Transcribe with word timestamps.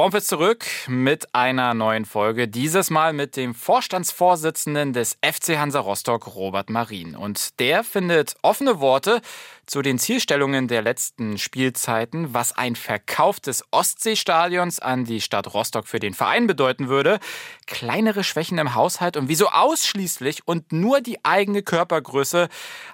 Spomp 0.00 0.14
ist 0.14 0.28
zurück 0.28 0.64
mit 0.88 1.34
einer 1.34 1.74
neuen 1.74 2.06
Folge. 2.06 2.48
Dieses 2.48 2.88
Mal 2.88 3.12
mit 3.12 3.36
dem 3.36 3.54
Vorstandsvorsitzenden 3.54 4.94
des 4.94 5.18
FC 5.22 5.58
Hansa 5.58 5.80
Rostock, 5.80 6.34
Robert 6.36 6.70
Marin. 6.70 7.14
Und 7.14 7.60
der 7.60 7.84
findet 7.84 8.34
offene 8.40 8.80
Worte 8.80 9.20
zu 9.66 9.82
den 9.82 9.98
Zielstellungen 9.98 10.68
der 10.68 10.80
letzten 10.80 11.36
Spielzeiten, 11.36 12.32
was 12.32 12.56
ein 12.56 12.76
Verkauf 12.76 13.40
des 13.40 13.62
Ostseestadions 13.72 14.80
an 14.80 15.04
die 15.04 15.20
Stadt 15.20 15.52
Rostock 15.52 15.86
für 15.86 16.00
den 16.00 16.14
Verein 16.14 16.46
bedeuten 16.46 16.88
würde, 16.88 17.20
kleinere 17.66 18.24
Schwächen 18.24 18.56
im 18.56 18.74
Haushalt 18.74 19.18
und 19.18 19.28
wieso 19.28 19.48
ausschließlich 19.48 20.48
und 20.48 20.72
nur 20.72 21.02
die 21.02 21.22
eigene 21.26 21.62
Körpergröße 21.62 22.48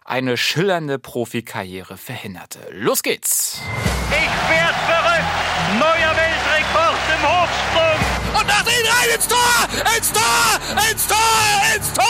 eine 0.05 0.37
schillernde 0.37 0.99
Profikarriere 0.99 1.99
verhinderte. 1.99 2.59
Los 2.73 3.05
geht's! 3.05 3.61
Ich 4.11 4.51
werd 4.51 4.75
verrückt! 4.89 5.47
Neuer 5.81 6.17
Weltrekord 6.17 6.96
im 7.17 7.29
Hochsprung! 7.29 7.99
Und 8.39 8.47
nach 8.47 8.67
ihn 8.67 8.87
rein 8.87 9.11
ins 9.15 9.27
Tor! 9.27 9.39
Ins 9.97 10.13
Tor! 10.13 10.61
Ins 10.91 11.07
Tor! 11.07 11.17
Ins 11.75 11.93
Tor! 11.93 12.05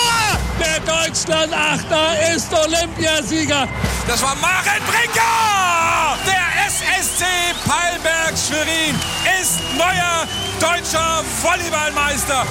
Der 0.59 0.81
Deutschland-Achter 0.81 2.35
ist 2.35 2.53
Olympiasieger! 2.53 3.69
Das 4.07 4.23
war 4.23 4.35
Maren 4.37 4.83
Brinker! 4.87 6.19
Der 6.27 6.67
SSC 6.67 7.25
Palberg 7.67 8.35
Schwerin 8.37 8.99
ist 9.41 9.61
neuer 9.77 10.27
deutscher 10.61 11.23
Volleyballmeister! 11.43 12.45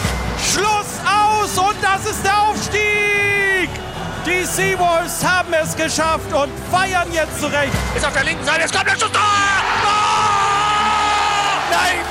Schluss 0.51 0.99
aus 1.05 1.57
und 1.57 1.75
das 1.81 2.05
ist 2.05 2.23
der 2.23 2.41
Aufstieg! 2.41 3.69
Die 4.25 4.43
Seawolves 4.45 5.23
haben 5.23 5.53
es 5.53 5.75
geschafft 5.75 6.33
und 6.33 6.51
feiern 6.71 7.11
jetzt 7.11 7.39
zurecht. 7.39 7.73
Ist 7.95 8.05
auf 8.05 8.13
der 8.13 8.23
linken 8.23 8.43
Seite, 8.45 8.63
es 8.63 8.71
kommt 8.71 8.87
der 8.87 8.93
Schuss! 8.93 9.11
Tor! 9.11 9.21
Nein, 11.69 11.97
nein! 11.97 12.04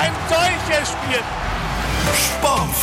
Ein 0.00 0.12
solches 0.30 0.88
Spiel! 0.92 1.20
Sport, 2.14 2.74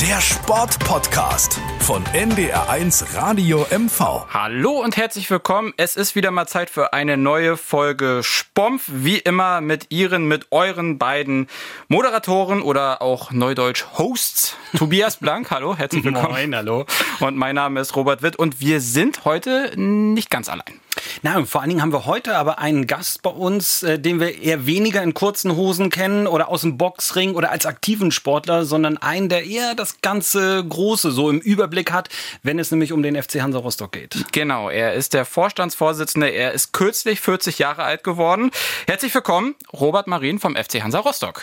der 0.00 0.20
Sportpodcast 0.20 1.60
von 1.78 2.02
NDR1 2.06 3.14
Radio 3.16 3.64
MV. 3.70 4.26
Hallo 4.34 4.82
und 4.82 4.96
herzlich 4.96 5.30
willkommen. 5.30 5.72
Es 5.76 5.94
ist 5.94 6.16
wieder 6.16 6.32
mal 6.32 6.48
Zeit 6.48 6.70
für 6.70 6.92
eine 6.92 7.16
neue 7.16 7.56
Folge 7.56 8.22
Spompf. 8.24 8.86
Wie 8.88 9.18
immer 9.18 9.60
mit 9.60 9.92
Ihren, 9.92 10.26
mit 10.26 10.48
euren 10.50 10.98
beiden 10.98 11.46
Moderatoren 11.86 12.60
oder 12.60 13.02
auch 13.02 13.30
Neudeutsch 13.30 13.84
Hosts. 13.96 14.56
Tobias 14.76 15.18
Blank, 15.18 15.52
hallo, 15.52 15.76
herzlich 15.76 16.02
willkommen. 16.02 16.32
Moin, 16.32 16.56
hallo. 16.56 16.86
Und 17.20 17.36
mein 17.36 17.54
Name 17.54 17.78
ist 17.78 17.94
Robert 17.94 18.22
Witt 18.22 18.34
und 18.34 18.58
wir 18.58 18.80
sind 18.80 19.24
heute 19.24 19.70
nicht 19.76 20.28
ganz 20.28 20.48
allein. 20.48 20.80
Na, 21.22 21.36
und 21.36 21.46
vor 21.46 21.60
allen 21.60 21.70
Dingen 21.70 21.82
haben 21.82 21.92
wir 21.92 22.06
heute 22.06 22.36
aber 22.36 22.58
einen 22.58 22.86
Gast 22.86 23.22
bei 23.22 23.30
uns, 23.30 23.82
äh, 23.82 23.98
den 23.98 24.20
wir 24.20 24.40
eher 24.40 24.66
weniger 24.66 25.02
in 25.02 25.14
kurzen 25.14 25.56
Hosen 25.56 25.90
kennen 25.90 26.26
oder 26.26 26.48
aus 26.48 26.62
dem 26.62 26.76
Boxring 26.78 27.34
oder 27.34 27.50
als 27.50 27.66
aktiven 27.66 28.10
Sportler, 28.10 28.64
sondern 28.64 28.96
einen, 28.98 29.28
der 29.28 29.44
eher 29.44 29.74
das 29.74 30.00
ganze 30.00 30.64
Große 30.64 31.10
so 31.10 31.30
im 31.30 31.40
Überblick 31.40 31.92
hat, 31.92 32.08
wenn 32.42 32.58
es 32.58 32.70
nämlich 32.70 32.92
um 32.92 33.02
den 33.02 33.20
FC 33.20 33.40
Hansa 33.40 33.58
Rostock 33.58 33.92
geht. 33.92 34.24
Genau, 34.32 34.68
er 34.68 34.94
ist 34.94 35.14
der 35.14 35.24
Vorstandsvorsitzende. 35.24 36.28
Er 36.28 36.52
ist 36.52 36.72
kürzlich 36.72 37.20
40 37.20 37.58
Jahre 37.58 37.84
alt 37.84 38.04
geworden. 38.04 38.50
Herzlich 38.86 39.14
willkommen, 39.14 39.54
Robert 39.72 40.06
Marin 40.06 40.38
vom 40.38 40.56
FC 40.56 40.82
Hansa 40.82 41.00
Rostock. 41.00 41.42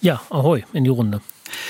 Ja, 0.00 0.20
ahoi 0.30 0.64
in 0.72 0.84
die 0.84 0.90
Runde. 0.90 1.20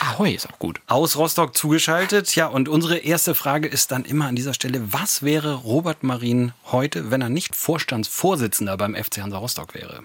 Ahoi 0.00 0.32
ist 0.32 0.48
auch 0.48 0.58
gut. 0.58 0.80
Aus 0.86 1.16
Rostock 1.16 1.56
zugeschaltet. 1.56 2.34
Ja, 2.36 2.46
und 2.46 2.68
unsere 2.68 2.98
erste 2.98 3.34
Frage 3.34 3.68
ist 3.68 3.92
dann 3.92 4.04
immer 4.04 4.26
an 4.26 4.36
dieser 4.36 4.54
Stelle, 4.54 4.92
was 4.92 5.22
wäre 5.22 5.54
Robert 5.54 6.02
Marin 6.02 6.52
heute, 6.66 7.10
wenn 7.10 7.20
er 7.20 7.28
nicht 7.28 7.56
Vorstandsvorsitzender 7.56 8.76
beim 8.76 8.94
FC 8.94 9.18
Hansa 9.18 9.38
Rostock 9.38 9.74
wäre? 9.74 10.02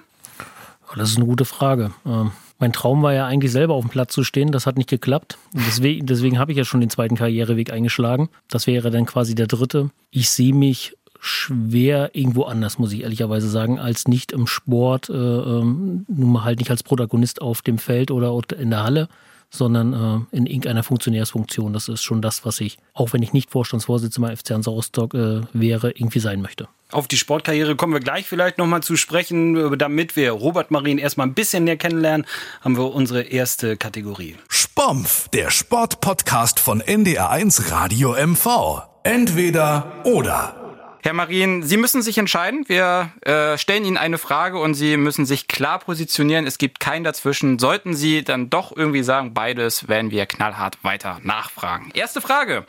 Das 0.95 1.09
ist 1.09 1.17
eine 1.17 1.25
gute 1.25 1.45
Frage. 1.45 1.91
Ähm, 2.05 2.31
mein 2.59 2.73
Traum 2.73 3.02
war 3.02 3.13
ja 3.13 3.25
eigentlich 3.25 3.52
selber 3.52 3.73
auf 3.73 3.83
dem 3.83 3.89
Platz 3.89 4.13
zu 4.13 4.23
stehen. 4.23 4.52
Das 4.52 4.65
hat 4.65 4.77
nicht 4.77 4.89
geklappt. 4.89 5.37
Deswegen, 5.53 6.05
deswegen 6.05 6.37
habe 6.37 6.52
ich 6.52 6.57
ja 6.57 6.65
schon 6.65 6.81
den 6.81 6.89
zweiten 6.89 7.15
Karriereweg 7.15 7.71
eingeschlagen. 7.71 8.29
Das 8.49 8.67
wäre 8.67 8.91
dann 8.91 9.05
quasi 9.05 9.36
der 9.36 9.47
dritte. 9.47 9.89
Ich 10.11 10.30
sehe 10.30 10.53
mich 10.53 10.95
schwer 11.20 12.11
irgendwo 12.14 12.43
anders, 12.43 12.80
muss 12.80 12.91
ich 12.91 13.02
ehrlicherweise 13.02 13.47
sagen, 13.47 13.80
als 13.80 14.08
nicht 14.08 14.31
im 14.31 14.47
Sport, 14.47 15.09
äh, 15.09 15.14
ähm, 15.14 16.05
nun 16.08 16.31
mal 16.31 16.43
halt 16.43 16.59
nicht 16.59 16.71
als 16.71 16.81
Protagonist 16.81 17.41
auf 17.41 17.61
dem 17.61 17.77
Feld 17.77 18.09
oder 18.09 18.36
in 18.58 18.71
der 18.71 18.83
Halle, 18.83 19.08
sondern 19.52 19.94
äh, 20.32 20.36
in 20.36 20.45
irgendeiner 20.48 20.82
Funktionärsfunktion. 20.84 21.73
Das 21.73 21.89
ist 21.89 22.02
schon 22.02 22.22
das, 22.22 22.45
was 22.45 22.60
ich, 22.62 22.78
auch 22.94 23.14
wenn 23.14 23.22
ich 23.22 23.34
nicht 23.34 23.52
Vorstandsvorsitzender 23.52 24.30
beim 24.30 24.38
FC 24.38 24.52
Hansa 24.52 24.72
Rostock 24.72 25.14
äh, 25.14 25.42
wäre, 25.54 25.92
irgendwie 25.92 26.20
sein 26.20 26.42
möchte. 26.42 26.67
Auf 26.92 27.08
die 27.08 27.17
Sportkarriere 27.17 27.76
kommen 27.76 27.94
wir 27.94 28.00
gleich 28.00 28.28
vielleicht 28.28 28.58
nochmal 28.58 28.84
zu 28.84 28.95
sprechen. 28.98 29.78
Damit 29.78 30.16
wir 30.16 30.32
Robert 30.32 30.72
Marin 30.72 30.98
erstmal 30.98 31.28
ein 31.28 31.34
bisschen 31.34 31.64
näher 31.64 31.78
kennenlernen, 31.78 32.26
haben 32.62 32.78
wir 32.78 32.94
unsere 32.94 33.22
erste 33.22 33.78
Kategorie. 33.78 34.36
Spompf, 34.50 35.30
der 35.30 35.52
Sportpodcast 35.52 36.60
von 36.60 36.82
NDR1 36.82 37.72
Radio 37.72 38.14
MV. 38.14 38.83
Entweder 39.04 40.02
oder. 40.04 40.61
Herr 41.04 41.14
Marien, 41.14 41.64
Sie 41.64 41.78
müssen 41.78 42.04
sich 42.04 42.20
entscheiden. 42.20 42.64
Wir 42.67 43.12
äh, 43.22 43.58
stellen 43.58 43.86
Ihnen 43.86 43.98
eine 43.98 44.20
Frage 44.20 44.60
und 44.60 44.76
Sie 44.76 44.98
müssen 44.98 45.26
sich 45.26 45.48
klar 45.48 45.80
positionieren. 45.80 46.45
Es 46.45 46.60
gibt 46.60 46.80
kein 46.80 47.04
dazwischen. 47.04 47.58
Sollten 47.58 47.95
Sie 47.95 48.23
dann 48.23 48.52
doch 48.52 48.76
irgendwie 48.76 49.02
sagen, 49.02 49.34
beides, 49.34 49.88
werden 49.88 50.12
wir 50.12 50.28
knallhart 50.28 50.84
weiter 50.84 51.20
nachfragen. 51.23 51.89
Erste 51.95 52.22
Frage. 52.22 52.66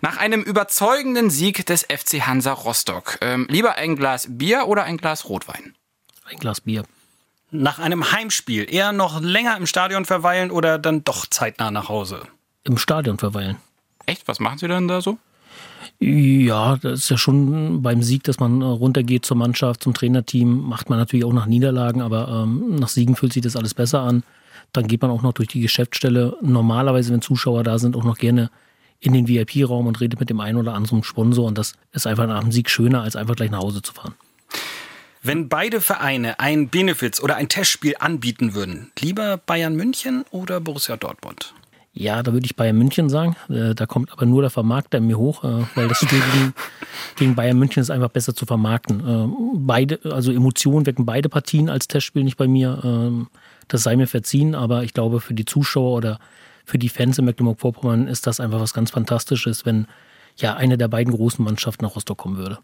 Nach 0.00 0.16
einem 0.16 0.42
überzeugenden 0.42 1.30
Sieg 1.30 1.66
des 1.66 1.84
FC 1.84 2.26
Hansa 2.26 2.52
Rostock, 2.52 3.18
ähm, 3.20 3.46
lieber 3.48 3.76
ein 3.76 3.94
Glas 3.94 4.26
Bier 4.28 4.66
oder 4.66 4.82
ein 4.82 4.96
Glas 4.96 5.28
Rotwein? 5.28 5.76
Ein 6.24 6.38
Glas 6.38 6.62
Bier. 6.62 6.82
Nach 7.52 7.78
einem 7.78 8.10
Heimspiel 8.10 8.66
eher 8.68 8.90
noch 8.90 9.20
länger 9.20 9.56
im 9.56 9.66
Stadion 9.66 10.04
verweilen 10.04 10.50
oder 10.50 10.78
dann 10.78 11.04
doch 11.04 11.26
zeitnah 11.26 11.70
nach 11.70 11.88
Hause? 11.88 12.22
Im 12.64 12.76
Stadion 12.76 13.18
verweilen. 13.18 13.56
Echt? 14.04 14.26
Was 14.26 14.40
machen 14.40 14.58
Sie 14.58 14.66
denn 14.66 14.88
da 14.88 15.00
so? 15.00 15.16
Ja, 16.00 16.76
das 16.76 17.00
ist 17.00 17.10
ja 17.10 17.18
schon 17.18 17.82
beim 17.82 18.02
Sieg, 18.02 18.22
dass 18.22 18.38
man 18.38 18.62
runtergeht 18.62 19.24
zur 19.24 19.36
Mannschaft, 19.36 19.82
zum 19.82 19.94
Trainerteam, 19.94 20.60
macht 20.60 20.90
man 20.90 20.98
natürlich 20.98 21.24
auch 21.24 21.32
nach 21.32 21.46
Niederlagen, 21.46 22.02
aber 22.02 22.28
ähm, 22.28 22.76
nach 22.76 22.88
Siegen 22.88 23.16
fühlt 23.16 23.32
sich 23.32 23.42
das 23.42 23.56
alles 23.56 23.74
besser 23.74 24.02
an. 24.02 24.22
Dann 24.72 24.86
geht 24.86 25.02
man 25.02 25.10
auch 25.10 25.22
noch 25.22 25.32
durch 25.32 25.48
die 25.48 25.60
Geschäftsstelle. 25.60 26.36
Normalerweise, 26.40 27.12
wenn 27.12 27.22
Zuschauer 27.22 27.64
da 27.64 27.78
sind, 27.78 27.96
auch 27.96 28.04
noch 28.04 28.18
gerne 28.18 28.50
in 29.00 29.12
den 29.12 29.26
VIP-Raum 29.26 29.86
und 29.86 30.00
redet 30.00 30.20
mit 30.20 30.30
dem 30.30 30.40
einen 30.40 30.58
oder 30.58 30.74
anderen 30.74 31.02
Sponsor. 31.02 31.46
Und 31.46 31.58
das 31.58 31.74
ist 31.92 32.06
einfach 32.06 32.26
nach 32.26 32.42
dem 32.42 32.52
Sieg 32.52 32.70
schöner, 32.70 33.02
als 33.02 33.16
einfach 33.16 33.34
gleich 33.34 33.50
nach 33.50 33.60
Hause 33.60 33.82
zu 33.82 33.92
fahren. 33.92 34.14
Wenn 35.22 35.48
beide 35.48 35.80
Vereine 35.80 36.38
ein 36.38 36.68
Benefits 36.68 37.20
oder 37.20 37.36
ein 37.36 37.48
Testspiel 37.48 37.96
anbieten 37.98 38.54
würden, 38.54 38.92
lieber 39.00 39.36
Bayern 39.36 39.74
München 39.74 40.24
oder 40.30 40.60
Borussia 40.60 40.96
Dortmund? 40.96 41.54
Ja, 42.00 42.22
da 42.22 42.32
würde 42.32 42.46
ich 42.46 42.54
Bayern 42.54 42.78
München 42.78 43.08
sagen. 43.08 43.34
Äh, 43.48 43.74
da 43.74 43.84
kommt 43.84 44.12
aber 44.12 44.24
nur 44.24 44.40
der 44.40 44.50
Vermarkter 44.50 44.98
in 44.98 45.08
mir 45.08 45.18
hoch, 45.18 45.42
äh, 45.42 45.64
weil 45.74 45.88
das 45.88 45.98
Spiel 45.98 46.22
gegen, 46.32 46.54
gegen 47.16 47.34
Bayern 47.34 47.58
München 47.58 47.80
ist 47.80 47.90
einfach 47.90 48.10
besser 48.10 48.36
zu 48.36 48.46
vermarkten. 48.46 49.00
Äh, 49.00 49.56
beide, 49.56 49.98
also 50.04 50.30
Emotionen 50.30 50.86
wecken 50.86 51.04
beide 51.04 51.28
Partien 51.28 51.68
als 51.68 51.88
Testspiel 51.88 52.22
nicht 52.22 52.36
bei 52.36 52.46
mir. 52.46 52.80
Ähm, 52.84 53.26
das 53.66 53.82
sei 53.82 53.96
mir 53.96 54.06
verziehen, 54.06 54.54
aber 54.54 54.84
ich 54.84 54.94
glaube, 54.94 55.20
für 55.20 55.34
die 55.34 55.44
Zuschauer 55.44 55.96
oder 55.96 56.20
für 56.64 56.78
die 56.78 56.88
Fans 56.88 57.18
in 57.18 57.24
Mecklenburg-Vorpommern 57.24 58.06
ist 58.06 58.28
das 58.28 58.38
einfach 58.38 58.60
was 58.60 58.72
ganz 58.72 58.92
Fantastisches, 58.92 59.66
wenn 59.66 59.88
ja 60.36 60.54
eine 60.54 60.78
der 60.78 60.86
beiden 60.86 61.12
großen 61.12 61.44
Mannschaften 61.44 61.84
nach 61.84 61.96
Rostock 61.96 62.18
kommen 62.18 62.36
würde. 62.36 62.60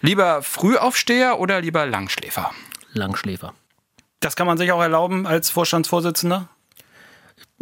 Lieber 0.00 0.42
Frühaufsteher 0.42 1.38
oder 1.38 1.60
lieber 1.60 1.86
Langschläfer? 1.86 2.50
Langschläfer. 2.92 3.54
Das 4.18 4.34
kann 4.34 4.48
man 4.48 4.58
sich 4.58 4.72
auch 4.72 4.82
erlauben 4.82 5.28
als 5.28 5.48
Vorstandsvorsitzender? 5.48 6.48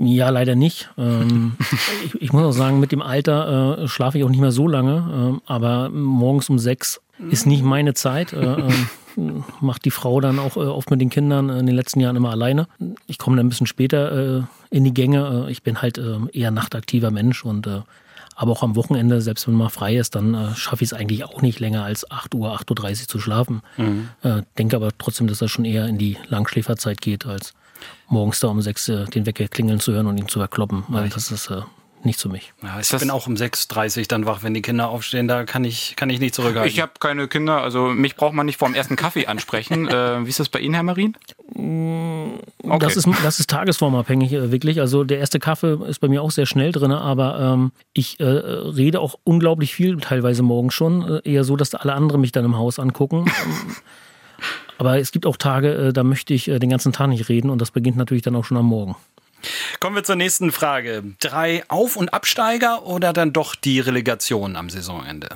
Ja, 0.02 0.30
leider 0.30 0.54
nicht. 0.54 0.88
Ähm, 0.96 1.52
ich, 2.04 2.20
ich, 2.20 2.32
muss 2.32 2.42
auch 2.42 2.58
sagen, 2.58 2.80
mit 2.80 2.90
dem 2.90 3.02
Alter 3.02 3.78
äh, 3.78 3.88
schlafe 3.88 4.18
ich 4.18 4.24
auch 4.24 4.30
nicht 4.30 4.40
mehr 4.40 4.52
so 4.52 4.66
lange. 4.66 5.38
Äh, 5.46 5.52
aber 5.52 5.90
morgens 5.90 6.48
um 6.48 6.58
sechs 6.58 7.00
ist 7.30 7.46
nicht 7.46 7.62
meine 7.62 7.92
Zeit. 7.92 8.32
Äh, 8.32 8.68
ähm, 9.16 9.44
macht 9.60 9.84
die 9.84 9.90
Frau 9.90 10.20
dann 10.20 10.38
auch 10.38 10.56
äh, 10.56 10.60
oft 10.60 10.90
mit 10.90 11.00
den 11.00 11.10
Kindern 11.10 11.50
in 11.50 11.66
den 11.66 11.74
letzten 11.74 12.00
Jahren 12.00 12.16
immer 12.16 12.30
alleine. 12.30 12.66
Ich 13.06 13.18
komme 13.18 13.36
dann 13.36 13.46
ein 13.46 13.48
bisschen 13.50 13.66
später 13.66 14.38
äh, 14.38 14.42
in 14.70 14.84
die 14.84 14.94
Gänge. 14.94 15.46
Äh, 15.48 15.52
ich 15.52 15.62
bin 15.62 15.82
halt 15.82 16.00
eher 16.32 16.50
nachtaktiver 16.50 17.10
Mensch 17.10 17.44
und 17.44 17.68
aber 18.36 18.52
auch 18.52 18.62
am 18.62 18.74
Wochenende, 18.74 19.20
selbst 19.20 19.46
wenn 19.48 19.54
man 19.54 19.68
frei 19.68 19.98
ist, 19.98 20.14
dann 20.14 20.54
schaffe 20.56 20.82
ich 20.82 20.92
es 20.92 20.98
eigentlich 20.98 21.24
auch 21.24 21.42
nicht 21.42 21.60
länger 21.60 21.84
als 21.84 22.10
8 22.10 22.34
Uhr, 22.34 22.54
8.30 22.58 23.02
Uhr 23.02 23.08
zu 23.08 23.20
schlafen. 23.20 23.60
Mhm. 23.76 24.08
denke 24.56 24.76
aber 24.76 24.92
trotzdem, 24.96 25.26
dass 25.26 25.40
das 25.40 25.50
schon 25.50 25.66
eher 25.66 25.86
in 25.86 25.98
die 25.98 26.16
Langschläferzeit 26.28 27.02
geht 27.02 27.26
als 27.26 27.52
morgens 28.08 28.40
da 28.40 28.48
um 28.48 28.62
sechs 28.62 28.88
äh, 28.88 29.04
den 29.06 29.26
Wecker 29.26 29.48
klingeln 29.48 29.80
zu 29.80 29.92
hören 29.92 30.06
und 30.06 30.18
ihn 30.18 30.28
zu 30.28 30.38
verkloppen. 30.38 30.84
Weil 30.88 31.08
das 31.08 31.30
ist 31.30 31.50
äh, 31.50 31.62
nicht 32.04 32.20
für 32.20 32.28
mich. 32.28 32.52
Ja, 32.62 32.80
ich 32.80 32.88
bin 32.90 33.10
auch 33.10 33.26
um 33.26 33.34
6.30 33.34 33.98
Uhr 33.98 34.04
dann 34.08 34.26
wach, 34.26 34.42
wenn 34.42 34.54
die 34.54 34.62
Kinder 34.62 34.88
aufstehen. 34.88 35.28
Da 35.28 35.44
kann 35.44 35.64
ich, 35.64 35.96
kann 35.96 36.08
ich 36.08 36.18
nicht 36.18 36.34
zurückhalten. 36.34 36.70
Ich 36.70 36.80
habe 36.80 36.92
keine 36.98 37.28
Kinder, 37.28 37.62
also 37.62 37.88
mich 37.88 38.16
braucht 38.16 38.32
man 38.32 38.46
nicht 38.46 38.58
vor 38.58 38.68
dem 38.68 38.74
ersten 38.74 38.96
Kaffee 38.96 39.26
ansprechen. 39.26 39.88
äh, 39.88 40.24
wie 40.24 40.28
ist 40.28 40.40
das 40.40 40.48
bei 40.48 40.60
Ihnen, 40.60 40.74
Herr 40.74 40.82
Marin? 40.82 41.16
Okay. 41.54 42.78
Das, 42.78 42.96
ist, 42.96 43.08
das 43.22 43.40
ist 43.40 43.50
tagesformabhängig, 43.50 44.32
äh, 44.32 44.50
wirklich. 44.50 44.80
Also 44.80 45.04
der 45.04 45.18
erste 45.18 45.38
Kaffee 45.38 45.78
ist 45.88 46.00
bei 46.00 46.08
mir 46.08 46.22
auch 46.22 46.30
sehr 46.30 46.46
schnell 46.46 46.72
drin, 46.72 46.92
aber 46.92 47.38
ähm, 47.38 47.72
ich 47.92 48.18
äh, 48.20 48.24
rede 48.24 49.00
auch 49.00 49.16
unglaublich 49.24 49.74
viel, 49.74 49.98
teilweise 49.98 50.42
morgens 50.42 50.74
schon. 50.74 51.20
Äh, 51.24 51.30
eher 51.30 51.44
so, 51.44 51.56
dass 51.56 51.74
alle 51.74 51.92
anderen 51.92 52.20
mich 52.20 52.32
dann 52.32 52.44
im 52.44 52.56
Haus 52.56 52.78
angucken. 52.78 53.30
Aber 54.80 54.98
es 54.98 55.12
gibt 55.12 55.26
auch 55.26 55.36
Tage, 55.36 55.88
äh, 55.88 55.92
da 55.92 56.02
möchte 56.02 56.32
ich 56.32 56.48
äh, 56.48 56.58
den 56.58 56.70
ganzen 56.70 56.92
Tag 56.94 57.10
nicht 57.10 57.28
reden 57.28 57.50
und 57.50 57.60
das 57.60 57.70
beginnt 57.70 57.98
natürlich 57.98 58.22
dann 58.22 58.34
auch 58.34 58.46
schon 58.46 58.56
am 58.56 58.64
Morgen. 58.64 58.96
Kommen 59.78 59.94
wir 59.94 60.04
zur 60.04 60.16
nächsten 60.16 60.52
Frage. 60.52 61.02
Drei 61.18 61.64
Auf- 61.68 61.96
und 61.96 62.14
Absteiger 62.14 62.86
oder 62.86 63.12
dann 63.12 63.34
doch 63.34 63.54
die 63.54 63.80
Relegation 63.80 64.56
am 64.56 64.70
Saisonende? 64.70 65.28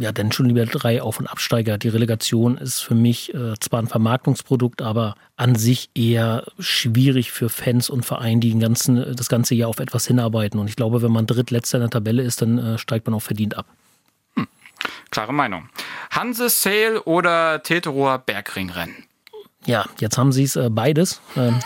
Ja, 0.00 0.12
dann 0.12 0.32
schon 0.32 0.46
lieber 0.46 0.64
drei 0.64 1.02
Auf- 1.02 1.20
und 1.20 1.26
Absteiger. 1.26 1.76
Die 1.76 1.90
Relegation 1.90 2.56
ist 2.56 2.80
für 2.80 2.94
mich 2.94 3.34
äh, 3.34 3.52
zwar 3.60 3.82
ein 3.82 3.86
Vermarktungsprodukt, 3.86 4.80
aber 4.80 5.14
an 5.36 5.56
sich 5.56 5.90
eher 5.94 6.44
schwierig 6.58 7.32
für 7.32 7.50
Fans 7.50 7.90
und 7.90 8.06
Vereine, 8.06 8.40
die 8.40 8.50
den 8.50 8.60
ganzen, 8.60 9.14
das 9.14 9.28
ganze 9.28 9.54
Jahr 9.54 9.68
auf 9.68 9.78
etwas 9.78 10.06
hinarbeiten. 10.06 10.58
Und 10.58 10.70
ich 10.70 10.76
glaube, 10.76 11.02
wenn 11.02 11.12
man 11.12 11.26
Drittletzter 11.26 11.76
in 11.76 11.82
der 11.82 11.90
Tabelle 11.90 12.22
ist, 12.22 12.40
dann 12.40 12.56
äh, 12.56 12.78
steigt 12.78 13.06
man 13.06 13.14
auch 13.14 13.22
verdient 13.22 13.58
ab. 13.58 13.66
Klare 15.16 15.32
Meinung. 15.32 15.70
Hanse 16.10 16.50
Sale 16.50 17.02
oder 17.04 17.62
Teterower 17.62 18.18
Bergringrennen? 18.18 18.96
Ja, 19.64 19.86
jetzt 19.98 20.18
haben 20.18 20.30
sie 20.30 20.42
es 20.42 20.56
äh, 20.56 20.68
beides. 20.68 21.22
Ähm, 21.38 21.58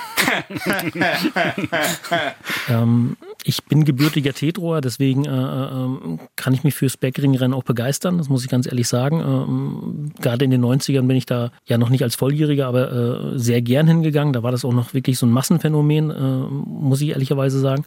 ähm, 2.68 3.16
ich 3.42 3.64
bin 3.64 3.84
gebürtiger 3.84 4.34
Tetroer, 4.34 4.80
deswegen 4.80 5.24
äh, 5.24 5.30
äh, 5.30 6.18
kann 6.36 6.54
ich 6.54 6.62
mich 6.62 6.76
fürs 6.76 6.96
Backringrennen 6.96 7.52
auch 7.52 7.64
begeistern, 7.64 8.18
das 8.18 8.28
muss 8.28 8.44
ich 8.44 8.48
ganz 8.48 8.66
ehrlich 8.66 8.86
sagen. 8.86 9.18
Ähm, 9.18 10.12
gerade 10.20 10.44
in 10.44 10.52
den 10.52 10.64
90ern 10.64 11.08
bin 11.08 11.16
ich 11.16 11.26
da 11.26 11.50
ja 11.64 11.76
noch 11.76 11.88
nicht 11.88 12.04
als 12.04 12.14
Volljähriger, 12.14 12.68
aber 12.68 12.92
äh, 12.92 13.36
sehr 13.36 13.62
gern 13.62 13.88
hingegangen. 13.88 14.32
Da 14.32 14.44
war 14.44 14.52
das 14.52 14.64
auch 14.64 14.72
noch 14.72 14.94
wirklich 14.94 15.18
so 15.18 15.26
ein 15.26 15.32
Massenphänomen, 15.32 16.10
äh, 16.12 16.22
muss 16.22 17.00
ich 17.00 17.08
ehrlicherweise 17.08 17.58
sagen. 17.58 17.84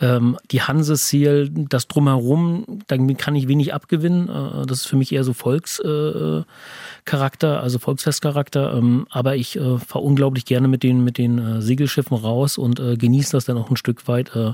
Ähm, 0.00 0.36
die 0.50 0.60
Hanse-Seal, 0.60 1.48
das 1.50 1.88
Drumherum, 1.88 2.82
da 2.86 2.96
kann 3.14 3.34
ich 3.34 3.48
wenig 3.48 3.72
abgewinnen. 3.72 4.28
Äh, 4.28 4.66
das 4.66 4.80
ist 4.80 4.86
für 4.86 4.96
mich 4.96 5.12
eher 5.12 5.24
so 5.24 5.32
Volkscharakter, 5.32 6.46
äh, 7.54 7.58
also 7.58 7.78
Volksfestcharakter. 7.78 8.74
Ähm, 8.74 9.06
aber 9.10 9.36
ich 9.36 9.56
äh, 9.56 9.78
fahre 9.78 10.04
unglaublich 10.04 10.44
gerne 10.44 10.68
mit 10.68 10.82
den, 10.82 11.02
mit 11.02 11.16
den 11.18 11.38
äh, 11.38 11.62
Segelschiffen 11.62 12.16
raus 12.16 12.58
und 12.58 12.78
äh, 12.78 12.96
genieße 12.96 13.32
das 13.32 13.46
dann 13.46 13.56
auch 13.56 13.70
ein 13.70 13.76
Stück 13.76 14.06
weit 14.08 14.36
äh, 14.36 14.52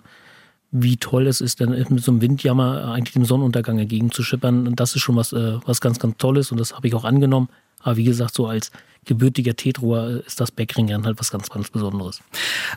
wie 0.74 0.96
toll 0.96 1.26
es 1.26 1.42
ist, 1.42 1.60
dann 1.60 1.70
mit 1.90 2.02
so 2.02 2.10
einem 2.10 2.22
Windjammer 2.22 2.92
eigentlich 2.92 3.12
dem 3.12 3.26
Sonnenuntergang 3.26 3.78
entgegenzuschippern. 3.78 4.74
Das 4.74 4.96
ist 4.96 5.02
schon 5.02 5.16
was, 5.16 5.34
äh, 5.34 5.58
was 5.66 5.82
ganz, 5.82 5.98
ganz 5.98 6.16
Tolles 6.16 6.50
und 6.50 6.58
das 6.58 6.74
habe 6.74 6.88
ich 6.88 6.94
auch 6.94 7.04
angenommen. 7.04 7.50
Aber 7.82 7.96
wie 7.98 8.04
gesagt, 8.04 8.34
so 8.34 8.46
als 8.46 8.72
gebürtiger 9.04 9.56
Tetroer 9.56 10.22
ist 10.26 10.40
das 10.40 10.50
Backringern 10.50 11.04
halt 11.06 11.19
was 11.19 11.31
ganz, 11.31 11.50
ganz 11.50 11.70
Besonderes. 11.70 12.20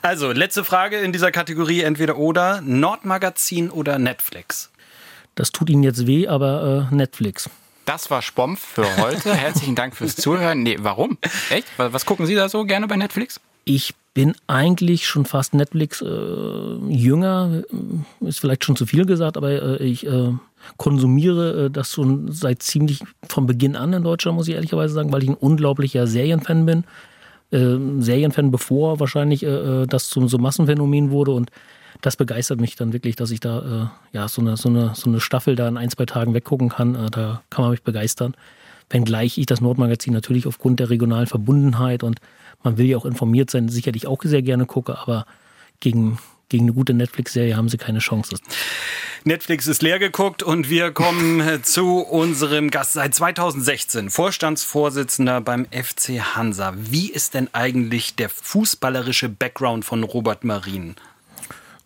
Also, 0.01 0.31
letzte 0.31 0.63
Frage 0.63 0.98
in 1.00 1.12
dieser 1.12 1.31
Kategorie 1.31 1.81
entweder 1.81 2.18
oder. 2.18 2.62
Nordmagazin 2.62 3.69
oder 3.69 4.00
Netflix? 4.00 4.72
Das 5.36 5.51
tut 5.51 5.69
Ihnen 5.69 5.83
jetzt 5.83 6.07
weh, 6.07 6.27
aber 6.27 6.89
äh, 6.92 6.95
Netflix. 6.95 7.50
Das 7.86 8.10
war 8.10 8.22
Spompf 8.22 8.66
für 8.66 8.98
heute. 8.98 9.36
Herzlichen 9.36 9.75
Dank 9.75 9.95
fürs 9.95 10.16
Zuhören. 10.16 10.63
Nee, 10.63 10.77
warum? 10.80 11.18
Echt? 11.50 11.68
Was 11.77 12.06
gucken 12.06 12.25
Sie 12.25 12.36
da 12.36 12.50
so 12.50 12.66
gerne 12.66 12.88
bei 12.88 12.95
Netflix? 12.95 13.39
Ich 13.63 13.94
bin 14.15 14.33
eigentlich 14.47 15.06
schon 15.06 15.25
fast 15.25 15.53
Netflix 15.53 16.01
äh, 16.01 16.06
jünger, 16.88 17.63
ist 18.21 18.39
vielleicht 18.39 18.63
schon 18.63 18.77
zu 18.77 18.85
viel 18.85 19.06
gesagt, 19.06 19.35
aber 19.35 19.51
äh, 19.51 19.83
ich 19.83 20.07
äh, 20.07 20.31
konsumiere 20.77 21.65
äh, 21.65 21.69
das 21.69 21.91
schon 21.91 22.31
seit 22.31 22.63
ziemlich 22.63 23.01
von 23.27 23.45
Beginn 23.45 23.75
an 23.75 23.91
in 23.91 24.03
Deutschland, 24.03 24.38
muss 24.38 24.47
ich 24.47 24.56
ehrlicherweise 24.56 24.94
sagen, 24.94 25.12
weil 25.12 25.21
ich 25.21 25.29
ein 25.29 25.35
unglaublicher 25.35 26.07
Serienfan 26.07 26.65
bin. 26.65 26.85
Äh, 27.51 27.75
Serienfan, 28.00 28.51
bevor 28.51 29.01
wahrscheinlich 29.01 29.44
äh, 29.44 29.85
das 29.85 30.07
zum 30.07 30.29
so 30.29 30.38
Massenphänomen 30.38 31.11
wurde 31.11 31.31
und 31.31 31.51
das 32.01 32.15
begeistert 32.15 32.61
mich 32.61 32.77
dann 32.77 32.94
wirklich, 32.94 33.18
dass 33.18 33.31
ich 33.31 33.41
da 33.41 33.91
ja 34.11 34.27
so 34.27 34.41
eine, 34.41 34.57
so, 34.57 34.68
eine, 34.69 34.91
so 34.95 35.09
eine 35.09 35.21
Staffel 35.21 35.56
da 35.56 35.68
in 35.68 35.77
ein, 35.77 35.89
zwei 35.89 36.06
Tagen 36.06 36.33
weggucken 36.33 36.68
kann. 36.69 37.09
Da 37.09 37.41
kann 37.50 37.63
man 37.63 37.71
mich 37.71 37.83
begeistern. 37.83 38.35
Wenngleich 38.89 39.37
ich 39.37 39.45
das 39.45 39.61
Nordmagazin 39.61 40.13
natürlich 40.13 40.47
aufgrund 40.47 40.79
der 40.79 40.89
regionalen 40.89 41.27
Verbundenheit 41.27 42.03
und 42.03 42.19
man 42.63 42.77
will 42.77 42.85
ja 42.85 42.97
auch 42.97 43.05
informiert 43.05 43.49
sein, 43.49 43.69
sicherlich 43.69 44.07
auch 44.07 44.21
sehr 44.23 44.41
gerne 44.41 44.65
gucke, 44.65 44.97
aber 44.97 45.25
gegen, 45.79 46.19
gegen 46.49 46.65
eine 46.65 46.73
gute 46.73 46.93
Netflix-Serie 46.93 47.55
haben 47.57 47.69
sie 47.69 47.77
keine 47.77 47.99
Chance. 47.99 48.37
Netflix 49.23 49.65
ist 49.65 49.81
leer 49.81 49.97
geguckt 49.97 50.43
und 50.43 50.69
wir 50.69 50.91
kommen 50.91 51.41
zu 51.63 51.97
unserem 51.97 52.69
Gast 52.69 52.93
seit 52.93 53.15
2016, 53.15 54.11
Vorstandsvorsitzender 54.11 55.41
beim 55.41 55.65
FC 55.65 56.35
Hansa. 56.35 56.73
Wie 56.77 57.09
ist 57.11 57.33
denn 57.33 57.49
eigentlich 57.53 58.15
der 58.15 58.29
fußballerische 58.29 59.29
Background 59.29 59.83
von 59.83 60.03
Robert 60.03 60.43
Marin? 60.43 60.95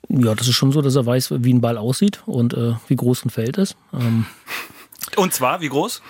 Ja, 0.09 0.35
das 0.35 0.47
ist 0.47 0.55
schon 0.55 0.71
so, 0.71 0.81
dass 0.81 0.95
er 0.95 1.05
weiß, 1.05 1.35
wie 1.43 1.53
ein 1.53 1.61
Ball 1.61 1.77
aussieht 1.77 2.23
und 2.25 2.53
äh, 2.55 2.73
wie 2.87 2.95
groß 2.95 3.25
ein 3.25 3.29
Feld 3.29 3.57
ist. 3.57 3.77
Ähm, 3.93 4.25
und 5.19 5.33
zwar, 5.33 5.62
wie 5.62 5.69
groß? 5.69 6.01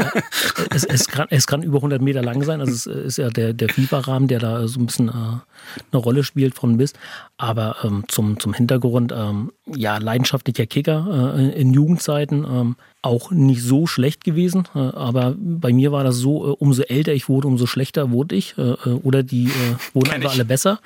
es, 0.70 0.84
es, 0.84 1.06
kann, 1.06 1.26
es 1.30 1.46
kann 1.46 1.62
über 1.62 1.78
100 1.78 2.02
Meter 2.02 2.22
lang 2.22 2.42
sein. 2.42 2.60
Also 2.60 2.72
es 2.72 2.86
ist 2.86 3.18
ja 3.18 3.28
der, 3.30 3.52
der 3.52 3.68
FIFA-Rahmen, 3.68 4.28
der 4.28 4.38
da 4.38 4.66
so 4.68 4.80
ein 4.80 4.86
bisschen 4.86 5.08
äh, 5.08 5.12
eine 5.12 6.02
Rolle 6.02 6.24
spielt 6.24 6.54
von 6.54 6.76
bis. 6.76 6.92
Aber 7.36 7.76
ähm, 7.84 8.04
zum, 8.08 8.38
zum 8.38 8.52
Hintergrund, 8.54 9.12
ähm, 9.12 9.52
ja, 9.76 9.98
leidenschaftlicher 9.98 10.66
Kicker 10.66 11.34
äh, 11.36 11.60
in 11.60 11.72
Jugendzeiten. 11.72 12.44
Ähm, 12.44 12.76
auch 13.02 13.32
nicht 13.32 13.62
so 13.62 13.88
schlecht 13.88 14.22
gewesen, 14.22 14.68
äh, 14.76 14.78
aber 14.78 15.34
bei 15.36 15.72
mir 15.72 15.90
war 15.90 16.04
das 16.04 16.16
so, 16.16 16.52
äh, 16.52 16.56
umso 16.58 16.82
älter 16.82 17.12
ich 17.12 17.28
wurde, 17.28 17.48
umso 17.48 17.66
schlechter 17.66 18.12
wurde 18.12 18.36
ich 18.36 18.56
äh, 18.56 18.72
oder 19.02 19.24
die 19.24 19.50
wurden 19.92 20.12
einfach 20.12 20.32
alle 20.32 20.44
besser. 20.44 20.78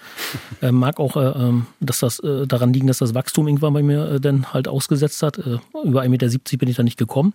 Mag 0.63 0.99
auch, 0.99 1.17
ähm, 1.17 1.67
dass 1.81 2.01
das 2.01 2.23
daran 2.47 2.73
liegen, 2.73 2.87
dass 2.87 2.99
das 2.99 3.15
Wachstum 3.15 3.47
irgendwann 3.47 3.75
bei 3.75 3.83
mir 3.83 4.19
dann 4.19 4.53
halt 4.53 4.69
ausgesetzt 4.69 5.23
hat. 5.23 5.37
Über 5.37 6.03
1,70 6.03 6.09
Meter 6.09 6.57
bin 6.59 6.69
ich 6.69 6.77
da 6.77 6.83
nicht 6.83 6.99
gekommen. 6.99 7.35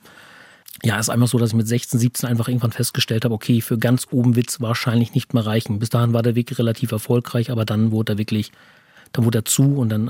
Ja, 0.84 1.00
ist 1.00 1.10
einfach 1.10 1.28
so, 1.28 1.38
dass 1.38 1.50
ich 1.50 1.56
mit 1.56 1.68
16, 1.68 2.00
17 2.00 2.30
einfach 2.30 2.48
irgendwann 2.48 2.72
festgestellt 2.72 3.24
habe, 3.26 3.36
okay, 3.36 3.62
für 3.62 3.78
ganz 3.78 4.08
oben 4.12 4.36
es 4.36 4.62
wahrscheinlich 4.62 5.14
nicht 5.14 5.34
mehr 5.34 5.46
reichen. 5.46 5.80
Bis 5.80 5.90
dahin 5.90 6.14
war 6.14 6.24
der 6.24 6.36
Weg 6.36 6.58
relativ 6.58 6.92
erfolgreich, 6.92 7.52
aber 7.52 7.66
dann 7.66 7.92
wurde 7.92 8.14
er 8.14 8.18
wirklich, 8.18 8.52
dann 9.12 9.26
wurde 9.26 9.40
er 9.40 9.46
zu 9.46 9.78
und 9.78 9.90
dann 9.90 10.10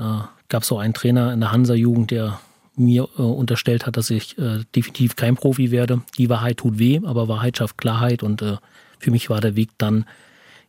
gab 0.52 0.64
es 0.64 0.70
auch 0.70 0.78
einen 0.78 0.92
Trainer 0.92 1.32
in 1.32 1.40
der 1.40 1.50
Hansa-Jugend, 1.50 2.10
der 2.10 2.38
mir 2.76 3.08
äh, 3.18 3.22
unterstellt 3.22 3.86
hat, 3.86 3.96
dass 3.96 4.10
ich 4.10 4.36
äh, 4.36 4.60
definitiv 4.76 5.16
kein 5.16 5.34
Profi 5.34 5.70
werde. 5.70 6.02
Die 6.18 6.28
Wahrheit 6.28 6.58
tut 6.58 6.78
weh, 6.78 7.00
aber 7.04 7.26
Wahrheit 7.26 7.56
schafft 7.56 7.78
Klarheit 7.78 8.22
und 8.22 8.42
äh, 8.42 8.58
für 8.98 9.10
mich 9.10 9.30
war 9.30 9.40
der 9.40 9.56
Weg 9.56 9.70
dann 9.78 10.04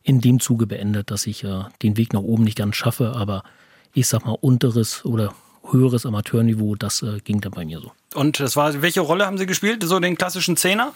in 0.02 0.22
dem 0.22 0.40
Zuge 0.40 0.66
beendet, 0.66 1.10
dass 1.10 1.26
ich 1.26 1.44
äh, 1.44 1.64
den 1.82 1.98
Weg 1.98 2.14
nach 2.14 2.22
oben 2.22 2.44
nicht 2.44 2.56
ganz 2.56 2.76
schaffe, 2.76 3.12
aber 3.14 3.42
ich 3.92 4.06
sag 4.06 4.24
mal 4.24 4.36
unteres 4.40 5.04
oder 5.04 5.34
höheres 5.70 6.06
Amateurniveau, 6.06 6.76
das 6.76 7.02
äh, 7.02 7.18
ging 7.22 7.42
dann 7.42 7.52
bei 7.52 7.66
mir 7.66 7.80
so. 7.80 7.92
Und 8.14 8.40
das 8.40 8.56
war, 8.56 8.80
welche 8.80 9.02
Rolle 9.02 9.26
haben 9.26 9.36
Sie 9.36 9.46
gespielt? 9.46 9.82
So 9.82 10.00
den 10.00 10.16
klassischen 10.16 10.56
Zehner? 10.56 10.94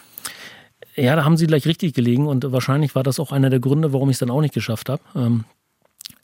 Ja, 0.95 1.15
da 1.15 1.23
haben 1.25 1.37
Sie 1.37 1.45
gleich 1.45 1.67
richtig 1.67 1.93
gelegen 1.93 2.25
und 2.25 2.51
wahrscheinlich 2.51 2.95
war 2.95 3.03
das 3.03 3.19
auch 3.19 3.31
einer 3.31 3.51
der 3.51 3.59
Gründe, 3.59 3.93
warum 3.93 4.09
ich 4.09 4.15
es 4.15 4.19
dann 4.19 4.31
auch 4.31 4.41
nicht 4.41 4.53
geschafft 4.55 4.89
habe. 4.89 5.03
Ähm, 5.15 5.45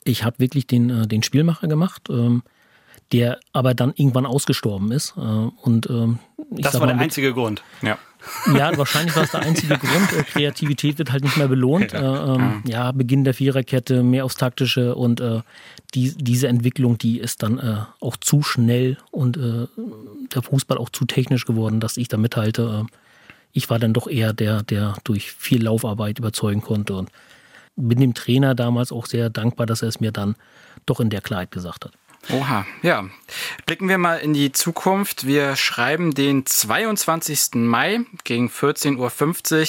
ich 0.02 0.24
habe 0.24 0.40
wirklich 0.40 0.66
den, 0.66 0.90
äh, 0.90 1.06
den 1.06 1.22
Spielmacher 1.22 1.68
gemacht. 1.68 2.08
Ähm, 2.10 2.42
der 3.12 3.38
aber 3.52 3.74
dann 3.74 3.92
irgendwann 3.96 4.26
ausgestorben 4.26 4.92
ist. 4.92 5.14
Äh, 5.16 5.20
und 5.20 5.88
ähm, 5.90 6.18
das 6.50 6.78
war 6.78 6.86
der 6.86 6.98
einzige 6.98 7.32
Grund. 7.32 7.62
Ja. 7.82 7.98
Ja, 8.52 8.76
wahrscheinlich 8.76 9.14
war 9.14 9.22
es 9.22 9.30
der 9.30 9.40
einzige 9.40 9.78
Grund. 9.78 10.12
Äh, 10.12 10.24
Kreativität 10.24 10.98
wird 10.98 11.12
halt 11.12 11.22
nicht 11.22 11.36
mehr 11.36 11.48
belohnt. 11.48 11.92
Ja, 11.92 12.34
äh, 12.34 12.34
ähm, 12.34 12.62
ja 12.66 12.92
Beginn 12.92 13.24
der 13.24 13.34
Viererkette, 13.34 14.02
mehr 14.02 14.24
aufs 14.24 14.36
Taktische 14.36 14.94
und 14.96 15.20
äh, 15.20 15.40
die, 15.94 16.12
diese 16.16 16.48
Entwicklung, 16.48 16.98
die 16.98 17.18
ist 17.20 17.42
dann 17.42 17.58
äh, 17.58 17.76
auch 18.00 18.16
zu 18.16 18.42
schnell 18.42 18.98
und 19.12 19.36
äh, 19.36 19.68
der 20.34 20.42
Fußball 20.42 20.78
auch 20.78 20.90
zu 20.90 21.04
technisch 21.04 21.44
geworden, 21.44 21.78
dass 21.78 21.96
ich 21.96 22.08
da 22.08 22.16
mithalte. 22.16 22.86
ich 23.52 23.70
war 23.70 23.78
dann 23.78 23.92
doch 23.92 24.08
eher 24.08 24.32
der, 24.32 24.62
der 24.64 24.96
durch 25.04 25.30
viel 25.30 25.62
Laufarbeit 25.62 26.18
überzeugen 26.18 26.62
konnte 26.62 26.96
und 26.96 27.10
bin 27.76 28.00
dem 28.00 28.14
Trainer 28.14 28.54
damals 28.54 28.90
auch 28.90 29.06
sehr 29.06 29.30
dankbar, 29.30 29.66
dass 29.66 29.82
er 29.82 29.88
es 29.88 30.00
mir 30.00 30.10
dann 30.10 30.34
doch 30.86 30.98
in 30.98 31.10
der 31.10 31.20
Klarheit 31.20 31.50
gesagt 31.50 31.84
hat. 31.84 31.92
Oha, 32.32 32.66
ja. 32.82 33.08
Blicken 33.66 33.88
wir 33.88 33.98
mal 33.98 34.16
in 34.16 34.34
die 34.34 34.50
Zukunft. 34.50 35.26
Wir 35.26 35.54
schreiben 35.54 36.12
den 36.12 36.44
22. 36.44 37.54
Mai 37.54 38.00
gegen 38.24 38.48
14.50 38.48 38.96
Uhr. 38.96 39.66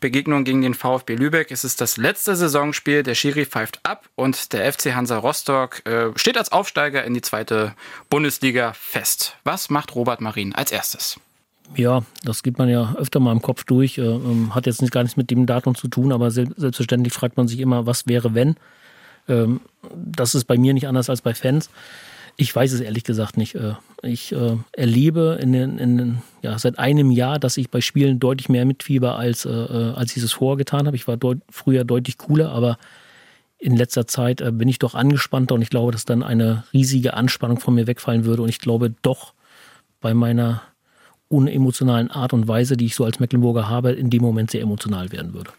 Begegnung 0.00 0.44
gegen 0.44 0.60
den 0.60 0.74
VfB 0.74 1.14
Lübeck. 1.16 1.50
Es 1.50 1.64
ist 1.64 1.80
das 1.80 1.96
letzte 1.96 2.36
Saisonspiel. 2.36 3.02
Der 3.02 3.14
Schiri 3.14 3.46
pfeift 3.46 3.80
ab 3.84 4.08
und 4.16 4.52
der 4.52 4.70
FC 4.70 4.94
Hansa 4.94 5.16
Rostock 5.16 5.86
äh, 5.86 6.10
steht 6.16 6.36
als 6.36 6.52
Aufsteiger 6.52 7.04
in 7.04 7.14
die 7.14 7.22
zweite 7.22 7.74
Bundesliga 8.10 8.74
fest. 8.74 9.36
Was 9.44 9.70
macht 9.70 9.94
Robert 9.94 10.20
Marin 10.20 10.54
als 10.54 10.72
erstes? 10.72 11.18
Ja, 11.74 12.02
das 12.22 12.42
geht 12.42 12.58
man 12.58 12.68
ja 12.68 12.94
öfter 12.98 13.20
mal 13.20 13.32
im 13.32 13.40
Kopf 13.40 13.64
durch. 13.64 13.96
Äh, 13.96 14.02
ähm, 14.02 14.54
hat 14.54 14.66
jetzt 14.66 14.82
nicht, 14.82 14.92
gar 14.92 15.02
nichts 15.02 15.16
mit 15.16 15.30
dem 15.30 15.46
Datum 15.46 15.74
zu 15.74 15.88
tun, 15.88 16.12
aber 16.12 16.30
selbstverständlich 16.30 17.14
fragt 17.14 17.38
man 17.38 17.48
sich 17.48 17.60
immer, 17.60 17.86
was 17.86 18.06
wäre, 18.06 18.34
wenn. 18.34 18.56
Ähm, 19.26 19.60
das 19.94 20.34
ist 20.34 20.44
bei 20.44 20.56
mir 20.56 20.74
nicht 20.74 20.88
anders 20.88 21.10
als 21.10 21.22
bei 21.22 21.34
Fans. 21.34 21.70
Ich 22.36 22.54
weiß 22.54 22.72
es 22.72 22.80
ehrlich 22.80 23.04
gesagt 23.04 23.36
nicht. 23.36 23.54
Äh, 23.54 23.74
ich 24.02 24.32
äh, 24.32 24.56
erlebe 24.72 25.38
in 25.40 25.52
den, 25.52 25.78
in 25.78 25.98
den, 25.98 26.22
ja, 26.42 26.58
seit 26.58 26.78
einem 26.78 27.10
Jahr, 27.10 27.38
dass 27.38 27.56
ich 27.56 27.70
bei 27.70 27.80
Spielen 27.80 28.18
deutlich 28.18 28.48
mehr 28.48 28.64
mitfieber, 28.64 29.16
als, 29.16 29.44
äh, 29.44 29.50
als 29.50 30.16
ich 30.16 30.22
es 30.22 30.32
vorgetan 30.32 30.86
habe. 30.86 30.96
Ich 30.96 31.06
war 31.06 31.16
deut 31.16 31.38
früher 31.48 31.84
deutlich 31.84 32.18
cooler, 32.18 32.50
aber 32.50 32.78
in 33.58 33.76
letzter 33.76 34.06
Zeit 34.06 34.42
bin 34.58 34.68
ich 34.68 34.78
doch 34.78 34.94
angespannter 34.94 35.54
und 35.54 35.62
ich 35.62 35.70
glaube, 35.70 35.92
dass 35.92 36.04
dann 36.04 36.22
eine 36.22 36.64
riesige 36.74 37.14
Anspannung 37.14 37.60
von 37.60 37.74
mir 37.74 37.86
wegfallen 37.86 38.26
würde. 38.26 38.42
Und 38.42 38.50
ich 38.50 38.58
glaube 38.58 38.92
doch 39.00 39.32
bei 40.02 40.12
meiner 40.12 40.60
unemotionalen 41.28 42.10
Art 42.10 42.32
und 42.32 42.46
Weise, 42.46 42.76
die 42.76 42.86
ich 42.86 42.94
so 42.94 43.04
als 43.04 43.20
Mecklenburger 43.20 43.68
habe, 43.68 43.92
in 43.92 44.10
dem 44.10 44.22
Moment 44.22 44.50
sehr 44.50 44.60
emotional 44.60 45.12
werden 45.12 45.32
würde. 45.32 45.50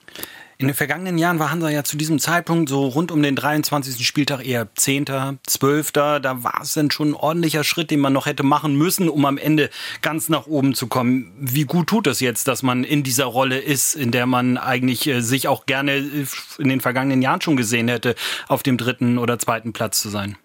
In 0.58 0.68
den 0.68 0.76
vergangenen 0.76 1.18
Jahren 1.18 1.38
war 1.38 1.52
Hansa 1.52 1.70
ja 1.70 1.84
zu 1.84 1.98
diesem 1.98 2.18
Zeitpunkt 2.18 2.70
so 2.70 2.88
rund 2.88 3.12
um 3.12 3.22
den 3.22 3.36
23. 3.36 4.08
Spieltag 4.08 4.48
eher 4.48 4.74
10., 4.74 5.06
12. 5.46 5.92
Da 5.92 6.44
war 6.44 6.62
es 6.62 6.74
dann 6.74 6.92
schon 6.92 7.10
ein 7.10 7.14
ordentlicher 7.14 7.66
Schritt, 7.66 7.92
den 7.92 8.00
man 8.00 8.14
noch 8.14 8.26
hätte 8.26 8.44
machen 8.44 8.78
müssen, 8.78 9.10
um 9.10 9.26
am 9.26 9.38
Ende 9.38 9.70
ganz 10.02 10.30
nach 10.30 10.48
oben 10.48 10.74
zu 10.74 10.88
kommen. 10.88 11.34
Wie 11.38 11.66
gut 11.66 11.88
tut 11.88 12.08
es 12.08 12.22
jetzt, 12.22 12.48
dass 12.48 12.64
man 12.64 12.86
in 12.86 13.04
dieser 13.04 13.26
Rolle 13.26 13.60
ist, 13.60 13.96
in 13.96 14.12
der 14.12 14.28
man 14.28 14.58
eigentlich 14.58 15.06
äh, 15.08 15.20
sich 15.22 15.50
auch 15.50 15.66
gerne 15.66 15.98
äh, 15.98 16.26
in 16.58 16.70
den 16.70 16.80
vergangenen 16.80 17.22
Jahren 17.22 17.42
schon 17.42 17.58
gesehen 17.58 17.90
hätte, 17.90 18.16
auf 18.48 18.64
dem 18.64 18.78
dritten 18.78 19.18
oder 19.18 19.38
zweiten 19.38 19.74
Platz 19.74 20.00
zu 20.02 20.08
sein? 20.08 20.38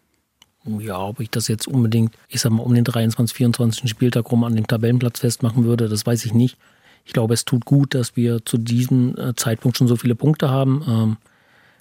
Ja, 0.64 0.98
ob 0.98 1.20
ich 1.20 1.30
das 1.30 1.46
jetzt 1.46 1.68
unbedingt, 1.68 2.14
ich 2.28 2.40
sag 2.40 2.50
mal, 2.50 2.62
um 2.62 2.74
den 2.74 2.84
23, 2.84 3.36
24. 3.36 3.88
Spieltag 3.88 4.30
rum 4.30 4.42
an 4.42 4.56
dem 4.56 4.66
Tabellenplatz 4.66 5.20
festmachen 5.20 5.64
würde, 5.64 5.88
das 5.88 6.04
weiß 6.04 6.24
ich 6.24 6.34
nicht. 6.34 6.58
Ich 7.04 7.12
glaube, 7.12 7.34
es 7.34 7.44
tut 7.44 7.64
gut, 7.64 7.94
dass 7.94 8.16
wir 8.16 8.44
zu 8.44 8.58
diesem 8.58 9.16
äh, 9.18 9.34
Zeitpunkt 9.34 9.76
schon 9.76 9.88
so 9.88 9.96
viele 9.96 10.14
Punkte 10.14 10.50
haben. 10.50 10.84
Ähm, 10.88 11.16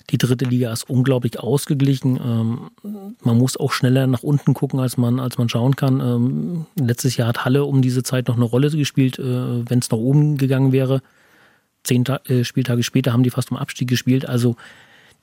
die 0.10 0.18
dritte 0.18 0.46
Liga 0.46 0.72
ist 0.72 0.90
unglaublich 0.90 1.40
ausgeglichen. 1.40 2.20
Ähm, 2.24 2.72
man 3.24 3.38
muss 3.38 3.58
auch 3.58 3.72
schneller 3.72 4.08
nach 4.08 4.24
unten 4.24 4.54
gucken, 4.54 4.80
als 4.80 4.98
man, 4.98 5.20
als 5.20 5.38
man 5.38 5.50
schauen 5.50 5.76
kann. 5.76 6.00
Ähm, 6.00 6.66
letztes 6.76 7.16
Jahr 7.18 7.28
hat 7.28 7.46
Halle 7.46 7.66
um 7.66 7.82
diese 7.82 8.04
Zeit 8.04 8.28
noch 8.28 8.36
eine 8.36 8.46
Rolle 8.46 8.72
gespielt, 8.72 9.20
äh, 9.20 9.70
wenn 9.70 9.80
es 9.80 9.92
nach 9.92 9.98
oben 9.98 10.38
gegangen 10.38 10.72
wäre. 10.72 11.02
Zehn 11.84 12.04
äh, 12.06 12.44
Spieltage 12.44 12.84
später 12.84 13.14
haben 13.14 13.24
die 13.24 13.30
fast 13.30 13.52
um 13.52 13.58
Abstieg 13.58 13.88
gespielt. 13.88 14.28
Also 14.28 14.56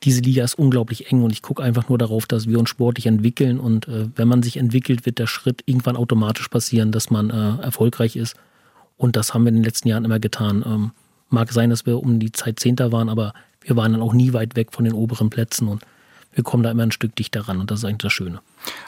diese 0.05 0.21
Liga 0.21 0.45
ist 0.45 0.59
unglaublich 0.59 1.11
eng 1.11 1.23
und 1.23 1.33
ich 1.33 1.43
gucke 1.43 1.62
einfach 1.62 1.88
nur 1.88 1.99
darauf, 1.99 2.26
dass 2.26 2.47
wir 2.47 2.59
uns 2.59 2.69
sportlich 2.69 3.07
entwickeln. 3.07 3.59
Und 3.59 3.88
wenn 3.88 4.29
man 4.29 4.43
sich 4.43 4.59
entwickelt, 4.59 5.07
wird 5.07 5.19
der 5.19 5.26
Schritt 5.26 5.62
irgendwann 5.65 5.97
automatisch 5.97 6.49
passieren, 6.49 6.93
dass 6.93 7.09
man 7.09 7.31
erfolgreich 7.31 8.15
ist. 8.15 8.37
Und 8.97 9.17
das 9.17 9.35
haben 9.35 9.45
wir 9.45 9.49
in 9.49 9.57
den 9.57 9.65
letzten 9.65 9.88
Jahren 9.88 10.05
immer 10.05 10.19
getan. 10.19 10.65
Ähm, 10.67 10.93
mag 11.29 11.53
sein, 11.53 11.71
dass 11.71 11.87
wir 11.87 11.99
um 11.99 12.19
die 12.19 12.33
Zeit 12.33 12.61
Zehnter 12.61 12.93
waren, 12.93 13.09
aber 13.09 13.35
wir 13.61 13.76
waren 13.76 13.93
dann 13.93 14.03
auch 14.03 14.12
nie 14.12 14.33
weit 14.33 14.57
weg 14.57 14.69
von 14.73 14.85
den 14.85 14.95
oberen 14.95 15.31
Plätzen 15.31 15.69
und 15.69 15.83
wir 16.37 16.45
kommen 16.45 16.62
da 16.62 16.71
immer 16.71 16.83
ein 16.83 16.93
Stück 16.93 17.17
dichter 17.17 17.49
ran 17.49 17.61
und 17.61 17.71
das 17.71 17.79
ist 17.79 17.87
eigentlich 17.87 17.99
das 17.99 18.12
Schöne. 18.12 18.41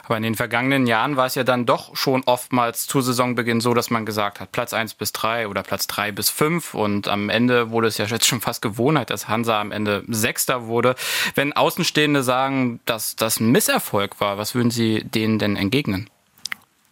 Aber 0.05 0.17
in 0.17 0.23
den 0.23 0.35
vergangenen 0.35 0.85
Jahren 0.85 1.17
war 1.17 1.25
es 1.25 1.33
ja 1.33 1.43
dann 1.43 1.65
doch 1.65 1.95
schon 1.95 2.21
oftmals 2.25 2.85
zu 2.85 3.01
Saisonbeginn 3.01 3.59
so, 3.59 3.73
dass 3.73 3.89
man 3.89 4.05
gesagt 4.05 4.39
hat, 4.39 4.51
Platz 4.51 4.71
1 4.71 4.93
bis 4.93 5.13
3 5.13 5.47
oder 5.47 5.63
Platz 5.63 5.87
3 5.87 6.11
bis 6.11 6.29
5 6.29 6.75
und 6.75 7.07
am 7.07 7.29
Ende 7.29 7.71
wurde 7.71 7.87
es 7.87 7.97
ja 7.97 8.05
jetzt 8.05 8.27
schon 8.27 8.39
fast 8.39 8.61
Gewohnheit, 8.61 9.09
dass 9.09 9.27
Hansa 9.27 9.59
am 9.59 9.71
Ende 9.71 10.03
Sechster 10.07 10.67
wurde. 10.67 10.93
Wenn 11.33 11.51
Außenstehende 11.51 12.21
sagen, 12.21 12.81
dass 12.85 13.15
das 13.15 13.39
ein 13.39 13.51
Misserfolg 13.51 14.21
war, 14.21 14.37
was 14.37 14.53
würden 14.53 14.69
Sie 14.69 15.03
denen 15.03 15.39
denn 15.39 15.55
entgegnen? 15.55 16.07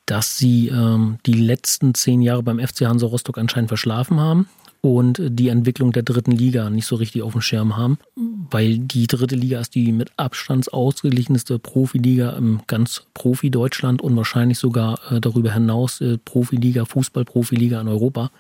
Dass 0.08 0.38
sie 0.38 0.70
ähm, 0.70 1.20
die 1.28 1.34
letzten 1.34 1.94
zehn 1.94 2.22
Jahre 2.22 2.42
beim 2.42 2.60
FC 2.60 2.82
Hansa 2.82 3.06
Rostock 3.06 3.38
anscheinend 3.38 3.70
verschlafen 3.70 4.20
haben 4.20 4.50
und 4.82 5.20
die 5.22 5.50
Entwicklung 5.50 5.92
der 5.92 6.04
dritten 6.04 6.32
Liga 6.32 6.70
nicht 6.70 6.86
so 6.86 6.96
richtig 6.96 7.22
auf 7.22 7.34
dem 7.34 7.42
Schirm 7.42 7.78
haben, 7.78 8.00
weil 8.50 8.78
die 8.78 9.08
dritte 9.08 9.36
Liga 9.36 9.60
ist 9.60 9.76
die 9.76 9.92
mit 9.92 10.12
Abstand 10.18 10.72
ausgeglichenste 10.72 11.60
Profiliga 11.60 12.32
im 12.32 12.62
ganz 12.68 13.04
Profi-Deutschland 13.14 14.02
und 14.02 14.16
wahrscheinlich 14.16 14.60
sogar 14.60 15.00
äh, 15.12 15.20
darüber 15.20 15.54
hinaus 15.54 16.02
äh, 16.02 16.18
Profiliga, 16.18 16.86
Fußball-Profiliga 16.86 17.82
in 17.82 17.88
Europa. 17.88 18.32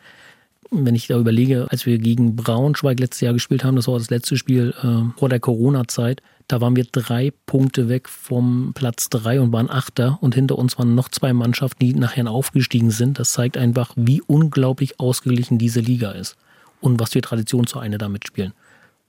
Wenn 0.69 0.95
ich 0.95 1.07
da 1.07 1.17
überlege, 1.17 1.67
als 1.69 1.86
wir 1.86 1.97
gegen 1.97 2.36
Braunschweig 2.36 3.00
letztes 3.00 3.21
Jahr 3.21 3.33
gespielt 3.33 3.63
haben, 3.63 3.75
das 3.75 3.88
war 3.88 3.97
das 3.97 4.09
letzte 4.09 4.36
Spiel 4.36 4.74
äh, 4.83 5.17
vor 5.17 5.29
der 5.29 5.39
Corona-Zeit, 5.39 6.21
da 6.47 6.62
waren 6.62 6.77
wir 6.77 6.86
drei 6.86 7.33
Punkte 7.45 7.89
weg 7.89 8.07
vom 8.07 8.71
Platz 8.74 9.09
drei 9.09 9.41
und 9.41 9.51
waren 9.51 9.69
Achter 9.69 10.17
und 10.21 10.33
hinter 10.33 10.57
uns 10.57 10.77
waren 10.77 10.95
noch 10.95 11.09
zwei 11.09 11.33
Mannschaften, 11.33 11.79
die 11.79 11.93
nachher 11.93 12.29
aufgestiegen 12.29 12.89
sind. 12.89 13.19
Das 13.19 13.33
zeigt 13.33 13.57
einfach, 13.57 13.91
wie 13.97 14.21
unglaublich 14.21 15.00
ausgeglichen 15.00 15.57
diese 15.57 15.81
Liga 15.81 16.12
ist 16.12 16.38
und 16.79 17.00
was 17.01 17.12
für 17.12 17.21
Tradition 17.21 17.67
zu 17.67 17.79
eine 17.79 17.97
damit 17.97 18.27
spielen. 18.27 18.53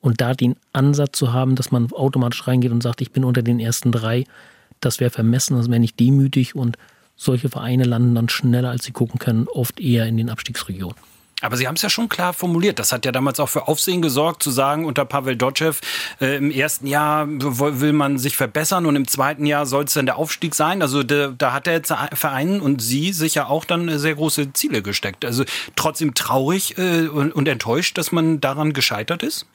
Und 0.01 0.21
da 0.21 0.35
den 0.35 0.57
Ansatz 0.73 1.19
zu 1.19 1.33
haben, 1.33 1.55
dass 1.55 1.71
man 1.71 1.93
automatisch 1.93 2.47
reingeht 2.47 2.73
und 2.73 2.83
sagt, 2.83 3.01
ich 3.01 3.13
bin 3.13 3.25
unter 3.25 3.43
den 3.43 3.61
ersten 3.61 3.93
drei, 3.93 4.25
das 4.81 4.99
wäre 4.99 5.11
vermessen, 5.11 5.57
das 5.57 5.69
wäre 5.69 5.81
nicht 5.81 5.99
demütig 5.99 6.57
und 6.57 6.77
solche 7.17 7.49
Vereine 7.49 7.85
landen 7.85 8.15
dann 8.15 8.29
schneller, 8.29 8.71
als 8.71 8.85
sie 8.85 8.93
gucken 8.93 9.19
können, 9.19 9.47
oft 9.49 9.81
eher 9.81 10.07
in 10.07 10.17
den 10.17 10.31
Abstiegsregionen. 10.31 10.97
Aber 11.41 11.57
Sie 11.57 11.69
haben 11.69 11.77
es 11.77 11.83
ja 11.83 11.91
schon 11.91 12.09
klar 12.09 12.33
formuliert. 12.33 12.79
Das 12.79 12.93
hat 12.93 13.05
ja 13.05 13.13
damals 13.13 13.39
auch 13.39 13.49
für 13.49 13.69
Aufsehen 13.69 14.03
gesorgt, 14.03 14.43
zu 14.43 14.51
sagen, 14.51 14.85
unter 14.85 15.05
Pavel 15.05 15.37
Dotschew, 15.37 15.75
äh, 16.21 16.37
im 16.37 16.51
ersten 16.51 16.87
Jahr 16.87 17.27
will 17.29 17.93
man 17.93 18.19
sich 18.19 18.37
verbessern 18.37 18.87
und 18.87 18.97
im 18.97 19.07
zweiten 19.07 19.47
Jahr 19.47 19.67
soll 19.67 19.85
es 19.85 19.93
dann 19.93 20.07
der 20.07 20.17
Aufstieg 20.17 20.55
sein. 20.55 20.83
Also 20.83 21.03
de, 21.03 21.33
da 21.37 21.53
hat 21.53 21.67
der 21.67 21.83
Verein 21.85 22.61
und 22.61 22.83
Sie 22.83 23.13
sich 23.13 23.37
ja 23.37 23.47
auch 23.47 23.65
dann 23.65 23.99
sehr 23.99 24.17
große 24.17 24.53
Ziele 24.53 24.83
gesteckt. 24.83 25.25
Also 25.25 25.45
trotzdem 25.77 26.15
traurig 26.15 26.77
äh, 26.77 27.07
und, 27.07 27.33
und 27.33 27.47
enttäuscht, 27.47 27.99
dass 27.99 28.11
man 28.11 28.41
daran 28.41 28.73
gescheitert 28.73 29.23
ist? 29.23 29.47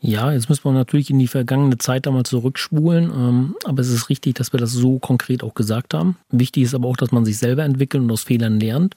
Ja, 0.00 0.30
jetzt 0.32 0.48
müssen 0.48 0.64
wir 0.64 0.72
natürlich 0.72 1.10
in 1.10 1.18
die 1.18 1.26
vergangene 1.26 1.76
Zeit 1.76 2.06
einmal 2.06 2.22
zurückspulen. 2.22 3.10
Ähm, 3.10 3.56
aber 3.64 3.80
es 3.80 3.88
ist 3.88 4.08
richtig, 4.08 4.36
dass 4.36 4.52
wir 4.52 4.60
das 4.60 4.72
so 4.72 4.98
konkret 4.98 5.42
auch 5.42 5.54
gesagt 5.54 5.92
haben. 5.92 6.16
Wichtig 6.30 6.62
ist 6.64 6.74
aber 6.74 6.88
auch, 6.88 6.96
dass 6.96 7.10
man 7.10 7.24
sich 7.24 7.36
selber 7.38 7.64
entwickelt 7.64 8.02
und 8.04 8.10
aus 8.10 8.22
Fehlern 8.22 8.60
lernt. 8.60 8.94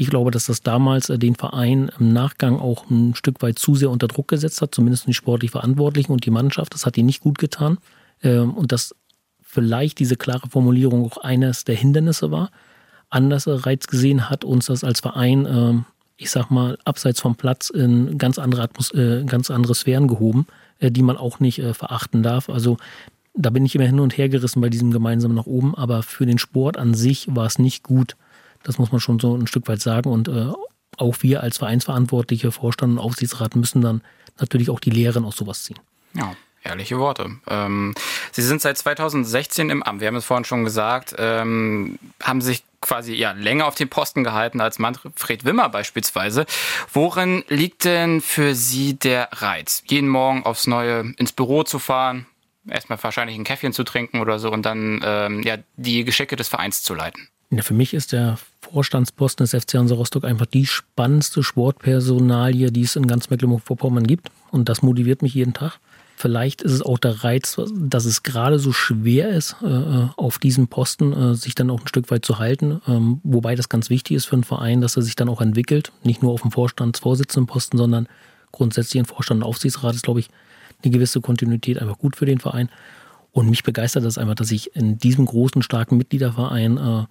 Ich 0.00 0.08
glaube, 0.08 0.30
dass 0.30 0.46
das 0.46 0.62
damals 0.62 1.10
äh, 1.10 1.18
den 1.18 1.34
Verein 1.34 1.92
im 1.98 2.10
Nachgang 2.14 2.58
auch 2.58 2.88
ein 2.88 3.14
Stück 3.14 3.42
weit 3.42 3.58
zu 3.58 3.74
sehr 3.74 3.90
unter 3.90 4.08
Druck 4.08 4.28
gesetzt 4.28 4.62
hat, 4.62 4.74
zumindest 4.74 5.06
die 5.06 5.12
sportlich 5.12 5.50
Verantwortlichen 5.50 6.10
und 6.12 6.24
die 6.24 6.30
Mannschaft. 6.30 6.72
Das 6.72 6.86
hat 6.86 6.96
ihnen 6.96 7.04
nicht 7.04 7.20
gut 7.20 7.36
getan. 7.36 7.76
Ähm, 8.22 8.54
und 8.54 8.72
dass 8.72 8.94
vielleicht 9.42 9.98
diese 9.98 10.16
klare 10.16 10.48
Formulierung 10.48 11.04
auch 11.04 11.18
eines 11.18 11.64
der 11.64 11.74
Hindernisse 11.74 12.30
war. 12.30 12.50
Andererseits 13.10 13.88
gesehen 13.88 14.30
hat 14.30 14.42
uns 14.42 14.66
das 14.66 14.84
als 14.84 15.00
Verein, 15.00 15.44
ähm, 15.44 15.84
ich 16.16 16.30
sag 16.30 16.50
mal, 16.50 16.78
abseits 16.86 17.20
vom 17.20 17.36
Platz 17.36 17.68
in 17.68 18.16
ganz 18.16 18.38
andere, 18.38 18.62
Atmos 18.62 18.94
äh, 18.94 19.24
ganz 19.26 19.50
andere 19.50 19.74
Sphären 19.74 20.08
gehoben, 20.08 20.46
äh, 20.78 20.90
die 20.90 21.02
man 21.02 21.18
auch 21.18 21.40
nicht 21.40 21.60
verachten 21.74 22.22
darf. 22.22 22.48
Also 22.48 22.78
da 23.34 23.50
bin 23.50 23.66
ich 23.66 23.74
immer 23.74 23.84
hin 23.84 24.00
und 24.00 24.16
her 24.16 24.30
gerissen 24.30 24.62
bei 24.62 24.70
diesem 24.70 24.92
gemeinsamen 24.92 25.36
nach 25.36 25.44
oben, 25.44 25.74
aber 25.74 26.02
für 26.02 26.24
den 26.24 26.38
Sport 26.38 26.78
an 26.78 26.94
sich 26.94 27.28
war 27.36 27.44
es 27.44 27.58
nicht 27.58 27.82
gut, 27.82 28.16
das 28.62 28.78
muss 28.78 28.92
man 28.92 29.00
schon 29.00 29.18
so 29.18 29.36
ein 29.36 29.46
Stück 29.46 29.68
weit 29.68 29.80
sagen. 29.80 30.10
Und 30.10 30.28
äh, 30.28 30.52
auch 30.96 31.16
wir 31.20 31.42
als 31.42 31.58
Vereinsverantwortliche, 31.58 32.52
Vorstand 32.52 32.92
und 32.92 32.98
Aufsichtsrat 32.98 33.56
müssen 33.56 33.80
dann 33.80 34.02
natürlich 34.38 34.70
auch 34.70 34.80
die 34.80 34.90
Lehren 34.90 35.24
aus 35.24 35.36
sowas 35.36 35.62
ziehen. 35.64 35.78
Ja. 36.14 36.34
Ehrliche 36.62 36.98
Worte. 36.98 37.30
Ähm, 37.48 37.94
Sie 38.32 38.42
sind 38.42 38.60
seit 38.60 38.76
2016 38.76 39.70
im 39.70 39.82
Amt. 39.82 40.02
Wir 40.02 40.08
haben 40.08 40.16
es 40.16 40.26
vorhin 40.26 40.44
schon 40.44 40.62
gesagt, 40.64 41.14
ähm, 41.16 41.98
haben 42.22 42.42
sich 42.42 42.64
quasi 42.82 43.14
ja 43.14 43.32
länger 43.32 43.66
auf 43.66 43.76
den 43.76 43.88
Posten 43.88 44.24
gehalten 44.24 44.60
als 44.60 44.78
Manfred 44.78 45.46
Wimmer 45.46 45.70
beispielsweise. 45.70 46.44
Worin 46.92 47.44
liegt 47.48 47.86
denn 47.86 48.20
für 48.20 48.54
Sie 48.54 48.92
der 48.92 49.30
Reiz, 49.32 49.82
jeden 49.86 50.08
Morgen 50.10 50.44
aufs 50.44 50.66
Neue 50.66 51.14
ins 51.16 51.32
Büro 51.32 51.62
zu 51.62 51.78
fahren, 51.78 52.26
erstmal 52.68 53.02
wahrscheinlich 53.02 53.38
ein 53.38 53.44
Käffchen 53.44 53.72
zu 53.72 53.82
trinken 53.82 54.20
oder 54.20 54.38
so 54.38 54.52
und 54.52 54.62
dann 54.66 55.00
ähm, 55.02 55.42
ja 55.42 55.56
die 55.76 56.04
Geschicke 56.04 56.36
des 56.36 56.48
Vereins 56.48 56.82
zu 56.82 56.92
leiten? 56.92 57.29
Ja, 57.50 57.62
für 57.62 57.74
mich 57.74 57.94
ist 57.94 58.12
der 58.12 58.38
Vorstandsposten 58.60 59.44
des 59.44 59.60
FC 59.60 59.74
Hansa 59.74 59.96
Rostock 59.96 60.24
einfach 60.24 60.46
die 60.46 60.66
spannendste 60.66 61.42
Sportpersonalie, 61.42 62.70
die 62.70 62.82
es 62.82 62.94
in 62.94 63.08
ganz 63.08 63.28
Mecklenburg-Vorpommern 63.28 64.06
gibt. 64.06 64.30
Und 64.52 64.68
das 64.68 64.82
motiviert 64.82 65.22
mich 65.22 65.34
jeden 65.34 65.52
Tag. 65.52 65.80
Vielleicht 66.16 66.62
ist 66.62 66.72
es 66.72 66.82
auch 66.82 66.98
der 66.98 67.24
Reiz, 67.24 67.58
dass 67.74 68.04
es 68.04 68.22
gerade 68.22 68.58
so 68.58 68.72
schwer 68.72 69.30
ist, 69.30 69.56
äh, 69.62 70.06
auf 70.16 70.38
diesem 70.38 70.68
Posten 70.68 71.12
äh, 71.12 71.34
sich 71.34 71.54
dann 71.54 71.70
auch 71.70 71.80
ein 71.80 71.88
Stück 71.88 72.10
weit 72.10 72.24
zu 72.24 72.38
halten. 72.38 72.80
Ähm, 72.86 73.20
wobei 73.24 73.56
das 73.56 73.68
ganz 73.68 73.90
wichtig 73.90 74.16
ist 74.16 74.26
für 74.26 74.34
einen 74.34 74.44
Verein, 74.44 74.80
dass 74.80 74.96
er 74.96 75.02
sich 75.02 75.16
dann 75.16 75.30
auch 75.30 75.40
entwickelt. 75.40 75.92
Nicht 76.04 76.22
nur 76.22 76.32
auf 76.32 76.42
dem 76.42 76.52
Vorstandsvorsitzendenposten, 76.52 77.78
sondern 77.78 78.06
grundsätzlich 78.52 79.00
in 79.00 79.06
Vorstand 79.06 79.42
und 79.42 79.48
Aufsichtsrat 79.48 79.94
ist, 79.94 80.04
glaube 80.04 80.20
ich, 80.20 80.28
eine 80.84 80.92
gewisse 80.92 81.20
Kontinuität 81.20 81.80
einfach 81.80 81.98
gut 81.98 82.16
für 82.16 82.26
den 82.26 82.38
Verein. 82.38 82.68
Und 83.32 83.48
mich 83.48 83.64
begeistert 83.64 84.04
das 84.04 84.18
einfach, 84.18 84.34
dass 84.34 84.50
ich 84.50 84.76
in 84.76 84.98
diesem 84.98 85.24
großen, 85.24 85.62
starken 85.62 85.96
Mitgliederverein 85.96 86.76
äh, 86.76 87.04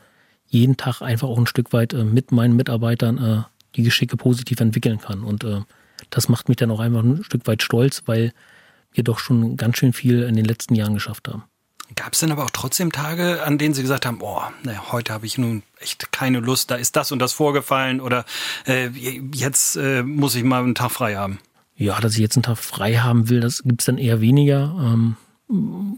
jeden 0.49 0.77
Tag 0.77 1.01
einfach 1.01 1.27
auch 1.27 1.37
ein 1.37 1.47
Stück 1.47 1.73
weit 1.73 1.93
äh, 1.93 2.03
mit 2.03 2.31
meinen 2.31 2.55
Mitarbeitern 2.55 3.17
äh, 3.17 3.43
die 3.75 3.83
Geschicke 3.83 4.17
positiv 4.17 4.59
entwickeln 4.59 4.99
kann. 4.99 5.23
Und 5.23 5.43
äh, 5.43 5.61
das 6.09 6.27
macht 6.29 6.49
mich 6.49 6.57
dann 6.57 6.71
auch 6.71 6.79
einfach 6.79 7.03
ein 7.03 7.23
Stück 7.23 7.47
weit 7.47 7.61
stolz, 7.61 8.03
weil 8.05 8.33
wir 8.91 9.03
doch 9.03 9.19
schon 9.19 9.57
ganz 9.57 9.77
schön 9.77 9.93
viel 9.93 10.23
in 10.23 10.35
den 10.35 10.45
letzten 10.45 10.75
Jahren 10.75 10.95
geschafft 10.95 11.27
haben. 11.27 11.43
Gab 11.95 12.13
es 12.13 12.19
denn 12.19 12.31
aber 12.31 12.45
auch 12.45 12.51
trotzdem 12.51 12.91
Tage, 12.91 13.43
an 13.43 13.57
denen 13.57 13.73
Sie 13.73 13.81
gesagt 13.81 14.05
haben, 14.05 14.19
oh, 14.21 14.41
naja, 14.63 14.91
heute 14.91 15.11
habe 15.11 15.25
ich 15.25 15.37
nun 15.39 15.63
echt 15.79 16.11
keine 16.11 16.39
Lust, 16.39 16.69
da 16.69 16.75
ist 16.75 16.95
das 16.95 17.11
und 17.11 17.19
das 17.19 17.33
vorgefallen 17.33 17.99
oder 17.99 18.25
äh, 18.67 18.89
jetzt 19.33 19.75
äh, 19.75 20.03
muss 20.03 20.35
ich 20.35 20.43
mal 20.43 20.63
einen 20.63 20.75
Tag 20.75 20.91
frei 20.91 21.15
haben? 21.15 21.39
Ja, 21.75 21.99
dass 21.99 22.13
ich 22.13 22.19
jetzt 22.19 22.35
einen 22.35 22.43
Tag 22.43 22.57
frei 22.57 22.97
haben 22.97 23.29
will, 23.29 23.39
das 23.39 23.63
gibt 23.63 23.81
es 23.81 23.85
dann 23.85 23.97
eher 23.97 24.21
weniger. 24.21 24.75
Ähm, 24.79 25.15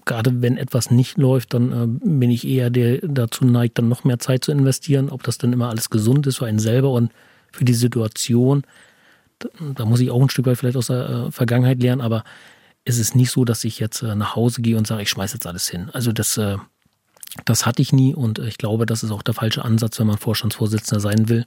gerade 0.05 0.41
wenn 0.41 0.57
etwas 0.57 0.91
nicht 0.91 1.17
läuft, 1.17 1.53
dann 1.53 1.71
äh, 1.71 2.07
bin 2.07 2.31
ich 2.31 2.47
eher 2.47 2.69
der 2.69 2.99
dazu 2.99 3.45
neigt, 3.45 3.77
dann 3.77 3.89
noch 3.89 4.03
mehr 4.03 4.19
Zeit 4.19 4.45
zu 4.45 4.51
investieren. 4.51 5.09
Ob 5.09 5.23
das 5.23 5.37
dann 5.37 5.51
immer 5.51 5.69
alles 5.69 5.89
gesund 5.89 6.25
ist 6.27 6.37
für 6.37 6.45
einen 6.45 6.59
selber 6.59 6.91
und 6.91 7.11
für 7.51 7.65
die 7.65 7.73
Situation, 7.73 8.63
da, 9.39 9.49
da 9.75 9.85
muss 9.85 9.99
ich 9.99 10.09
auch 10.09 10.21
ein 10.21 10.29
Stück 10.29 10.45
weit 10.45 10.57
vielleicht 10.57 10.77
aus 10.77 10.87
der 10.87 11.09
äh, 11.09 11.31
Vergangenheit 11.31 11.81
lernen, 11.81 12.01
aber 12.01 12.23
es 12.85 12.97
ist 12.97 13.15
nicht 13.15 13.29
so, 13.29 13.43
dass 13.43 13.63
ich 13.63 13.79
jetzt 13.79 14.01
äh, 14.01 14.15
nach 14.15 14.35
Hause 14.35 14.61
gehe 14.61 14.77
und 14.77 14.87
sage, 14.87 15.03
ich 15.03 15.09
schmeiße 15.09 15.35
jetzt 15.35 15.47
alles 15.47 15.67
hin. 15.67 15.89
Also 15.91 16.13
das, 16.13 16.37
äh, 16.37 16.57
das 17.43 17.65
hatte 17.65 17.81
ich 17.81 17.91
nie 17.91 18.13
und 18.15 18.39
ich 18.39 18.57
glaube, 18.57 18.85
das 18.85 19.03
ist 19.03 19.11
auch 19.11 19.21
der 19.21 19.33
falsche 19.33 19.65
Ansatz, 19.65 19.99
wenn 19.99 20.07
man 20.07 20.17
Vorstandsvorsitzender 20.17 21.01
sein 21.01 21.27
will. 21.27 21.45